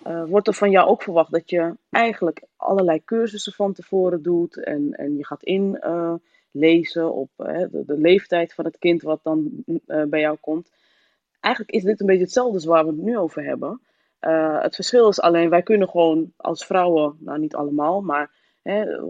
[0.02, 4.64] eh, wordt er van jou ook verwacht dat je eigenlijk allerlei cursussen van tevoren doet.
[4.64, 9.64] En, en je gaat inlezen op eh, de, de leeftijd van het kind wat dan
[9.86, 10.70] eh, bij jou komt.
[11.40, 13.80] Eigenlijk is dit een beetje hetzelfde als waar we het nu over hebben.
[14.18, 18.30] Eh, het verschil is alleen, wij kunnen gewoon als vrouwen, nou niet allemaal, maar
[18.62, 19.02] hè, eh,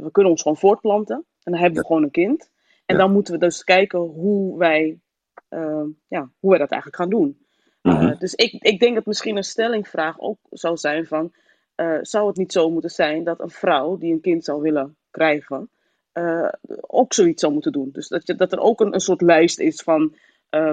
[0.00, 1.16] we kunnen ons gewoon voortplanten.
[1.16, 2.50] En dan hebben we gewoon een kind.
[2.86, 3.00] En Ja.
[3.02, 5.00] dan moeten we dus kijken hoe wij,
[5.48, 7.45] eh, ja, hoe wij dat eigenlijk gaan doen.
[7.86, 8.18] Eh, Mhm.
[8.18, 11.32] dus ik, ik denk dat misschien een stellingvraag ook zou zijn van...
[11.74, 14.96] eh, zou het niet zo moeten zijn dat een vrouw die een kind zou willen
[15.10, 15.70] krijgen...
[16.12, 16.48] eh,
[16.80, 17.88] ook zoiets zou moeten doen?
[17.92, 20.14] Dus dat, je, dat er ook een, een soort lijst is van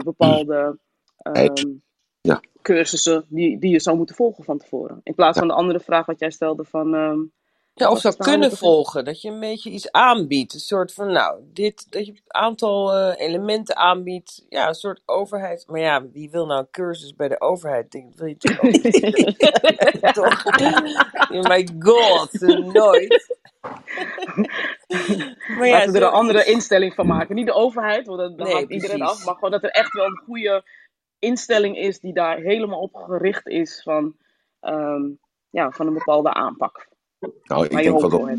[0.03, 0.77] bepaalde
[1.17, 1.67] ehm,
[2.21, 2.41] Ja.
[2.61, 4.99] cursussen die, die je zou moeten volgen van tevoren.
[5.03, 6.93] In plaats van de andere vraag wat jij stelde van...
[6.95, 7.19] ehm,
[7.75, 9.05] Ja, of zou kunnen volgen.
[9.05, 10.53] Dat je een beetje iets aanbiedt.
[10.53, 14.45] Een soort van, nou, dit, dat je een aantal eh, elementen aanbiedt.
[14.49, 15.63] Ja, een soort overheid.
[15.67, 17.91] Maar ja, wie wil nou een cursus bij de overheid?
[17.91, 18.71] Denk, dat wil je toch ook
[20.13, 20.45] toch?
[21.31, 22.41] Oh my god,
[22.73, 23.37] nooit.
[25.57, 27.35] maar ja, Laten we er een andere instelling van maken.
[27.35, 29.25] Niet de overheid, want dat, dat Nee, iedereen af.
[29.25, 30.63] Maar gewoon dat er echt wel een goede
[31.19, 34.15] instelling is die daar helemaal op gericht is van,
[34.59, 35.01] ehm,
[35.49, 36.91] ja, van een bepaalde aanpak.
[37.43, 38.29] Nou, ik denk, wel dat,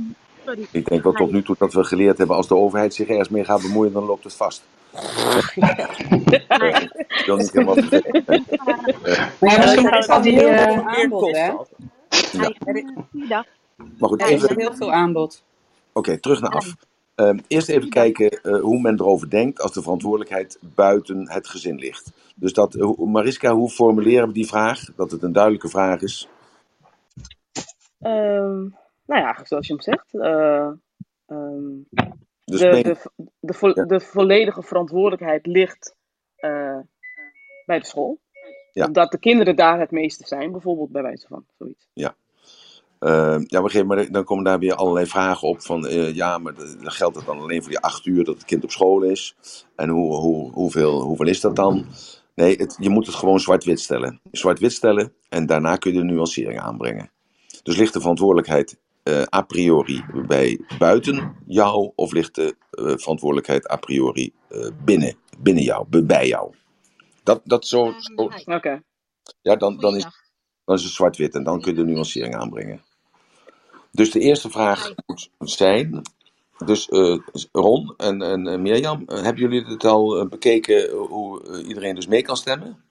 [0.70, 3.28] ik denk wel tot nu toe dat we geleerd hebben: als de overheid zich ergens
[3.28, 4.62] mee gaat bemoeien, dan loopt het vast.
[4.92, 8.24] Eh, ik wil niet helemaal vergeten.
[8.24, 8.38] Eh,
[9.40, 11.52] Maar ja, misschien is dat heel veel meer aanbod, hè?
[13.28, 13.46] ja.
[13.98, 15.42] Maar goed, er is even, heel veel aanbod.
[15.92, 16.74] Oké, terug naar af.
[17.14, 21.76] Ehm, eerst even kijken eh, hoe men erover denkt als de verantwoordelijkheid buiten het gezin
[21.76, 22.12] ligt.
[22.34, 24.84] Dus dat, eh, hoe- Mariska, hoe formuleren we die vraag?
[24.96, 26.28] Dat het een duidelijke vraag is.
[28.04, 28.60] Ehm,
[29.06, 30.14] nou ja, zoals je hem zegt.
[30.14, 30.70] eh,
[31.26, 31.76] ehm,
[32.44, 32.96] Dus de, de,
[33.40, 35.96] de, vo- de volledige verantwoordelijkheid ligt
[36.36, 36.78] eh,
[37.66, 38.20] bij de school.
[38.72, 38.86] Ja.
[38.86, 41.88] Omdat de kinderen daar het meeste zijn, bijvoorbeeld bij wijze van zoiets.
[41.92, 42.14] Ja.
[42.98, 46.90] Ehm, ja, moment dan komen daar weer allerlei vragen op van eh, ja, maar dan
[46.90, 49.36] geldt het dan alleen voor die acht uur dat het kind op school is.
[49.76, 51.86] En hoe, hoe, hoeveel, hoeveel is dat dan?
[52.34, 54.20] Nee, het, je moet het gewoon zwart-wit stellen.
[54.30, 57.10] Zwart-wit stellen en daarna kun je de nuancering aanbrengen.
[57.64, 63.70] Dus ligt de verantwoordelijkheid eh, a priori bij buiten jou of ligt de eh, verantwoordelijkheid
[63.70, 66.54] a priori eh, binnen, binnen jou, bij- jou?
[67.22, 68.82] Dat, dat zo, zo Oké.
[69.42, 70.06] ja, dan, dan, is,
[70.64, 72.82] dan is het zwart-wit en dan kun je de nuancering aanbrengen.
[73.90, 76.02] Dus de eerste vraag moet zijn.
[76.64, 77.18] Dus eh,
[77.52, 82.84] Ron en, en Mirjam, hebben jullie het al bekeken hoe iedereen dus mee kan stemmen?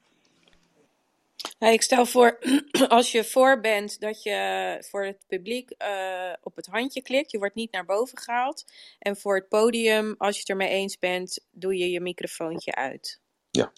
[1.60, 2.40] Ik stel voor,
[2.88, 7.32] als je voor bent, dat je voor het publiek eh, op het handje klikt.
[7.32, 8.65] Je wordt niet naar boven gehaald.
[8.99, 13.20] En voor het podium, als je het ermee eens bent, doe je je microfoontje uit.
[13.52, 13.72] Ja,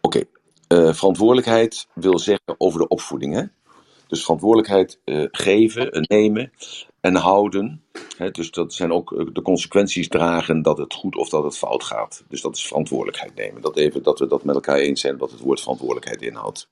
[0.00, 0.22] oké.
[0.68, 3.34] Eh, verantwoordelijkheid wil zeggen over de opvoeding.
[3.34, 3.42] Hè?
[4.06, 6.52] Dus verantwoordelijkheid eh, geven, nemen
[7.00, 7.82] en houden.
[8.32, 11.84] Dus dat zijn ook eh, de consequenties dragen dat het goed of dat het fout
[11.84, 12.24] gaat.
[12.28, 13.62] Dus dat is verantwoordelijkheid nemen.
[13.62, 16.68] Dat, even, dat we dat met elkaar eens zijn wat het woord verantwoordelijkheid inhoudt.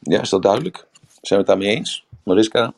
[0.00, 0.76] Ja, is dat duidelijk?
[1.20, 2.04] Zijn we het daarmee eens?
[2.24, 2.74] Mariska?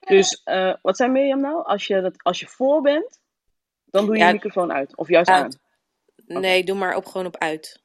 [0.00, 1.64] Dus eh, wat zei Mirjam nou?
[1.66, 3.20] Als je, dat, als je voor bent,
[3.84, 4.26] dan doe je Ja.
[4.26, 4.96] je microfoon uit.
[4.96, 5.58] Of juist Uit.
[6.26, 6.40] aan.
[6.40, 7.80] Nee, doe maar op, gewoon op uit.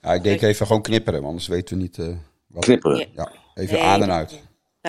[0.00, 2.16] Ja, ik denk even gewoon knipperen, want anders weten we niet eh,
[2.46, 2.64] wat.
[2.64, 3.06] Knipperen.
[3.14, 3.32] Ja.
[3.54, 4.42] Even Nee, aan en uit.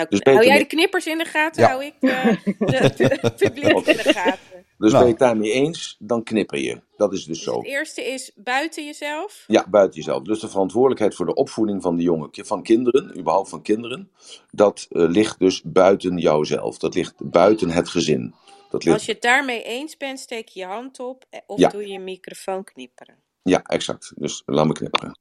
[0.08, 1.68] Nou, Dus hou jij de knippers in de gaten, Ja.
[1.68, 2.24] hou ik eh,
[2.58, 4.64] de- het publiek in de gaten.
[4.78, 4.92] Dus Nou.
[4.92, 6.80] ben je het daarmee eens, dan knipper je.
[6.96, 7.56] Dat is dus Dus zo.
[7.56, 9.44] het eerste is buiten jezelf.
[9.46, 10.22] Ja, buiten jezelf.
[10.22, 14.10] Dus de verantwoordelijkheid voor de opvoeding van de jongen, van kinderen, überhaupt van kinderen,
[14.50, 16.78] dat eh, ligt dus buiten jouzelf.
[16.78, 18.34] Dat ligt buiten het gezin.
[18.70, 21.58] Dat ligt, Als je het daarmee eens bent, steek je je hand op eh, of
[21.58, 21.68] Ja.
[21.68, 23.16] doe je microfoon knipperen.
[23.42, 24.12] Ja, exact.
[24.16, 25.18] Dus laat me knipperen.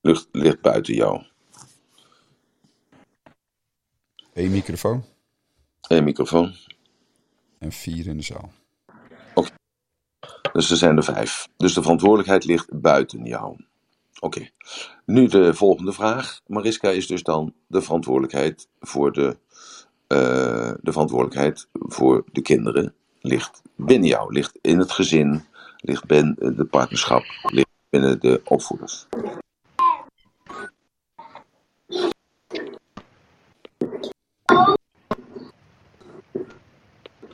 [0.00, 1.22] Ligt, ligt buiten jou.
[4.40, 5.04] Eén microfoon
[5.88, 6.54] Eén microfoon.
[7.58, 8.52] en vier in de zaal.
[10.52, 11.48] Dus er zijn er vijf.
[11.56, 13.56] Dus de verantwoordelijkheid ligt buiten jou.
[14.20, 14.48] Oké.
[15.04, 16.40] Nu de volgende vraag.
[16.46, 19.38] Mariska is dus dan de verantwoordelijkheid voor de,
[20.06, 25.44] eh, de verantwoordelijkheid voor de kinderen ligt binnen jou, ligt in het gezin,
[25.76, 29.06] ligt binnen de partnerschap, ligt binnen de opvoeders.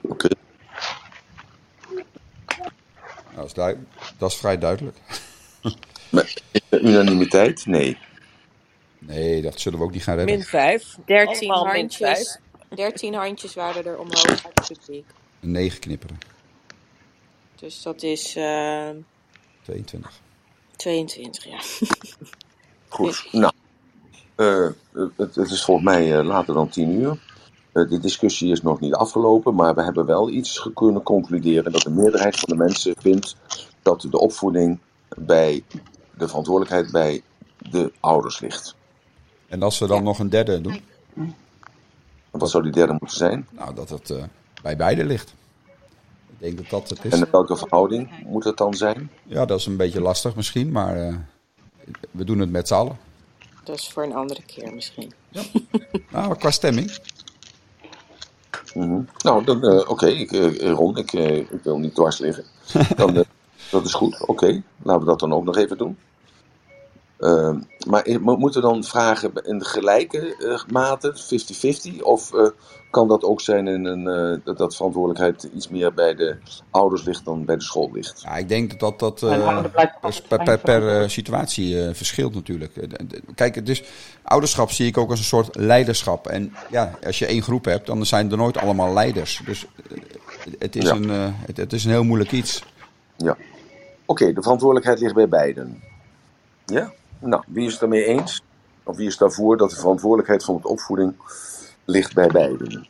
[0.03, 0.29] Oké.
[3.35, 3.77] Nou, dat,
[4.19, 4.97] dat is vrij duidelijk.
[6.11, 7.67] Maar is er unanimiteit?
[7.67, 7.99] Nee.
[8.99, 10.37] Nee, dat zullen we ook niet gaan redden.
[10.37, 10.97] Min 5.
[11.05, 12.39] 13 Allemaal min handjes,
[12.69, 15.07] 13 handjes waren er omhoog uit het publiek.
[15.41, 16.19] Een negen knipperen.
[17.57, 18.91] Dus dat is eh
[19.63, 20.21] 22.
[20.77, 21.61] 22, ja.
[22.89, 23.53] Goed, nou,
[24.37, 24.67] eh,
[25.17, 27.19] het, het is volgens mij eh, later dan tien uur.
[27.73, 31.83] Eh, de discussie is nog niet afgelopen, maar we hebben wel iets kunnen concluderen dat
[31.83, 33.37] de meerderheid van de mensen vindt
[33.83, 34.79] dat de opvoeding
[35.17, 35.65] bij
[36.17, 37.23] de verantwoordelijkheid bij
[37.71, 38.75] de ouders ligt.
[39.49, 40.81] En als we dan nog een derde doen,
[42.31, 43.47] En wat zou die derde moeten zijn?
[43.51, 44.23] nou, dat het eh,
[44.63, 45.35] bij beide ligt.
[46.27, 47.13] Ik denk dat dat het is.
[47.13, 49.11] En in welke verhouding moet het dan zijn?
[49.23, 51.15] Ja, dat is een beetje lastig misschien, maar eh,
[52.11, 52.97] we doen het met z'n allen.
[53.67, 55.13] Dat is voor een andere keer misschien.
[56.11, 56.99] Nou, qua stemming.
[58.75, 59.01] Mhm.
[59.19, 62.45] Nou, dan, eh, oké, ik, eh, Ron, ik, eh, ik wil niet dwars liggen.
[62.97, 63.15] Dan,
[63.71, 64.63] dat is goed, oké.
[64.83, 65.99] Laten we dat dan ook nog even doen.
[67.21, 71.15] Ehm, maar mo- moeten we dan vragen in gelijke eh, mate,
[71.97, 72.03] 50-50?
[72.03, 72.47] Of eh,
[72.91, 76.37] kan dat ook zijn in een, eh, dat, dat verantwoordelijkheid iets meer bij de
[76.71, 78.23] ouders ligt dan bij de school ligt?
[78.23, 82.73] Ja, ik denk dat dat, dat per, per, per situatie eh, verschilt natuurlijk.
[83.35, 83.83] Kijk, dus
[84.23, 86.27] ouderschap zie ik ook als een soort leiderschap.
[86.27, 89.41] En ja, als je één groep hebt, dan zijn er nooit allemaal leiders.
[89.45, 89.67] Dus
[90.59, 90.95] het is, Ja.
[90.95, 92.63] een, eh, het, het is een heel moeilijk iets.
[93.17, 93.37] Ja.
[94.05, 95.83] Oké, de verantwoordelijkheid ligt bij beiden.
[96.67, 96.93] Ja?
[97.19, 98.43] Nou, wie is het ermee eens?
[98.83, 101.15] Of wie is daarvoor dat de verantwoordelijkheid van de opvoeding
[101.85, 102.87] ligt bij beiden?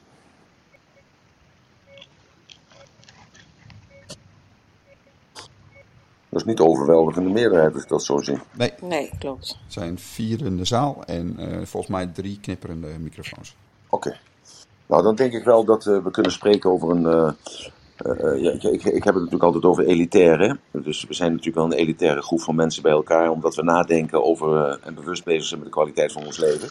[6.29, 8.39] Dat is niet overweldigende meerderheid als ik dat zo zie.
[8.53, 9.49] Nee, Nee, klopt.
[9.49, 13.57] het zijn vier in de zaal en eh, volgens mij drie knipperende microfoons.
[13.89, 14.19] Oké.
[14.87, 17.07] Nou, dan denk ik wel dat eh, we kunnen spreken over een.
[17.07, 17.33] eh,
[17.97, 20.41] eh, ja, ik, ik, heb het natuurlijk altijd over elitair.
[20.41, 20.81] Hè?
[20.81, 24.25] Dus we zijn natuurlijk wel een elitaire groep van mensen bij elkaar, omdat we nadenken
[24.25, 26.69] over eh, en bewust bezig zijn met de kwaliteit van ons leven.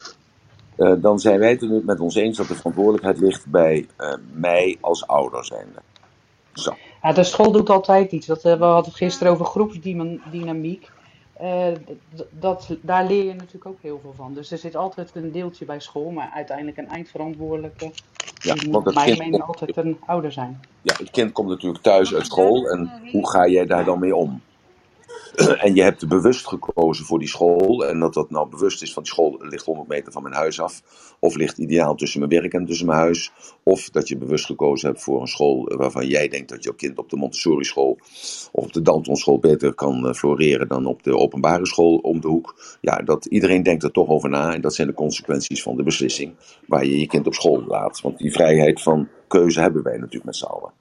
[0.76, 3.88] Eh, dan zijn wij het met ons eens dat de verantwoordelijkheid ligt bij
[4.31, 5.80] mij als ouder zijnde.
[6.53, 6.76] Zo.
[7.02, 8.26] Ja, de school doet altijd iets.
[8.26, 10.89] Dat, we hadden het gisteren over groepsdynamiek.
[11.36, 11.68] Eh,
[12.30, 14.34] dat, daar leer je natuurlijk ook heel veel van.
[14.34, 17.91] Dus er zit altijd een deeltje bij school, maar uiteindelijk een eindverantwoordelijke.
[18.40, 20.60] Ja, die want het mijn kind mening altijd een ouder zijn.
[20.82, 24.16] Ja, het kind komt natuurlijk thuis uit school en hoe ga jij daar dan mee
[24.16, 24.41] om?
[25.65, 27.85] En je hebt bewust gekozen voor die school.
[27.85, 30.59] En dat dat nou bewust is van die school ligt 100 meter van mijn huis
[30.59, 30.81] af.
[31.19, 33.31] Of ligt ideaal tussen mijn werk en tussen mijn huis.
[33.63, 36.97] Of dat je bewust gekozen hebt voor een school waarvan jij denkt dat jouw kind
[36.97, 37.97] op de Montessori school
[38.51, 42.21] of op de Dalton school beter kan eh, floreren dan op de openbare school om
[42.21, 42.77] de hoek.
[42.81, 44.53] Ja, dat iedereen denkt er toch over na.
[44.53, 46.33] En dat zijn de consequenties van de beslissing
[46.67, 48.01] waar je je kind op school laat.
[48.01, 50.71] Want die vrijheid van keuze hebben wij natuurlijk met z'n allen.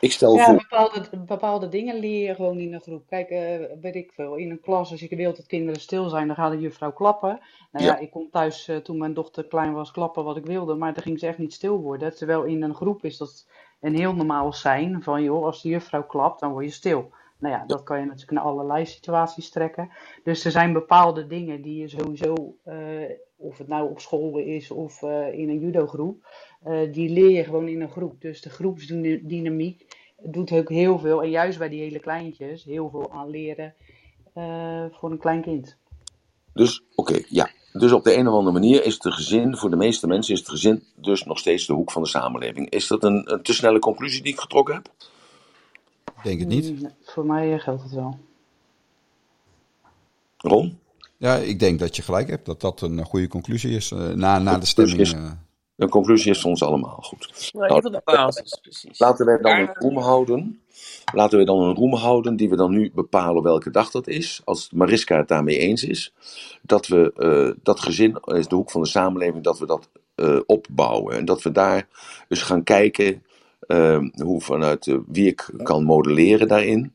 [0.00, 0.54] Ik stel Ja, voor.
[0.54, 3.06] bepaalde, bepaalde dingen leer je gewoon in een groep.
[3.08, 6.26] Kijk, eh, weet ik veel, in een klas, als je wil dat kinderen stil zijn,
[6.26, 7.40] dan gaat de juffrouw klappen.
[7.72, 7.98] Nou ja, Ja.
[7.98, 11.02] ik kon thuis, eh, toen mijn dochter klein was, klappen wat ik wilde, maar dan
[11.02, 12.14] ging ze echt niet stil worden.
[12.16, 13.48] Terwijl in een groep is dat
[13.80, 17.10] een heel normaal zijn van, joh, als de juffrouw klapt, dan word je stil.
[17.38, 19.90] Nou ja, dat kan je natuurlijk naar allerlei situaties trekken.
[20.24, 22.34] Dus er zijn bepaalde dingen die je sowieso,
[22.64, 22.76] eh,
[23.36, 25.02] of het nou op school is of
[25.32, 26.26] in een judogroep,
[26.62, 28.20] eh, die leer je gewoon in een groep.
[28.20, 29.86] Dus de groepsdynamiek
[30.22, 33.74] doet ook heel veel, en juist bij die hele kleintjes, heel veel aan leren
[34.32, 35.76] eh, voor een klein kind.
[36.52, 37.50] Dus, oké, ja.
[37.72, 40.40] Dus op de een of andere manier is het gezin, voor de meeste mensen is
[40.40, 42.70] het gezin dus nog steeds de hoek van de samenleving.
[42.70, 44.90] Is dat een, een te snelle conclusie die ik getrokken heb?
[46.22, 46.80] Denk het niet.
[46.80, 48.18] Mm, Voor mij eh, geldt het wel.
[50.36, 50.78] Ron?
[51.16, 52.46] Ja, ik denk dat je gelijk hebt.
[52.46, 53.90] Dat dat een goede conclusie is.
[53.90, 55.36] na, na de stemming.
[55.78, 57.50] De conclusie is voor ons allemaal goed.
[57.52, 58.98] Nou, even de basis, precies.
[58.98, 60.60] Laten wij dan een roem houden.
[61.14, 64.40] Laten we dan een roem houden die we dan nu bepalen welke dag dat is.
[64.44, 66.12] Als Mariska het daarmee eens is.
[66.62, 70.38] Dat we eh, dat gezin, is de hoek van de samenleving, dat we dat eh,
[70.46, 71.16] opbouwen.
[71.16, 71.88] En dat we daar
[72.28, 73.22] dus gaan kijken
[73.60, 76.92] eh, hoe vanuit eh, wie ik kan modelleren daarin.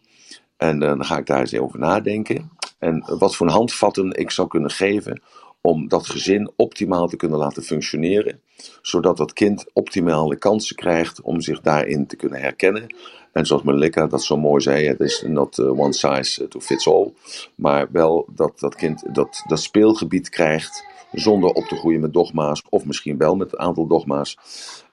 [0.58, 2.52] En dan ga ik daar eens over nadenken.
[2.80, 5.22] En wat voor handvatten ik zou kunnen geven
[5.62, 8.42] om dat gezin optimaal te kunnen laten functioneren.
[8.82, 12.96] Zodat dat kind optimaal de kansen krijgt om zich daarin te kunnen herkennen.
[13.32, 16.88] En zoals Melika dat zo mooi zei, het is not eh, one size to fits
[16.88, 17.14] all.
[17.56, 22.64] Maar wel dat dat kind dat, dat speelgebied krijgt zonder op te groeien met dogma's.
[22.70, 24.38] Of misschien wel met een aantal dogma's.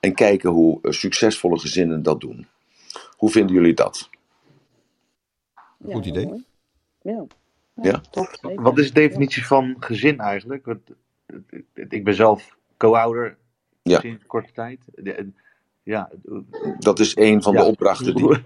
[0.01, 2.47] En kijken hoe eh, succesvolle gezinnen dat doen.
[3.17, 4.09] Hoe vinden jullie dat?
[5.79, 6.27] Ja, Goed idee.
[6.27, 6.45] mooi.
[7.03, 7.27] Ja.
[7.83, 8.01] Ja?
[8.55, 10.65] Wat is de definitie van gezin eigenlijk?
[10.65, 10.81] Want,
[11.27, 13.37] eh, ik ben zelf co-ouder
[13.91, 14.01] Ja.
[14.01, 14.81] sinds korte tijd.
[14.95, 15.33] De-
[15.83, 16.11] Ja,
[16.79, 17.61] Dat is een van Ja.
[17.61, 18.37] de opdrachten die,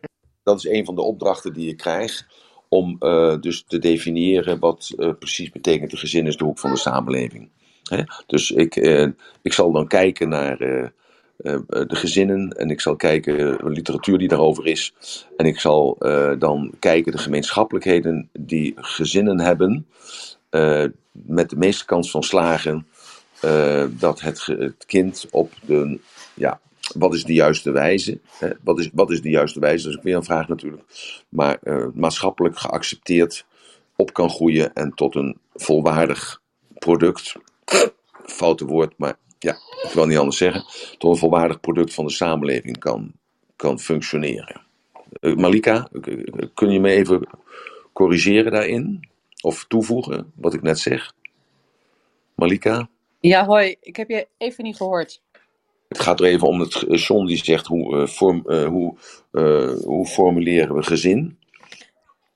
[0.42, 2.26] dat is een van de opdrachten die je krijgt.
[2.68, 6.70] Om eh, dus te definiëren wat eh, precies betekent een gezin is de hoek van
[6.70, 7.48] de samenleving.
[7.82, 8.02] Hè?
[8.26, 9.08] Dus ik, eh,
[9.42, 10.82] ik zal dan kijken naar eh,
[11.36, 14.94] eh, de gezinnen en ik zal kijken de literatuur die daarover is.
[15.36, 19.86] En ik zal eh, dan kijken de gemeenschappelijkheden die gezinnen hebben.
[20.50, 22.86] eh, met de meeste kans van slagen
[23.44, 25.98] eh, dat het, het kind op de,
[26.34, 26.60] ja,
[26.94, 28.18] wat is de juiste wijze?
[28.38, 28.50] Hè?
[28.62, 29.88] Wat, is, wat is de juiste wijze?
[29.88, 30.82] Dat is weer een vraag natuurlijk.
[31.28, 33.46] Maar eh, maatschappelijk geaccepteerd
[33.96, 36.40] op kan groeien en tot een volwaardig
[36.78, 37.34] product.
[38.26, 39.52] Foute woord, maar ja,
[39.82, 40.64] ik wil niet anders zeggen.
[40.98, 43.12] Tot een volwaardig product van de samenleving kan,
[43.56, 44.60] kan functioneren.
[45.20, 45.88] Eh, Malika,
[46.54, 47.28] kun je me even
[47.92, 49.08] corrigeren daarin?
[49.40, 51.12] Of toevoegen wat ik net zeg?
[52.34, 52.88] Malika?
[53.26, 53.76] Ja, hoi.
[53.80, 55.22] Ik heb je even niet gehoord.
[55.88, 58.96] Het gaat er even om het eh, John die zegt hoe, eh, eh, hoe,
[59.84, 61.38] hoe formuleren we gezin.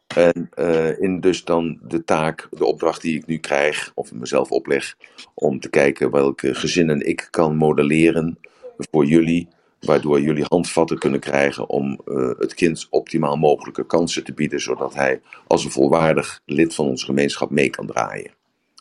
[0.06, 0.50] En
[0.98, 4.96] in dus dan de taak, de opdracht die ik nu krijg, of mezelf opleg,
[5.34, 8.38] om te kijken welke gezinnen ik kan modelleren
[8.76, 9.48] voor jullie,
[9.80, 12.00] waardoor jullie handvatten kunnen krijgen om
[12.38, 17.04] het kind optimaal mogelijke kansen te bieden, zodat hij als een volwaardig lid van onze
[17.04, 18.30] gemeenschap mee kan draaien.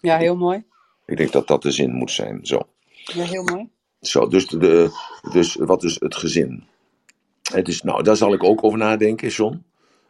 [0.01, 0.63] Ja, heel mooi.
[1.07, 2.45] Ik denk dat dat de zin moet zijn.
[2.45, 2.61] Zo.
[2.93, 3.69] Ja, heel mooi.
[4.01, 4.89] Zo, dus, de,
[5.31, 6.63] dus wat is het gezin?
[7.51, 9.63] Het is, nou, daar zal ik ook over nadenken, John.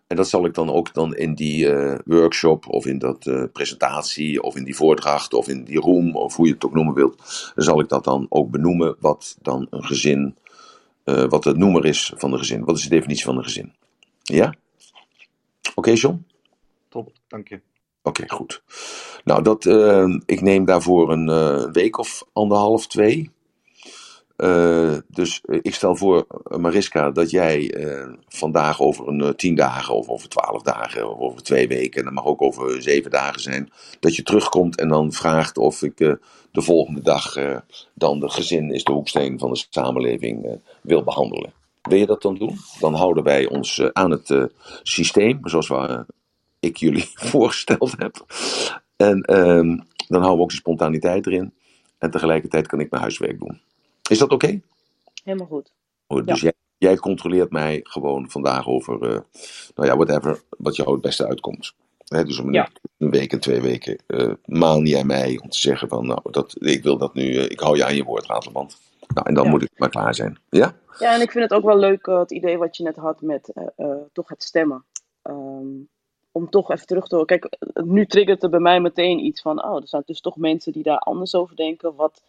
[0.08, 3.44] En dat zal ik dan ook dan in die eh, workshop of in dat eh,
[3.54, 6.94] presentatie of in die voordracht of in die room of hoe je het ook noemen
[6.94, 7.18] wilt.
[7.56, 10.38] Dan zal ik dat dan ook benoemen wat dan een gezin,
[11.04, 12.66] eh, wat de noemer is van een gezin.
[12.66, 13.74] Wat is de definitie van een gezin?
[14.24, 14.54] Ja?
[15.76, 16.26] Oké, John?
[16.90, 17.62] top, dank je.
[18.08, 18.62] Oké, goed.
[19.24, 23.32] Nou, dat, eh, ik neem daarvoor een eh, week of anderhalf, twee.
[24.36, 26.28] Eh, dus eh, ik stel voor,
[26.58, 27.74] Mariska, dat jij
[28.28, 32.14] vandaag over een tien dagen of over twaalf dagen of over twee weken, en dat
[32.14, 35.98] mag ook over zeven dagen zijn, dat je terugkomt en dan vraagt of ik
[36.52, 37.36] de volgende dag
[37.94, 41.54] dan de gezin is de hoeksteen van de samenleving wil behandelen.
[41.82, 42.58] Wil je dat dan doen?
[42.80, 44.50] Dan houden wij ons aan het
[44.84, 46.06] systeem, zoals we,
[46.60, 48.26] ik jullie voorgesteld heb.
[48.96, 49.78] En ehm,
[50.08, 51.54] dan houden we ook de spontaniteit erin.
[51.98, 53.62] En tegelijkertijd kan ik mijn huiswerk doen.
[54.10, 54.62] Is dat oké?
[55.24, 55.72] Helemaal goed.
[56.26, 59.20] Dus jij, jij controleert mij gewoon vandaag over, eh,
[59.76, 61.74] nou ja, whatever, wat jou het beste uitkomt.
[62.06, 62.70] Dus om een, Ja.
[62.98, 66.56] een week en twee weken uh, maan jij mij om te zeggen van, nou, dat,
[66.60, 68.78] ik wil dat nu, eh, ik hou je aan je woord, Ratelband.
[69.14, 69.50] Nou, en dan Ja.
[69.50, 70.40] moet ik maar klaar zijn.
[70.50, 70.76] Ja?
[71.00, 73.54] Ja, en ik vind het ook wel leuk, het idee wat je net had met
[74.14, 74.84] toch het stemmen.
[75.22, 75.68] Ehm,
[76.38, 77.40] om toch even terug te horen.
[77.40, 80.72] Kijk, nu triggert er bij mij meteen iets van, oh, er zijn dus toch mensen
[80.72, 81.96] die daar anders over denken.
[81.96, 82.24] Wat,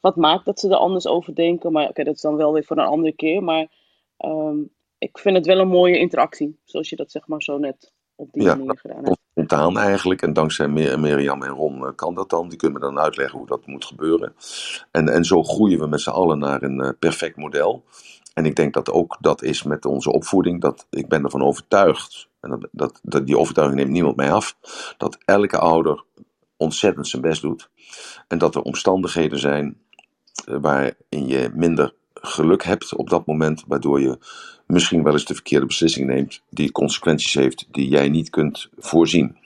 [0.00, 1.72] wat maakt dat ze er anders over denken?
[1.72, 3.42] Maar oké, dat is dan wel weer voor een andere keer.
[3.44, 3.68] Maar
[4.16, 4.58] ehm,
[4.98, 8.32] ik vind het wel een mooie interactie, zoals je dat zeg maar zo net op
[8.32, 9.18] die Ja, manier gedaan hebt.
[9.32, 10.22] spontaan eigenlijk.
[10.22, 12.48] En dankzij Mir- Mirjam en Ron eh, kan dat dan.
[12.48, 14.34] Die kunnen me dan uitleggen hoe dat moet gebeuren.
[14.90, 17.84] En, en zo groeien we met z'n allen naar een eh, perfect model.
[18.34, 20.60] En ik denk dat ook dat is met onze opvoeding.
[20.60, 22.28] Dat ik ben ervan overtuigd.
[22.40, 24.56] En dat, dat, die overtuiging neemt niemand mij af.
[24.98, 26.04] Dat elke ouder
[26.56, 27.70] ontzettend zijn best doet.
[28.28, 29.76] En dat er omstandigheden zijn
[30.44, 34.18] eh, waarin je minder geluk hebt op dat moment, waardoor je
[34.66, 39.36] misschien wel eens de verkeerde beslissing neemt, die consequenties heeft die jij niet kunt voorzien.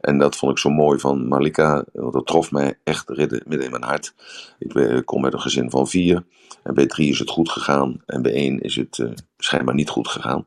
[0.00, 3.70] En dat vond ik zo mooi van Malika, want dat trof mij echt midden in
[3.70, 4.14] mijn hart.
[4.58, 6.24] Ik kom uit een gezin van vier.
[6.62, 8.02] En bij drie is het goed gegaan.
[8.06, 10.46] En bij één is het eh, schijnbaar niet goed gegaan.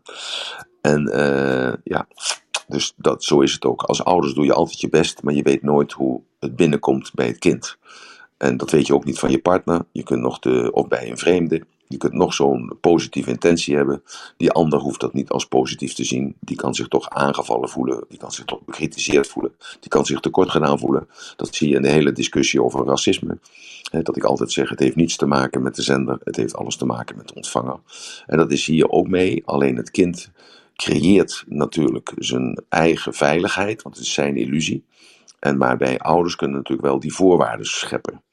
[0.82, 2.08] En eh, ja,
[2.68, 3.84] dus dat, zo is het ook.
[3.84, 7.28] Als ouders doe je altijd je best, maar je weet nooit hoe het binnenkomt bij
[7.28, 7.78] het kind.
[8.38, 9.82] En dat weet je ook niet van je partner.
[9.92, 11.66] Je kunt nog de, of bij een vreemde.
[11.88, 14.04] Je kunt nog zo'n positieve intentie hebben.
[14.38, 16.36] Die ander hoeft dat niet als positief te zien.
[16.40, 18.06] Die kan zich toch aangevallen voelen.
[18.10, 19.56] Die kan zich toch bekritiseerd voelen.
[19.80, 21.08] Die kan zich tekort gedaan voelen.
[21.36, 23.38] Dat zie je in de hele discussie over racisme.
[23.92, 26.20] Dat ik altijd zeg, het heeft niets te maken met de zender.
[26.24, 27.80] Het heeft alles te maken met de ontvanger.
[28.26, 29.42] En dat is hier ook mee.
[29.46, 30.32] Alleen het kind
[30.76, 33.82] creëert natuurlijk zijn eigen veiligheid.
[33.82, 34.86] Want het is zijn illusie.
[35.40, 38.24] En maar wij ouders kunnen natuurlijk wel die voorwaarden scheppen.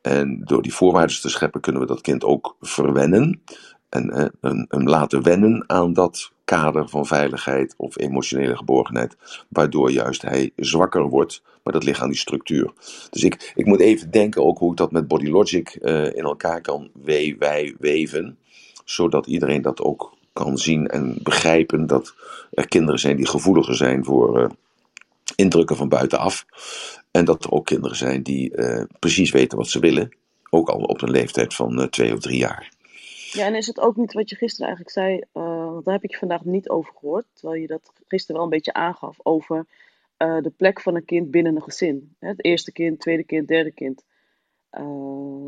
[0.00, 3.42] En door die voorwaarden te scheppen kunnen we dat kind ook verwennen.
[3.88, 9.16] En hem, hem laten wennen aan dat kader van veiligheid of emotionele geborgenheid.
[9.48, 11.42] Waardoor juist hij zwakker wordt.
[11.62, 12.72] Maar dat ligt aan die structuur.
[13.10, 16.24] Dus ik, ik moet even denken ook hoe ik dat met Body Logic eh, in
[16.24, 18.38] elkaar kan we, wij weven.
[18.84, 21.86] Zodat iedereen dat ook kan zien en begrijpen.
[21.86, 22.14] Dat
[22.50, 24.48] er kinderen zijn die gevoeliger zijn voor eh,
[25.36, 26.46] indrukken van buitenaf.
[27.10, 30.16] En dat er ook kinderen zijn die eh, precies weten wat ze willen.
[30.50, 32.72] Ook al op een leeftijd van eh, twee of drie jaar.
[33.32, 36.04] Ja, en is het ook niet wat je gisteren eigenlijk zei, eh, want daar heb
[36.04, 39.66] ik je vandaag niet over gehoord, terwijl je dat gisteren wel een beetje aangaf, over
[40.18, 42.14] de plek van een kind binnen een gezin.
[42.18, 44.04] Hè, Het eerste kind, tweede kind, derde kind.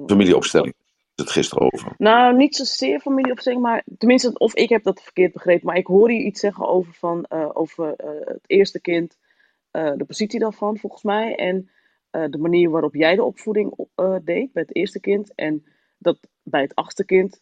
[0.07, 0.75] Familieopstelling.
[1.15, 1.93] Is het gisteren over.
[1.99, 6.15] nou, niet zozeer familieopstelling, maar tenminste, of ik heb dat verkeerd begrepen, maar ik hoorde
[6.15, 7.95] je iets zeggen over, van, over
[8.25, 9.17] het eerste kind,
[9.71, 11.71] eh, de positie daarvan volgens mij, en
[12.11, 15.65] eh, de manier waarop jij de opvoeding op- eh, deed bij het eerste kind, en
[15.99, 17.41] dat bij het achtste kind,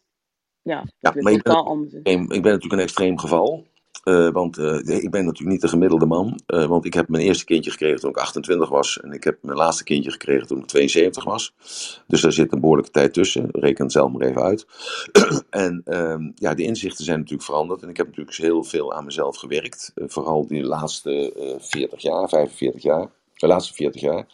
[0.62, 2.00] ja, Ja, dat maar ik totaal anders is.
[2.02, 3.66] ik ben natuurlijk een extreem geval.
[4.08, 6.40] Eh, want eh, ik ben natuurlijk niet de gemiddelde man.
[6.46, 9.00] Eh, want ik heb mijn eerste kindje gekregen toen ik 28 was.
[9.00, 11.54] En ik heb mijn laatste kindje gekregen toen ik 72 was.
[12.06, 13.48] Dus daar zit een behoorlijke tijd tussen.
[13.52, 14.66] Reken het zelf maar even uit.
[15.50, 17.82] en ehm, ja, de inzichten zijn natuurlijk veranderd.
[17.82, 19.92] En ik heb natuurlijk heel veel aan mezelf gewerkt.
[19.94, 23.10] Vooral die laatste eh 40 jaar, 45 jaar.
[23.34, 24.26] De laatste 40 jaar.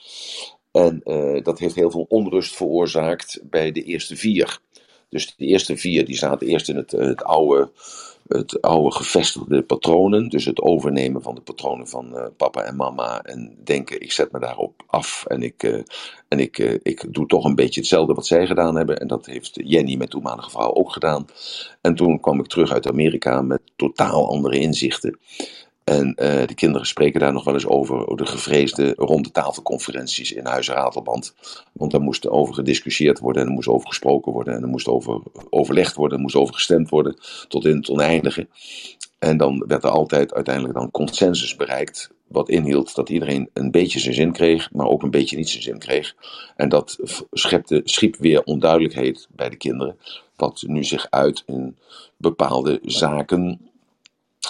[0.72, 1.00] En
[1.42, 4.58] dat heeft heel veel onrust veroorzaakt bij de eerste vier.
[5.08, 7.70] Dus de eerste vier die zaten eerst in het, het, oude,
[8.28, 10.28] het oude gevestigde patronen.
[10.28, 13.22] Dus het overnemen van de patronen van eh, papa en mama.
[13.22, 15.24] En denken, ik zet me daarop af.
[15.26, 15.82] En ik, eh,
[16.28, 19.00] en ik, eh, ik doe toch een beetje hetzelfde wat zij gedaan hebben.
[19.00, 21.26] En dat heeft Jenny, mijn toenmalige vrouw, ook gedaan.
[21.80, 25.18] En toen kwam ik terug uit Amerika met totaal andere inzichten.
[25.84, 30.46] En eh, de kinderen spreken daar nog wel eens over, de gevreesde ronde tafelconferenties in
[30.46, 30.68] Huis.
[31.72, 34.88] Want daar moest over gediscussieerd worden en er moest over gesproken worden en er moest
[34.88, 35.20] over
[35.50, 37.16] overlegd worden, er moest over gestemd worden,
[37.48, 38.48] tot in het oneindige.
[39.18, 44.00] En dan werd er altijd uiteindelijk dan consensus bereikt, wat inhield dat iedereen een beetje
[44.00, 46.14] zijn zin kreeg, maar ook een beetje niet zijn zin kreeg.
[46.56, 46.98] En dat
[47.32, 49.96] schepte, schiep weer onduidelijkheid bij de kinderen,
[50.36, 51.76] wat nu zich uit in
[52.16, 53.72] bepaalde zaken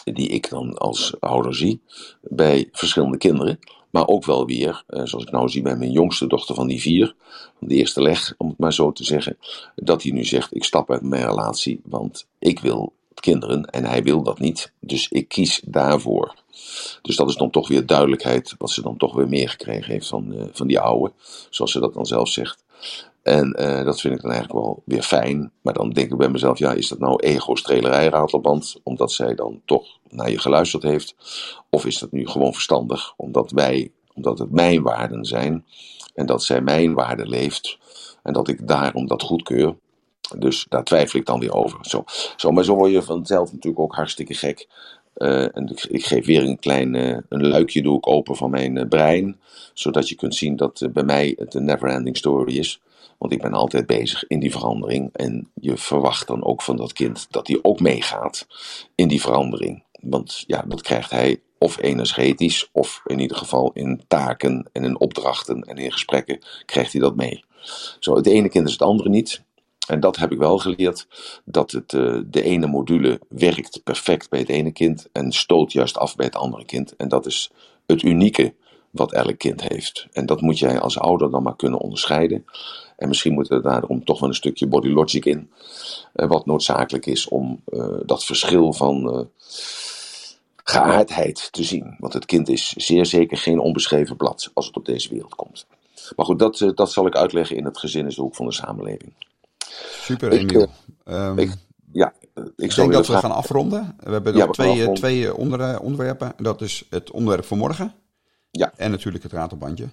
[0.05, 1.81] die ik dan als ouder zie
[2.21, 3.59] bij verschillende kinderen.
[3.91, 6.81] Maar ook wel weer, eh, zoals ik nou zie bij mijn jongste dochter van die
[6.81, 7.15] vier,
[7.59, 9.39] van de eerste leg, om het maar zo te zeggen,
[9.75, 14.03] dat hij nu zegt: Ik stap uit mijn relatie, want ik wil kinderen en hij
[14.03, 14.73] wil dat niet.
[14.81, 16.35] Dus ik kies daarvoor.
[17.03, 20.07] Dus dat is dan toch weer duidelijkheid, wat ze dan toch weer meer gekregen heeft
[20.07, 21.13] van, eh, van die oude,
[21.51, 22.65] zoals ze dat dan zelf zegt.
[23.25, 25.53] En eh, dat vind ik dan eigenlijk wel weer fijn.
[25.63, 28.81] Maar dan denk ik bij mezelf, ja, is dat nou ego-strelerij, ratelband?
[28.83, 31.15] Omdat zij dan toch naar je geluisterd heeft?
[31.71, 35.65] Of is dat nu gewoon verstandig, omdat wij, omdat het mijn waarden zijn
[36.15, 37.79] en dat zij mijn waarden leeft
[38.23, 39.77] en dat ik daarom dat goedkeur?
[40.39, 41.79] Dus daar twijfel ik dan weer over.
[41.81, 42.05] Zo,
[42.37, 44.69] zo, maar zo word je vanzelf natuurlijk ook hartstikke gek.
[45.15, 48.89] Eh, en ik, geef weer een klein eh, een luikje doe ik open van mijn
[48.89, 49.41] brein.
[49.75, 52.81] Zodat je kunt zien dat bij mij het een never-ending story is.
[53.19, 55.11] Want ik ben altijd bezig in die verandering.
[55.13, 58.47] En je verwacht dan ook van dat kind dat hij ook meegaat
[58.95, 59.83] in die verandering.
[60.01, 65.01] Want ja, dat krijgt hij of energetisch, of in ieder geval in taken en in
[65.01, 67.45] opdrachten en in gesprekken krijgt hij dat mee.
[67.99, 69.43] Zo, het ene kind is het andere niet.
[69.87, 71.07] En dat heb ik wel geleerd,
[71.45, 75.99] dat het, eh, de ene module werkt perfect bij het ene kind en stoot juist
[75.99, 76.97] af bij het andere kind.
[76.97, 77.51] En dat is
[77.87, 78.55] het unieke
[78.91, 80.07] wat elk kind heeft.
[80.13, 82.45] En dat moet jij als ouder dan maar kunnen onderscheiden.
[82.97, 85.51] En misschien moet er daarom toch wel een stukje body logic in,
[86.13, 89.21] eh, wat noodzakelijk is om eh, dat verschil van eh,
[90.65, 91.97] geaardheid te zien.
[91.99, 95.67] Want het kind is zeer zeker geen onbeschreven blad als het op deze wereld komt.
[96.17, 98.53] Maar goed, dat, dat zal ik uitleggen in het gezin is de hoek van de
[98.53, 99.13] samenleving.
[100.01, 100.67] Super, Ik, Emiel.
[101.05, 101.55] eh, Ehm, ik-
[101.93, 103.97] ja, ik ik denk dat we vragen- gaan afronden.
[104.01, 106.33] We hebben Ja, nog we gaan twee, twee onder, onderwerpen.
[106.37, 107.95] Dat is het onderwerp voor morgen.
[108.51, 108.73] Ja.
[108.77, 109.89] En natuurlijk het ratelbandje.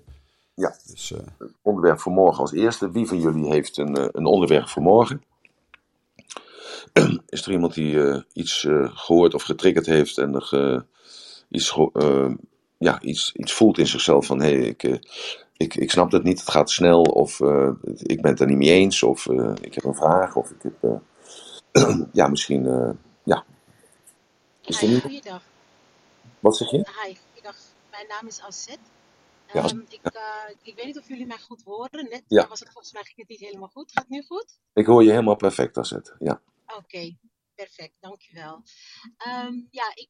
[0.61, 2.91] Ja, Dus, eh, het onderwerp voor morgen als eerste.
[2.91, 5.23] Wie van jullie heeft een, eh, een onderwerp voor morgen?
[7.29, 10.81] Is er iemand die eh, iets eh, gehoord of getriggerd heeft en er eh,
[11.49, 12.31] iets, eh,
[12.77, 14.99] ja, iets, iets voelt in zichzelf van hé, hey, ik, eh,
[15.57, 18.47] ik, ik snap het niet, het gaat te snel of eh, ik ben het er
[18.47, 20.83] niet mee eens of eh, ik heb een vraag of ik heb,
[21.71, 22.91] eh, ja, misschien, eh,
[23.23, 23.45] ja.
[24.65, 25.01] Is er Hi, niet?
[25.01, 25.43] goeiedag.
[26.39, 26.85] Wat zeg je?
[26.85, 27.57] Hi, goeiedag.
[27.91, 28.79] Mijn naam is Azet.
[29.53, 32.09] Ja, als- Ehm, ik, eh, ik weet niet of jullie mij goed horen.
[32.09, 32.47] Net Ja.
[32.47, 33.91] was het volgens mij ging het niet helemaal goed.
[33.91, 34.59] Gaat het nu goed?
[34.73, 36.15] ik hoor je helemaal perfect, Azet.
[36.19, 36.41] Ja.
[36.77, 37.17] Oké,
[37.55, 38.63] perfect, dankjewel.
[39.17, 40.09] Ehm ja, ik,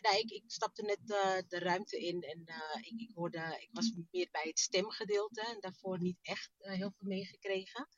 [0.00, 2.44] nou, ik, ik stapte net eh, de ruimte in en
[2.80, 7.08] ik, ik, hoorde, ik was meer bij het stemgedeelte en daarvoor niet echt heel veel
[7.08, 7.88] meegekregen.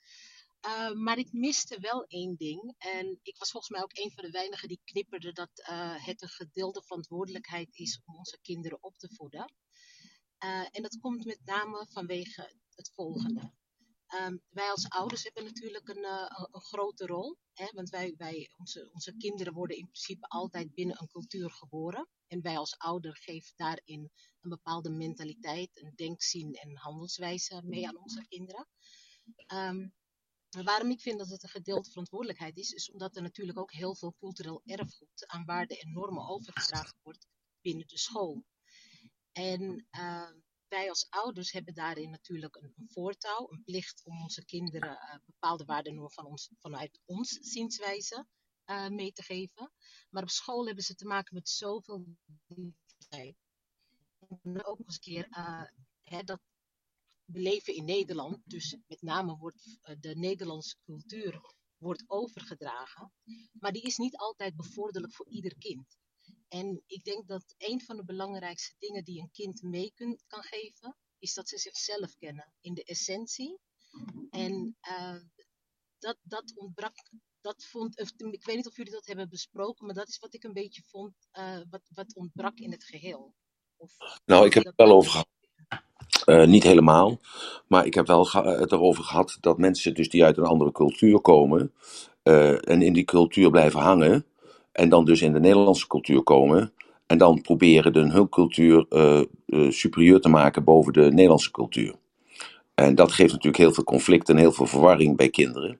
[0.60, 2.74] Eh, maar ik miste wel één ding.
[2.78, 6.28] En ik was volgens mij ook een van de weinigen die knipperde dat het een
[6.28, 9.52] gedeelde verantwoordelijkheid is om onze kinderen op te voeden.
[10.44, 13.52] Eh, en dat komt met name vanwege het volgende.
[14.06, 17.38] Ehm, wij als ouders hebben natuurlijk een, eh, een, een grote rol.
[17.52, 17.66] Hè?
[17.72, 22.08] Want wij, wij, onze, onze kinderen worden in principe altijd binnen een cultuur geboren.
[22.26, 24.10] En wij als ouder geven daarin
[24.40, 28.68] een bepaalde mentaliteit, een denkzin en handelswijze mee aan onze kinderen.
[30.50, 33.72] Maar waarom ik vind dat het een gedeelde verantwoordelijkheid is, is omdat er natuurlijk ook
[33.72, 37.26] heel veel cultureel erfgoed aan waarden en normen overgedragen wordt
[37.60, 38.44] binnen de school.
[39.34, 40.30] En uh,
[40.68, 45.64] wij als ouders hebben daarin natuurlijk een, voortouw, een plicht om onze kinderen uh, bepaalde
[45.64, 48.26] waarden van ons, vanuit ons zienswijze
[48.66, 49.72] uh, mee te geven.
[50.10, 52.04] Maar op school hebben ze te maken met zoveel
[52.46, 53.36] diversiteit.
[54.42, 55.26] En ook eens een keer
[56.02, 56.40] hè, dat
[57.24, 61.40] we leven in Nederland, dus met name wordt de Nederlandse cultuur
[61.76, 63.12] wordt overgedragen,
[63.52, 65.96] maar die is niet altijd bevorderlijk voor ieder kind.
[66.54, 69.92] En ik denk dat een van de belangrijkste dingen die een kind mee
[70.26, 73.58] kan geven, is dat ze zichzelf kennen in de essentie.
[74.30, 75.16] En uh,
[75.98, 76.94] dat, dat ontbrak,
[77.40, 80.44] dat vond, ik weet niet of jullie dat hebben besproken, maar dat is wat ik
[80.44, 83.34] een beetje vond, uh, wat, wat ontbrak in het geheel.
[83.76, 85.28] Of, nou, ik heb het wel over gehad.
[86.26, 87.20] Uh, niet helemaal,
[87.68, 91.20] maar ik heb wel het erover gehad dat mensen dus die uit een andere cultuur
[91.20, 91.74] komen
[92.22, 94.26] en in die cultuur blijven hangen
[94.74, 96.72] en dan dus in de Nederlandse cultuur komen
[97.06, 101.94] en dan proberen de, hun cultuur uh, superieur te maken boven de Nederlandse cultuur.
[102.74, 105.78] En dat geeft natuurlijk heel veel conflict en heel veel verwarring bij kinderen.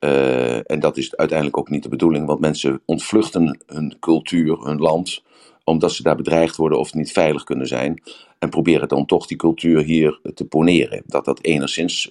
[0.00, 4.78] Uh, en dat is uiteindelijk ook niet de bedoeling, want mensen ontvluchten hun cultuur, hun
[4.78, 5.22] land,
[5.64, 8.02] omdat ze daar bedreigd worden of niet veilig kunnen zijn.
[8.38, 11.02] En proberen dan toch die cultuur hier te poneren.
[11.06, 12.08] Dat dat enigszins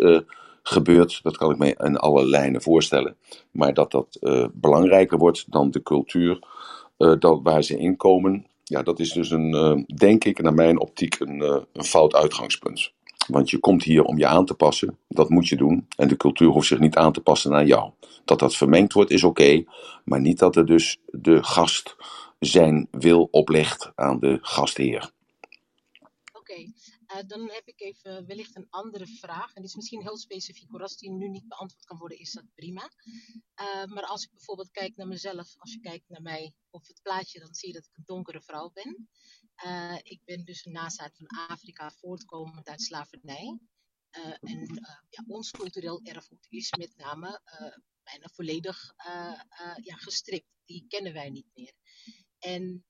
[0.70, 3.16] gebeurt, dat kan ik me in alle lijnen voorstellen.
[3.52, 6.40] Maar dat dat uh, belangrijker wordt dan de cultuur
[7.20, 8.46] dat, waar ze in komen.
[8.64, 12.92] Ja, dat is dus een, denk ik, naar mijn optiek, een, een fout uitgangspunt.
[13.28, 14.98] Want je komt hier om je aan te passen.
[15.08, 15.88] Dat moet je doen.
[15.96, 17.92] En de cultuur hoeft zich niet aan te passen naar jou.
[18.26, 19.64] Dat dat vermengd wordt is oké.
[20.04, 21.96] Maar niet dat er dus de gast
[22.40, 25.12] zijn wil oplegt aan de gastheer.
[27.14, 29.48] Uh, dan heb ik even wellicht een andere vraag.
[29.48, 30.70] En die is misschien heel specifiek.
[30.70, 30.82] Hoor.
[30.82, 32.92] Als die nu niet beantwoord kan worden, is dat prima.
[33.62, 37.02] Uh, maar als ik bijvoorbeeld kijk naar mezelf, als je kijkt naar mij op het
[37.02, 39.10] plaatje, dan zie je dat ik een donkere vrouw ben.
[39.66, 43.60] Uh, ik ben dus een nazaat van Afrika, voortkomend uit slavernij.
[44.40, 47.42] En ja, ons cultureel erfgoed is met name
[48.04, 48.94] bijna volledig
[49.82, 50.48] ja, gestrikt.
[50.66, 51.74] Die kennen wij niet meer.
[52.40, 52.86] En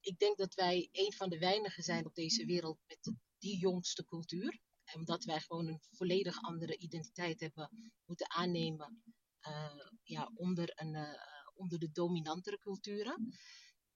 [0.00, 4.04] ik denk dat wij een van de weinigen zijn op deze wereld met die jongste
[4.04, 4.60] cultuur.
[4.94, 9.02] Omdat wij gewoon een volledig andere identiteit hebben moeten aannemen
[10.02, 11.18] ja, onder, een,
[11.54, 13.34] onder de dominantere culturen.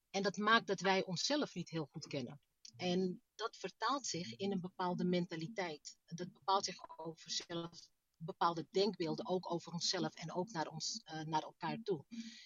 [0.09, 2.41] En dat maakt dat wij onszelf niet heel goed kennen.
[2.77, 5.97] En dat vertaalt zich in een bepaalde mentaliteit.
[6.05, 7.79] Dat bepaalt zich over zelf,
[8.17, 12.05] bepaalde denkbeelden, ook over onszelf en ook naar, ons, uh, naar elkaar toe.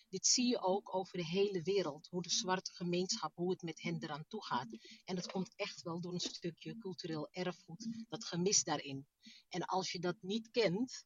[0.09, 3.81] Dit zie je ook over de hele wereld, hoe de zwarte gemeenschap, hoe het met
[3.81, 4.77] hen eraan toe gaat.
[5.05, 9.07] En dat komt echt wel door een stukje cultureel erfgoed, dat gemist daarin.
[9.49, 11.05] En als je dat niet kent,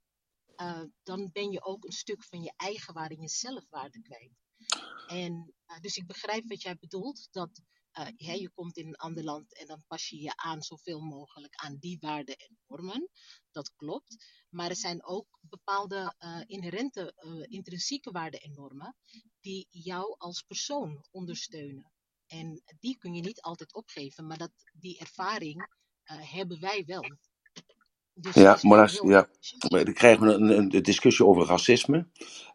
[0.56, 4.32] eh, dan ben je ook een stuk van je eigen waarde je zelfwaarde kwijt.
[5.08, 7.62] En eh, dus ik begrijp wat jij bedoelt, dat
[8.02, 11.56] hè, je komt in een ander land en dan pas je je aan zoveel mogelijk
[11.56, 13.10] aan die waarden en normen.
[13.52, 14.26] Dat klopt.
[14.50, 18.96] Maar er zijn ook bepaalde eh, inherente, eh, intrinsieke waarden en normen
[19.40, 21.92] die jou als persoon ondersteunen.
[22.28, 25.68] En die kun je niet altijd opgeven, maar dat, die ervaring
[26.06, 27.18] hebben wij wel.
[28.14, 29.30] Dus Ja, maar, ja,
[29.70, 32.08] maar dan krijgen we een, een, discussie over racisme.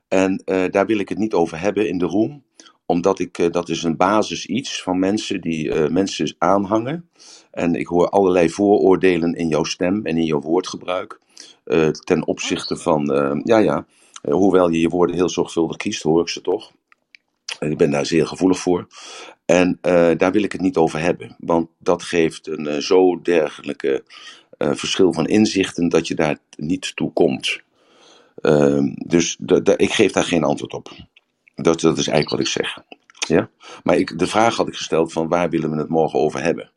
[0.08, 2.47] En daar wil ik het niet over hebben in de room.
[2.90, 7.10] Omdat ik, eh, dat is een basis iets van mensen die eh, mensen aanhangen.
[7.50, 11.20] En ik hoor allerlei vooroordelen in jouw stem en in jouw woordgebruik.
[11.64, 13.04] eh, ten opzichte van,
[13.44, 13.86] ja ja,
[14.22, 16.72] hoewel je je woorden heel zorgvuldig kiest, hoor ik ze toch.
[17.58, 18.86] En ik ben daar zeer gevoelig voor.
[19.44, 19.78] En
[20.16, 21.36] daar wil ik het niet over hebben.
[21.38, 24.04] Want dat geeft een zo dergelijke
[24.58, 27.60] verschil van inzichten dat je daar niet toe komt.
[28.40, 29.36] Ehm, dus
[29.76, 30.90] ik geef daar geen antwoord op.
[31.62, 32.78] Dat, dat is eigenlijk wat ik zeg.
[33.28, 33.50] Ja?
[33.82, 36.70] Maar ik, de vraag had ik gesteld van waar willen we het morgen over hebben?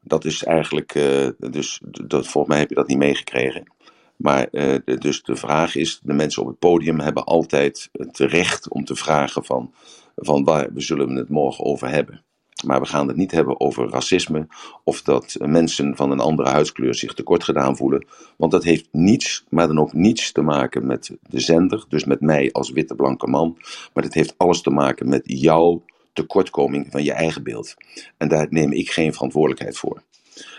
[0.00, 3.72] Dat is eigenlijk, eh, dus dat, volgens mij heb je dat niet meegekregen.
[4.16, 8.68] Maar eh, dus de vraag is, de mensen op het podium hebben altijd het recht
[8.68, 9.74] om te vragen van,
[10.16, 12.24] van waar we zullen we het morgen over hebben.
[12.66, 14.46] Maar we gaan het niet hebben over racisme
[14.84, 18.06] of dat mensen van een andere huidskleur zich tekort gedaan voelen.
[18.36, 22.20] Want dat heeft niets, maar dan ook niets te maken met de zender, dus met
[22.20, 23.58] mij als witte blanke man.
[23.92, 25.82] Maar dat heeft alles te maken met jouw
[26.12, 27.74] tekortkoming van je eigen beeld.
[28.16, 30.02] En daar neem ik geen verantwoordelijkheid voor.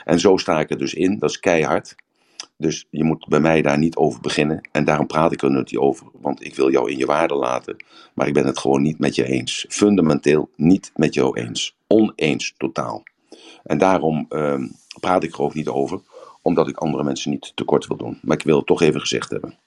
[0.05, 1.95] En zo sta ik er dus in, dat is keihard.
[2.57, 4.69] Dus je moet bij mij daar niet over beginnen.
[4.71, 6.07] En daarom praat ik er niet over.
[6.21, 7.83] Want ik wil jou in je waarde laten.
[8.13, 9.65] Maar ik ben het gewoon niet met je eens.
[9.69, 11.75] Fundamenteel niet met jou eens.
[11.91, 13.03] Oneens totaal.
[13.63, 14.67] En daarom ehm,
[14.99, 16.01] praat ik er ook niet over.
[16.41, 18.19] Omdat ik andere mensen niet tekort wil doen.
[18.21, 19.57] Maar ik wil het toch even gezegd hebben.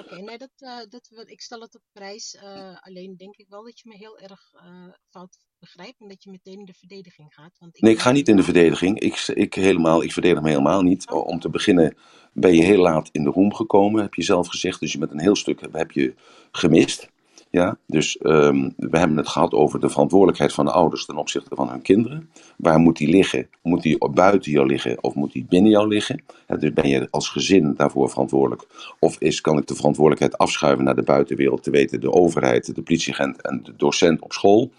[0.00, 2.34] Oké, nee, dat, eh, dat, ik stel het op prijs.
[2.34, 6.22] eh, alleen denk ik wel dat je me heel erg eh, fout begrijpt en dat
[6.22, 7.56] je meteen in de verdediging gaat.
[7.58, 8.98] Want ik Nee, ik ga niet in de verdediging.
[8.98, 11.10] Ik, ik, helemaal, ik verdedig me helemaal niet.
[11.10, 11.96] Om te beginnen
[12.32, 14.80] ben je heel laat in de room gekomen, heb je zelf gezegd.
[14.80, 16.14] Dus je bent een heel stuk heb je
[16.50, 17.08] gemist.
[17.56, 21.54] Ja, dus ehm, we hebben het gehad over de verantwoordelijkheid van de ouders ten opzichte
[21.54, 22.30] van hun kinderen.
[22.56, 23.48] Waar moet die liggen?
[23.62, 26.22] Moet die buiten jou liggen of moet die binnen jou liggen?
[26.58, 28.66] Dus ben je als gezin daarvoor verantwoordelijk?
[28.98, 32.82] Of is, kan ik de verantwoordelijkheid afschuiven naar de buitenwereld, te weten de overheid, de
[32.82, 34.70] politieagent en de docent op school?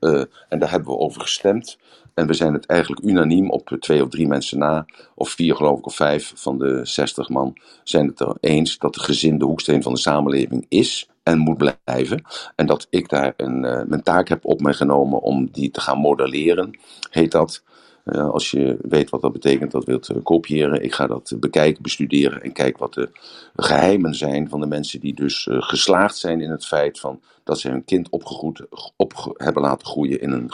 [0.00, 1.78] Eh, en daar hebben we over gestemd.
[2.14, 5.78] En we zijn het eigenlijk unaniem op twee of drie mensen na, of vier geloof
[5.78, 9.44] ik, of vijf van de zestig man, zijn het er eens dat de gezin de
[9.44, 12.22] hoeksteen van de samenleving is en moet blijven.
[12.56, 15.80] En dat ik daar een, eh, mijn taak heb op mij genomen om die te
[15.80, 16.78] gaan modelleren,
[17.10, 17.62] heet dat.
[18.04, 20.82] Eh, als je weet wat dat betekent, dat wilt eh, kopiëren.
[20.82, 23.10] Ik ga dat bekijken, bestuderen en kijken wat de
[23.56, 27.68] geheimen zijn van de mensen die dus geslaagd zijn in het feit van dat ze
[27.68, 28.66] hun kind opgegroeid,
[28.96, 30.50] op hebben laten groeien in een,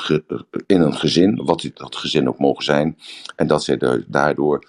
[0.67, 2.99] in een gezin, wat dat gezin ook mogen zijn.
[3.37, 4.67] En dat zij da- daardoor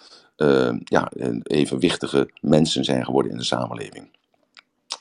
[0.84, 1.12] ja,
[1.44, 4.10] evenwichtige mensen zijn geworden in de samenleving.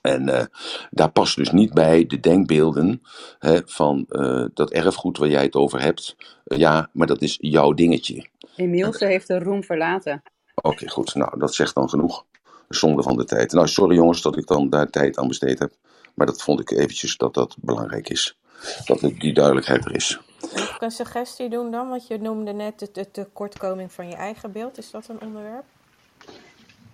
[0.02, 0.44] En eh,
[0.90, 3.02] daar past dus niet bij de denkbeelden
[3.38, 6.16] hè, van eh, dat erfgoed waar jij het over hebt.
[6.44, 8.26] Eh, ja, maar dat is jouw dingetje.
[8.56, 10.22] Emiel, ze heeft de room verlaten.
[10.54, 11.14] Oké, goed.
[11.14, 12.24] Nou, dat zegt dan genoeg.
[12.68, 13.52] Zonde van de tijd.
[13.52, 15.72] Nou, sorry jongens dat ik dan daar tijd aan besteed heb.
[16.14, 18.38] Maar dat vond ik eventjes dat dat belangrijk is.
[18.84, 20.20] Dat het- die duidelijkheid er is.
[20.54, 21.88] Mag ik een suggestie doen dan?
[21.88, 24.78] Want je noemde net de, de tekortkoming van je eigen beeld.
[24.78, 25.64] Is dat een onderwerp?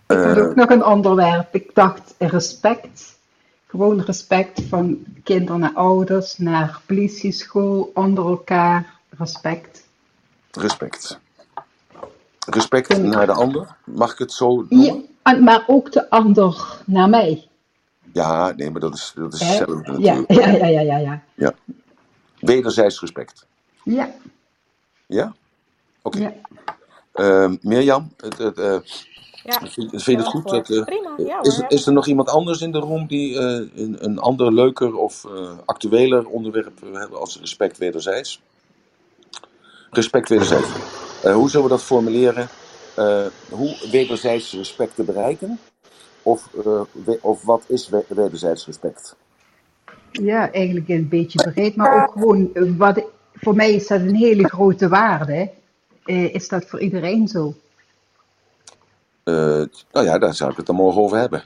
[0.09, 1.55] Ik had Eh, ook nog een onderwerp.
[1.55, 3.18] Ik dacht respect.
[3.66, 8.93] Gewoon respect van kinderen naar ouders, naar politieschool, onder elkaar.
[9.18, 9.86] Respect.
[10.51, 11.18] respect.
[12.47, 13.76] Respect naar de ander.
[13.85, 15.06] Mag ik het zo noemen?
[15.24, 17.48] Ja, maar ook de ander naar mij.
[18.12, 20.31] Ja, nee, maar dat is, dat is hetzelfde Ja, natuurlijk.
[20.31, 21.22] ja, ja, ja, ja, ja.
[21.35, 21.55] Ja.
[22.39, 23.47] Wederzijds respect.
[23.85, 24.10] Ja,
[25.06, 25.35] Ja?
[26.02, 26.35] Oké.
[27.12, 28.76] Ehm, Mirjam, het, het, eh,
[29.44, 30.48] Ja, vind, vind je het goed?
[30.48, 33.44] Dat, eh, Prima, ja is, is er nog iemand anders in de room die eh,
[33.82, 38.40] een, een ander, leuker of eh, actueler onderwerp wil hebben als respect wederzijds?
[39.90, 40.68] Respect wederzijds.
[41.24, 42.48] Eh, hoe zullen we dat formuleren?
[42.96, 45.58] Eh, hoe wederzijds respect te bereiken?
[46.22, 49.16] Of, eh, we- of wat is we- wederzijds respect?
[50.10, 53.04] Ja, eigenlijk een beetje breed, maar ook gewoon, wat,
[53.34, 55.50] voor mij is dat een hele grote waarde.
[56.04, 57.54] Eh, is dat voor iedereen zo?
[59.24, 61.44] Uh, nou ja, daar zou ik het dan morgen over hebben.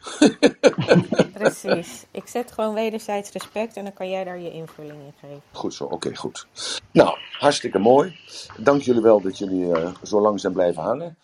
[1.32, 2.04] Precies.
[2.10, 5.42] Ik zet gewoon wederzijds respect en dan kan jij daar je invulling in geven.
[5.52, 6.46] Goed zo, oké, goed.
[6.92, 8.16] Nou, hartstikke mooi.
[8.56, 11.18] Dank jullie wel dat jullie uh, zo lang zijn blijven hangen.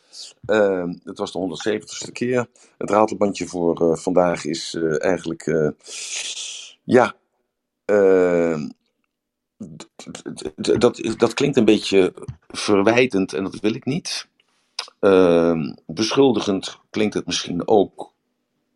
[0.46, 2.46] Uh, het was de 170ste keer.
[2.78, 5.74] Het ratelbandje voor uh, vandaag is eigenlijk,
[6.84, 7.14] ja,
[10.56, 12.14] dat, dat klinkt een beetje
[12.48, 14.26] verwijtend en dat wil ik niet.
[15.00, 18.12] Uh, beschuldigend klinkt het misschien ook,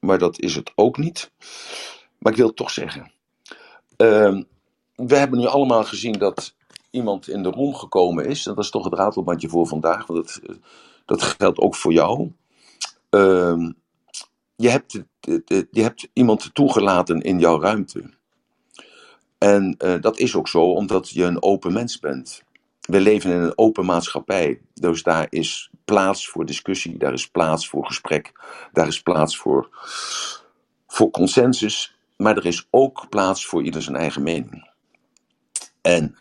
[0.01, 1.31] maar dat is het ook niet.
[2.19, 3.13] Maar ik wil het toch zeggen.
[3.97, 4.43] Uh,
[4.95, 6.55] we hebben nu allemaal gezien dat
[6.91, 8.43] iemand in de room gekomen is.
[8.43, 10.59] Dat is toch het ratelbandje voor vandaag, want dat,
[11.05, 12.33] dat geldt ook voor jou.
[13.11, 13.71] Uh,
[14.57, 15.03] je, hebt,
[15.71, 18.17] je hebt iemand toegelaten in jouw ruimte.
[19.39, 22.43] En uh, dat is ook zo omdat je een open mens bent.
[22.81, 24.61] We leven in een open maatschappij.
[24.75, 28.33] Dus daar is plaats voor discussie, daar is plaats voor gesprek,
[28.73, 29.69] daar is plaats voor,
[30.87, 34.71] voor consensus, maar er is ook plaats voor ieder zijn eigen mening.
[35.81, 36.19] En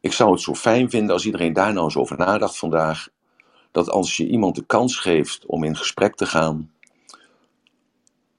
[0.00, 3.08] ik zou het zo fijn vinden als iedereen daar nou eens over nadacht vandaag,
[3.72, 6.72] dat als je iemand de kans geeft om in gesprek te gaan,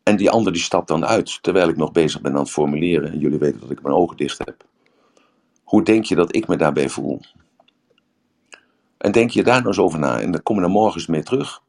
[0.04, 3.12] en die ander die stapt dan uit, terwijl ik nog bezig ben aan het formuleren,
[3.12, 4.66] en jullie weten dat ik mijn ogen dicht heb.
[5.64, 7.20] Hoe denk je dat ik me daarbij voel?
[8.99, 10.19] En denk je daar nou eens over na.
[10.21, 11.61] En dan kom je er morgens mee terug.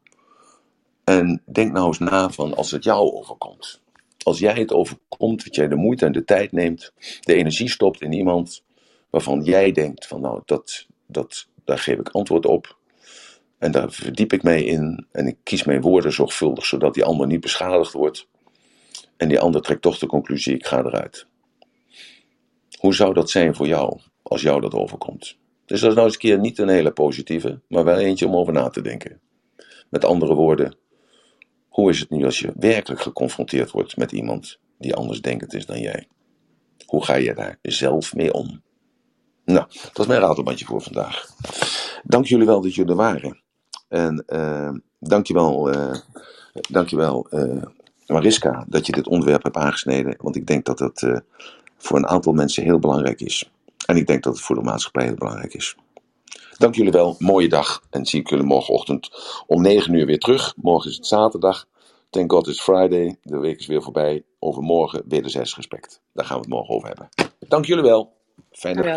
[1.04, 3.80] En denk nou eens na van als het jou overkomt.
[4.22, 8.02] Als jij het overkomt, dat jij de moeite en de tijd neemt, de energie stopt
[8.02, 8.64] in iemand
[9.10, 12.78] waarvan jij denkt van nou, dat, dat, daar geef ik antwoord op.
[13.58, 17.26] En daar verdiep ik mee in en ik kies mijn woorden zorgvuldig, zodat die ander
[17.26, 18.28] niet beschadigd wordt.
[19.16, 21.26] En die ander trekt toch de conclusie, ik ga eruit.
[22.78, 25.38] Hoe zou dat zijn voor jou, als jou dat overkomt?
[25.70, 28.36] Dus dat is nou eens een keer niet een hele positieve, maar wel eentje om
[28.36, 29.20] over na te denken.
[29.88, 30.76] Met andere woorden,
[31.68, 35.66] hoe is het nu als je werkelijk geconfronteerd wordt met iemand die anders denkend is
[35.66, 36.08] dan jij?
[36.86, 38.62] Hoe ga je daar zelf mee om?
[39.44, 41.26] Nou, dat is mijn ratelbandje voor vandaag.
[42.02, 43.42] Dank jullie wel dat jullie er waren.
[43.88, 45.94] En uh, dank je wel, uh,
[46.70, 47.62] dank je wel uh,
[48.06, 50.14] Mariska, dat je dit onderwerp hebt aangesneden.
[50.18, 51.16] Want ik denk dat uh,
[51.76, 53.50] voor een aantal mensen heel belangrijk is.
[53.90, 55.76] En ik denk dat het voor de maatschappij heel belangrijk is.
[56.56, 57.82] Dank jullie wel, mooie dag.
[57.90, 59.10] En zie ik jullie morgenochtend
[59.46, 60.54] om 9 uur weer terug.
[60.56, 61.66] Morgen is het zaterdag.
[62.10, 63.16] Thank God it's Friday.
[63.22, 64.24] De week is weer voorbij.
[64.38, 66.00] Overmorgen wederzijds respect.
[66.12, 67.08] Daar gaan we het morgen over hebben.
[67.48, 68.12] Dank jullie wel.
[68.50, 68.86] Fijne dag.